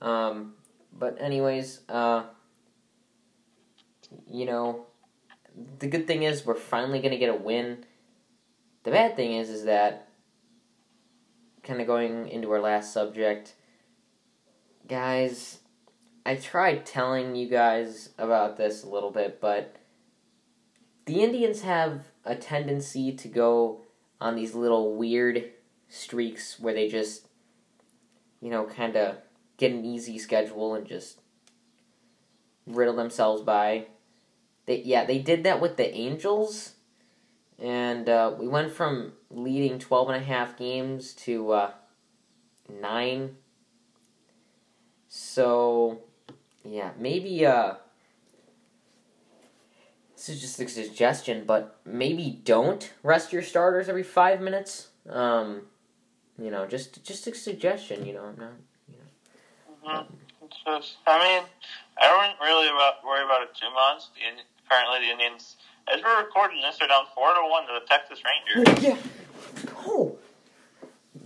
Um, 0.00 0.54
but 0.92 1.16
anyways, 1.20 1.80
uh, 1.88 2.24
you 4.26 4.44
know, 4.44 4.86
the 5.78 5.86
good 5.86 6.06
thing 6.06 6.24
is 6.24 6.44
we're 6.44 6.54
finally 6.54 7.00
gonna 7.00 7.18
get 7.18 7.30
a 7.30 7.34
win. 7.34 7.84
The 8.82 8.90
bad 8.90 9.16
thing 9.16 9.34
is, 9.34 9.48
is 9.48 9.64
that 9.64 10.08
kind 11.62 11.80
of 11.80 11.86
going 11.86 12.28
into 12.28 12.50
our 12.52 12.60
last 12.60 12.92
subject, 12.92 13.54
guys. 14.88 15.58
I 16.26 16.36
tried 16.36 16.86
telling 16.86 17.36
you 17.36 17.48
guys 17.48 18.10
about 18.16 18.56
this 18.56 18.82
a 18.82 18.88
little 18.88 19.10
bit, 19.10 19.40
but 19.40 19.76
the 21.04 21.22
Indians 21.22 21.62
have 21.62 22.06
a 22.24 22.34
tendency 22.34 23.12
to 23.12 23.28
go 23.28 23.82
on 24.20 24.36
these 24.36 24.54
little 24.54 24.96
weird 24.96 25.50
streaks 25.88 26.58
where 26.58 26.72
they 26.72 26.88
just, 26.88 27.28
you 28.40 28.50
know, 28.50 28.64
kind 28.64 28.96
of 28.96 29.16
get 29.58 29.72
an 29.72 29.84
easy 29.84 30.18
schedule 30.18 30.74
and 30.74 30.86
just 30.86 31.20
riddle 32.66 32.96
themselves 32.96 33.42
by. 33.42 33.86
They, 34.66 34.82
yeah, 34.82 35.04
they 35.04 35.18
did 35.18 35.44
that 35.44 35.60
with 35.60 35.76
the 35.76 35.94
Angels, 35.94 36.72
and 37.58 38.08
uh, 38.08 38.34
we 38.38 38.48
went 38.48 38.72
from 38.72 39.12
leading 39.30 39.78
12 39.78 40.08
and 40.08 40.22
a 40.22 40.26
half 40.26 40.56
games 40.56 41.12
to 41.12 41.52
uh, 41.52 41.70
nine. 42.80 43.36
So, 45.34 45.98
yeah, 46.64 46.90
maybe 46.96 47.44
uh, 47.44 47.74
this 50.14 50.28
is 50.28 50.40
just 50.40 50.60
a 50.60 50.68
suggestion, 50.68 51.42
but 51.44 51.80
maybe 51.84 52.40
don't 52.44 52.88
rest 53.02 53.32
your 53.32 53.42
starters 53.42 53.88
every 53.88 54.04
five 54.04 54.40
minutes. 54.40 54.90
Um, 55.10 55.62
you 56.38 56.52
know, 56.52 56.66
just 56.66 57.02
just 57.02 57.26
a 57.26 57.34
suggestion. 57.34 58.06
You 58.06 58.12
know, 58.14 58.24
I'm 58.26 58.36
not. 58.38 58.52
Mhm. 59.84 60.06
It's 60.44 60.56
just, 60.64 60.96
I 61.04 61.18
mean, 61.18 61.42
I 62.00 62.06
don't 62.06 62.38
really 62.46 62.68
about, 62.68 63.04
worry 63.04 63.24
about 63.24 63.42
it 63.42 63.56
too 63.60 63.70
much. 63.74 64.04
The, 64.14 64.40
apparently, 64.64 65.00
the 65.04 65.10
Indians, 65.10 65.56
as 65.92 66.00
we're 66.00 66.22
recording 66.22 66.60
this, 66.60 66.80
are 66.80 66.86
down 66.86 67.06
four 67.12 67.34
to 67.34 67.40
one 67.50 67.66
to 67.66 67.80
the 67.80 67.86
Texas 67.88 68.20
Rangers. 68.22 68.84
Yeah, 68.84 68.96
let's 69.42 69.64
go. 69.64 70.16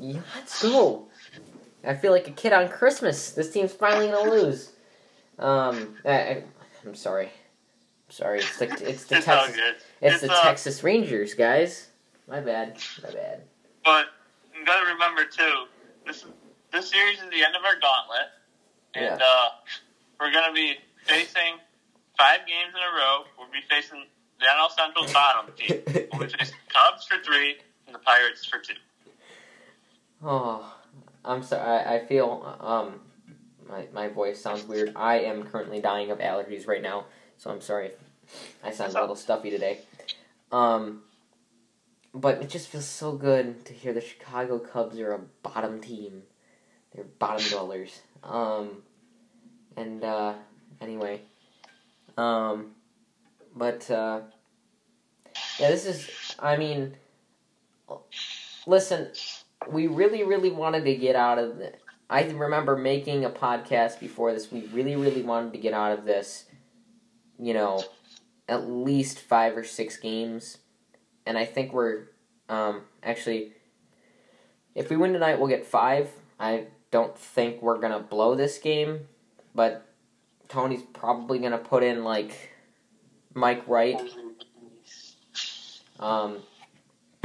Yeah, 0.01 0.21
let's 0.35 0.63
go. 0.63 1.08
I 1.85 1.95
feel 1.95 2.13
like 2.13 2.29
a 2.29 2.33
kid 2.33 2.53
on 2.53 2.69
Christmas. 2.69 3.31
This 3.33 3.51
team's 3.51 3.73
finally 3.73 4.09
gonna 4.09 4.31
lose. 4.31 4.73
Um, 5.39 5.97
I, 6.05 6.43
I'm 6.85 6.95
sorry. 6.95 7.27
I'm 7.27 8.11
sorry. 8.11 8.39
It's 8.39 8.59
the 8.59 8.65
it's 8.65 9.05
the 9.05 9.17
it's 9.17 9.25
Texas 9.25 9.57
good. 9.57 9.75
it's 10.01 10.21
the 10.21 10.33
uh, 10.33 10.43
Texas 10.43 10.83
Rangers, 10.83 11.35
guys. 11.35 11.89
My 12.27 12.41
bad. 12.41 12.77
My 13.03 13.11
bad. 13.11 13.43
But 13.85 14.07
you 14.55 14.65
got 14.67 14.81
to 14.83 14.93
remember 14.93 15.25
too, 15.25 15.65
this 16.07 16.25
this 16.73 16.91
series 16.91 17.19
is 17.19 17.31
the 17.31 17.43
end 17.45 17.57
of 17.57 17.63
our 17.65 17.79
gauntlet, 17.81 18.29
and 18.95 19.23
uh, 19.23 19.49
we're 20.21 20.33
gonna 20.33 20.53
be 20.53 20.75
facing 21.07 21.59
five 22.19 22.41
games 22.47 22.75
in 22.75 22.81
a 22.81 22.97
row. 22.99 23.25
We'll 23.39 23.49
be 23.49 23.61
facing 23.71 24.05
the 24.41 24.47
NL 24.47 24.71
Central's 24.71 25.13
bottom 25.13 25.53
team. 25.57 26.09
We'll 26.13 26.27
be 26.27 26.35
facing 26.37 26.57
Cubs 26.69 27.07
for 27.07 27.23
three 27.23 27.57
and 27.87 27.95
the 27.95 28.01
Pirates 28.01 28.45
for 28.45 28.59
two. 28.59 28.75
Oh, 30.23 30.75
I'm 31.29 31.43
sorry. 31.43 31.63
I, 31.63 31.97
I 31.97 32.07
feel 32.07 32.57
um, 32.61 33.01
my 33.69 33.87
my 33.93 34.09
voice 34.09 34.41
sounds 34.41 34.65
weird. 34.65 34.93
I 34.97 35.21
am 35.21 35.45
currently 35.45 35.81
dying 35.81 36.11
of 36.11 36.19
allergies 36.19 36.67
right 36.67 36.83
now, 36.83 37.05
so 37.37 37.51
I'm 37.51 37.61
sorry 37.61 37.91
I 38.65 38.71
sound 38.73 38.95
a 38.95 39.01
little 39.01 39.15
stuffy 39.15 39.51
today. 39.51 39.79
Um, 40.51 41.03
but 42.15 42.41
it 42.41 42.49
just 42.49 42.69
feels 42.69 42.87
so 42.87 43.13
good 43.13 43.65
to 43.67 43.75
hear 43.75 43.93
the 43.93 44.01
Chicago 44.01 44.59
Cubs 44.59 44.99
are 44.99 45.13
a 45.13 45.21
bottom 45.43 45.81
team. 45.81 46.23
They're 46.95 47.05
bottom 47.05 47.47
dwellers. 47.51 48.01
Um, 48.25 48.83
and 49.77 50.03
uh, 50.03 50.33
anyway, 50.81 51.21
um, 52.17 52.73
but 53.55 53.91
uh, 53.91 54.21
yeah, 55.61 55.71
this 55.71 55.85
is. 55.85 56.11
I 56.39 56.57
mean, 56.57 56.97
listen 58.67 59.11
we 59.71 59.87
really, 59.87 60.25
really 60.25 60.51
wanted 60.51 60.85
to 60.85 60.95
get 60.95 61.17
out 61.17 61.39
of 61.39 61.59
the. 61.59 61.73
I 62.11 62.23
remember 62.25 62.77
making 62.77 63.25
a 63.25 63.31
podcast 63.31 64.01
before 64.01 64.33
this. 64.33 64.51
We 64.51 64.63
really, 64.73 64.97
really 64.97 65.23
wanted 65.23 65.53
to 65.53 65.59
get 65.59 65.75
out 65.75 65.99
of 65.99 66.05
this, 66.05 66.47
you 67.39 67.53
know, 67.53 67.85
at 68.49 68.69
least 68.69 69.19
five 69.21 69.57
or 69.57 69.65
six 69.65 69.99
games. 69.99 70.59
And 71.27 71.37
I 71.37 71.45
think 71.45 71.75
we're 71.75 72.07
um, 72.49 72.83
actually, 73.03 73.53
if 74.75 74.91
we 74.91 74.97
win 74.97 75.13
tonight, 75.13 75.39
we'll 75.39 75.49
get 75.49 75.67
five. 75.67 76.09
I 76.41 76.69
don't 76.91 77.17
think 77.17 77.61
we're 77.61 77.79
to 77.93 77.99
blow 77.99 78.35
this 78.35 78.59
game, 78.59 79.01
but 79.55 79.87
Tony's 80.49 80.83
probably 80.95 81.39
to 81.53 81.59
put 81.59 81.83
in, 81.83 82.05
like, 82.05 82.53
Mike 83.35 83.65
Wright. 83.67 84.01
Um, 86.01 86.39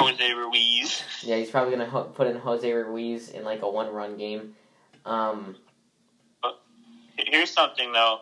Jose 0.07 0.33
Ruiz. 0.33 1.03
Yeah, 1.21 1.37
he's 1.37 1.49
probably 1.49 1.71
gonna 1.75 1.89
ho- 1.89 2.03
put 2.13 2.27
in 2.27 2.37
Jose 2.37 2.71
Ruiz 2.71 3.29
in 3.29 3.43
like 3.43 3.61
a 3.61 3.69
one-run 3.69 4.17
game. 4.17 4.55
Um, 5.05 5.55
Here's 7.17 7.51
something 7.51 7.91
though. 7.93 8.19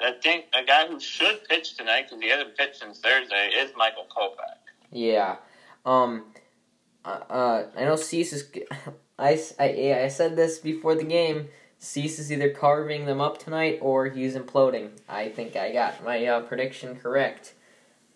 I 0.00 0.12
think 0.20 0.46
a 0.52 0.64
guy 0.64 0.86
who 0.88 0.98
should 0.98 1.44
pitch 1.48 1.76
tonight 1.76 2.06
because 2.08 2.20
he 2.22 2.28
hasn't 2.28 2.56
pitched 2.56 2.76
since 2.80 2.98
Thursday 2.98 3.50
is 3.56 3.70
Michael 3.76 4.06
Kopech. 4.14 4.58
yeah. 4.90 5.36
Um, 5.84 6.24
uh, 7.04 7.20
uh, 7.28 7.66
I 7.76 7.84
know 7.84 7.96
Cease 7.96 8.32
is. 8.32 8.48
I, 9.18 9.40
I, 9.58 10.02
I 10.04 10.08
said 10.08 10.36
this 10.36 10.58
before 10.58 10.94
the 10.94 11.04
game. 11.04 11.48
Cease 11.78 12.18
is 12.20 12.30
either 12.32 12.50
carving 12.50 13.06
them 13.06 13.20
up 13.20 13.38
tonight 13.38 13.78
or 13.82 14.06
he's 14.08 14.36
imploding. 14.36 14.90
I 15.08 15.28
think 15.28 15.56
I 15.56 15.72
got 15.72 16.04
my 16.04 16.24
uh, 16.26 16.40
prediction 16.42 16.96
correct. 16.96 17.54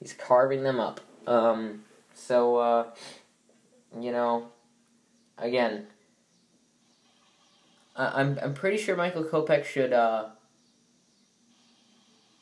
He's 0.01 0.13
carving 0.13 0.63
them 0.63 0.79
up. 0.79 1.01
Um, 1.27 1.83
so, 2.17 2.57
uh, 2.57 2.85
you 4.01 4.11
know, 4.11 4.49
again, 5.37 5.87
I, 7.95 8.21
I'm 8.21 8.39
I'm 8.43 8.55
pretty 8.55 8.79
sure 8.79 8.97
Michael 8.97 9.25
Kopech 9.25 9.65
should. 9.65 9.93
Uh, 9.93 10.31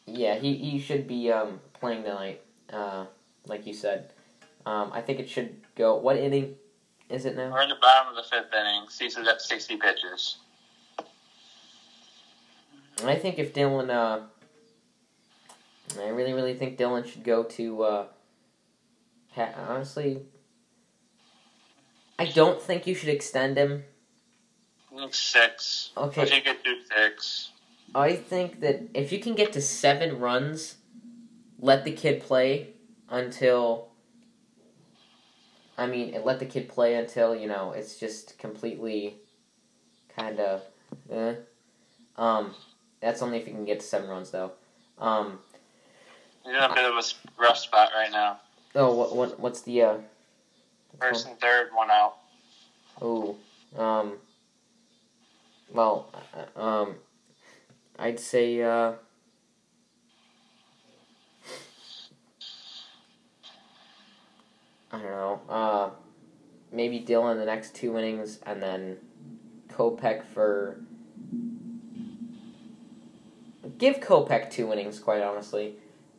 yeah, 0.07 0.37
he, 0.37 0.55
he 0.55 0.79
should 0.79 1.09
be 1.09 1.33
um, 1.33 1.61
playing 1.81 2.05
tonight. 2.05 2.41
Uh, 2.72 3.07
like 3.47 3.66
you 3.66 3.75
said. 3.75 4.11
Um, 4.64 4.91
I 4.93 5.01
think 5.01 5.18
it 5.18 5.29
should 5.29 5.57
go. 5.75 5.97
What 5.97 6.16
inning 6.16 6.55
is 7.11 7.27
it 7.27 7.37
now? 7.37 7.51
We're 7.53 7.62
in 7.62 7.68
the 7.68 7.77
bottom 7.81 8.16
of 8.16 8.16
the 8.16 8.22
fifth 8.22 8.53
inning. 8.55 8.89
Cease's 8.89 9.27
at 9.29 9.43
60 9.43 9.77
pitches. 9.77 10.37
I 13.05 13.16
think 13.16 13.39
if 13.39 13.53
Dylan, 13.53 13.91
uh, 13.91 14.20
I 16.01 16.09
really, 16.09 16.33
really 16.33 16.55
think 16.55 16.79
Dylan 16.79 17.05
should 17.05 17.25
go 17.25 17.43
to. 17.43 17.83
Uh, 17.83 18.07
honestly, 19.37 20.22
I 22.18 22.26
don't 22.26 22.61
think 22.61 22.87
you 22.87 22.95
should 22.95 23.09
extend 23.09 23.57
him. 23.57 23.85
I 24.93 25.01
think 25.01 25.14
six. 25.14 25.91
Okay. 25.97 26.22
If 26.22 26.35
you 26.35 26.43
could 26.43 26.62
do 26.64 26.76
six. 26.95 27.51
I 27.95 28.14
think 28.16 28.61
that 28.61 28.82
if 28.95 29.12
you 29.12 29.20
can 29.20 29.35
get 29.35 29.53
to 29.53 29.61
seven 29.61 30.18
runs, 30.18 30.76
let 31.59 31.85
the 31.85 31.93
kid 31.93 32.22
play 32.22 32.68
until. 33.09 33.89
I 35.76 35.87
mean, 35.87 36.16
let 36.24 36.39
the 36.39 36.47
kid 36.47 36.68
play 36.68 36.95
until 36.95 37.35
you 37.35 37.49
know 37.49 37.72
it's 37.72 37.99
just 37.99 38.39
completely, 38.39 39.16
kind 40.16 40.39
of, 40.39 40.62
eh. 41.11 41.35
Um, 42.16 42.55
that's 43.01 43.22
only 43.22 43.39
if 43.39 43.47
you 43.49 43.53
can 43.53 43.64
get 43.64 43.80
to 43.80 43.87
seven 43.87 44.09
runs 44.09 44.30
though. 44.30 44.53
Um, 44.99 45.41
He's 46.45 46.55
in 46.55 46.61
a 46.61 46.72
bit 46.74 46.85
of 46.85 46.95
a 46.95 47.03
rough 47.41 47.59
spot 47.59 47.91
right 47.97 48.12
now. 48.12 48.39
Oh, 48.75 48.95
what 48.95 49.16
what 49.16 49.41
what's 49.41 49.62
the 49.62 49.83
uh? 49.83 49.97
First 51.01 51.27
and 51.29 51.39
third, 51.41 51.68
one 51.75 51.91
out. 51.91 52.14
Oh, 53.01 53.37
um. 53.77 54.14
Well, 55.72 56.12
uh, 56.57 56.61
um, 56.61 56.95
I'd 57.99 58.20
say 58.20 58.62
uh. 58.62 58.93
I 64.93 64.99
don't 64.99 65.11
know. 65.11 65.41
Uh, 65.49 65.91
maybe 66.70 67.01
Dylan 67.01 67.39
the 67.39 67.45
next 67.45 67.75
two 67.75 67.99
innings, 67.99 68.39
and 68.47 68.62
then 68.62 68.99
Kopech 69.68 70.25
for. 70.25 70.81
Give 73.79 73.99
Kopech 73.99 74.51
two 74.51 74.72
innings, 74.72 75.01
quite 75.01 75.22
honestly, 75.22 75.75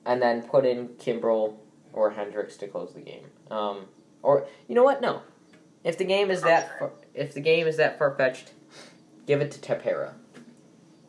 and 0.06 0.22
then 0.22 0.42
put 0.42 0.66
in 0.66 0.90
Kimbrel 0.90 1.56
or 1.96 2.12
Hendriks 2.12 2.58
to 2.60 2.68
close 2.68 2.94
the 2.94 3.02
game. 3.02 3.26
Um, 3.50 3.86
or 4.22 4.48
you 4.68 4.76
know 4.76 4.84
what? 4.84 5.02
No, 5.02 5.22
if 5.84 5.98
the 5.98 6.04
game 6.04 6.30
is 6.30 6.42
that 6.42 6.78
far, 6.78 6.92
if 7.14 7.34
the 7.34 7.40
game 7.40 7.66
is 7.66 7.78
that 7.78 7.98
far 7.98 8.16
fetched, 8.16 8.52
give 9.26 9.42
it 9.42 9.52
to 9.52 9.60
Tepera. 9.60 10.14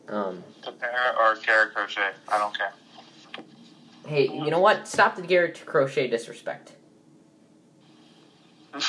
Um, 0.07 0.43
Tepera 0.63 1.15
or 1.19 1.35
Garrett 1.45 1.73
Crochet. 1.73 2.11
I 2.29 2.37
don't 2.37 2.57
care. 2.57 2.73
hey, 4.07 4.27
you 4.29 4.49
know 4.49 4.59
what? 4.59 4.87
Stop 4.87 5.15
the 5.17 5.21
Garrett 5.21 5.61
Crochet 5.65 6.07
disrespect. 6.07 6.73
I'm 8.73 8.81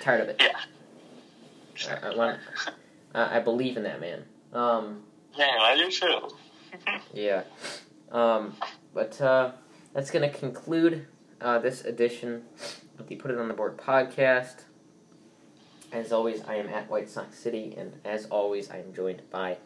tired 0.00 0.22
of 0.22 0.28
it. 0.30 0.40
yeah. 0.40 1.98
I, 2.02 2.08
I, 2.08 2.16
want, 2.16 2.38
I, 3.14 3.36
I 3.36 3.40
believe 3.40 3.76
in 3.76 3.82
that 3.82 4.00
man. 4.00 4.24
Um, 4.52 5.02
Yeah, 5.36 5.50
I 5.60 5.76
do 5.76 5.90
too. 5.90 6.30
yeah. 7.12 7.42
Um, 8.10 8.54
but 8.94 9.20
uh, 9.20 9.52
that's 9.92 10.10
gonna 10.10 10.30
conclude 10.30 11.06
uh, 11.40 11.58
this 11.58 11.84
edition 11.84 12.42
of 12.98 13.06
the 13.08 13.16
Put 13.16 13.30
It 13.30 13.38
on 13.38 13.48
the 13.48 13.54
Board 13.54 13.76
podcast. 13.76 14.62
As 15.92 16.12
always, 16.12 16.42
I 16.44 16.56
am 16.56 16.68
at 16.68 16.90
White 16.90 17.08
Sox 17.08 17.38
City, 17.38 17.74
and 17.76 17.92
as 18.04 18.26
always, 18.26 18.70
I 18.70 18.78
am 18.78 18.92
joined 18.92 19.22
by 19.30 19.58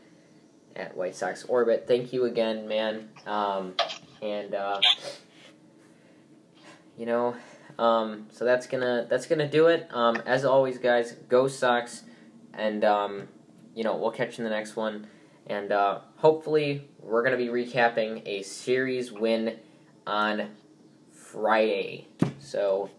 at 0.76 0.96
White 0.96 1.14
Sox 1.14 1.44
Orbit. 1.44 1.86
Thank 1.86 2.12
you 2.12 2.24
again, 2.24 2.68
man. 2.68 3.08
Um, 3.26 3.74
and 4.22 4.54
uh, 4.54 4.80
you 6.96 7.06
know, 7.06 7.34
um, 7.78 8.26
so 8.30 8.44
that's 8.44 8.66
gonna 8.66 9.06
that's 9.08 9.26
gonna 9.26 9.48
do 9.48 9.66
it. 9.68 9.88
Um, 9.90 10.16
as 10.26 10.44
always, 10.44 10.78
guys, 10.78 11.12
go 11.28 11.48
Sox, 11.48 12.02
and 12.52 12.84
um, 12.84 13.28
you 13.74 13.84
know 13.84 13.96
we'll 13.96 14.10
catch 14.10 14.38
you 14.38 14.44
in 14.44 14.50
the 14.50 14.56
next 14.56 14.76
one. 14.76 15.06
And 15.46 15.72
uh, 15.72 16.00
hopefully, 16.16 16.88
we're 17.00 17.22
gonna 17.22 17.36
be 17.38 17.48
recapping 17.48 18.22
a 18.26 18.42
series 18.42 19.10
win 19.10 19.56
on 20.06 20.50
Friday. 21.32 22.08
So 22.38 22.90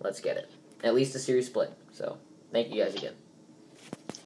let's 0.00 0.20
get 0.20 0.36
it. 0.36 0.50
At 0.82 0.94
least 0.94 1.14
a 1.14 1.18
series 1.18 1.46
split. 1.46 1.72
So 1.92 2.18
thank 2.52 2.72
you 2.72 2.82
guys 2.82 2.94
again. 2.94 3.14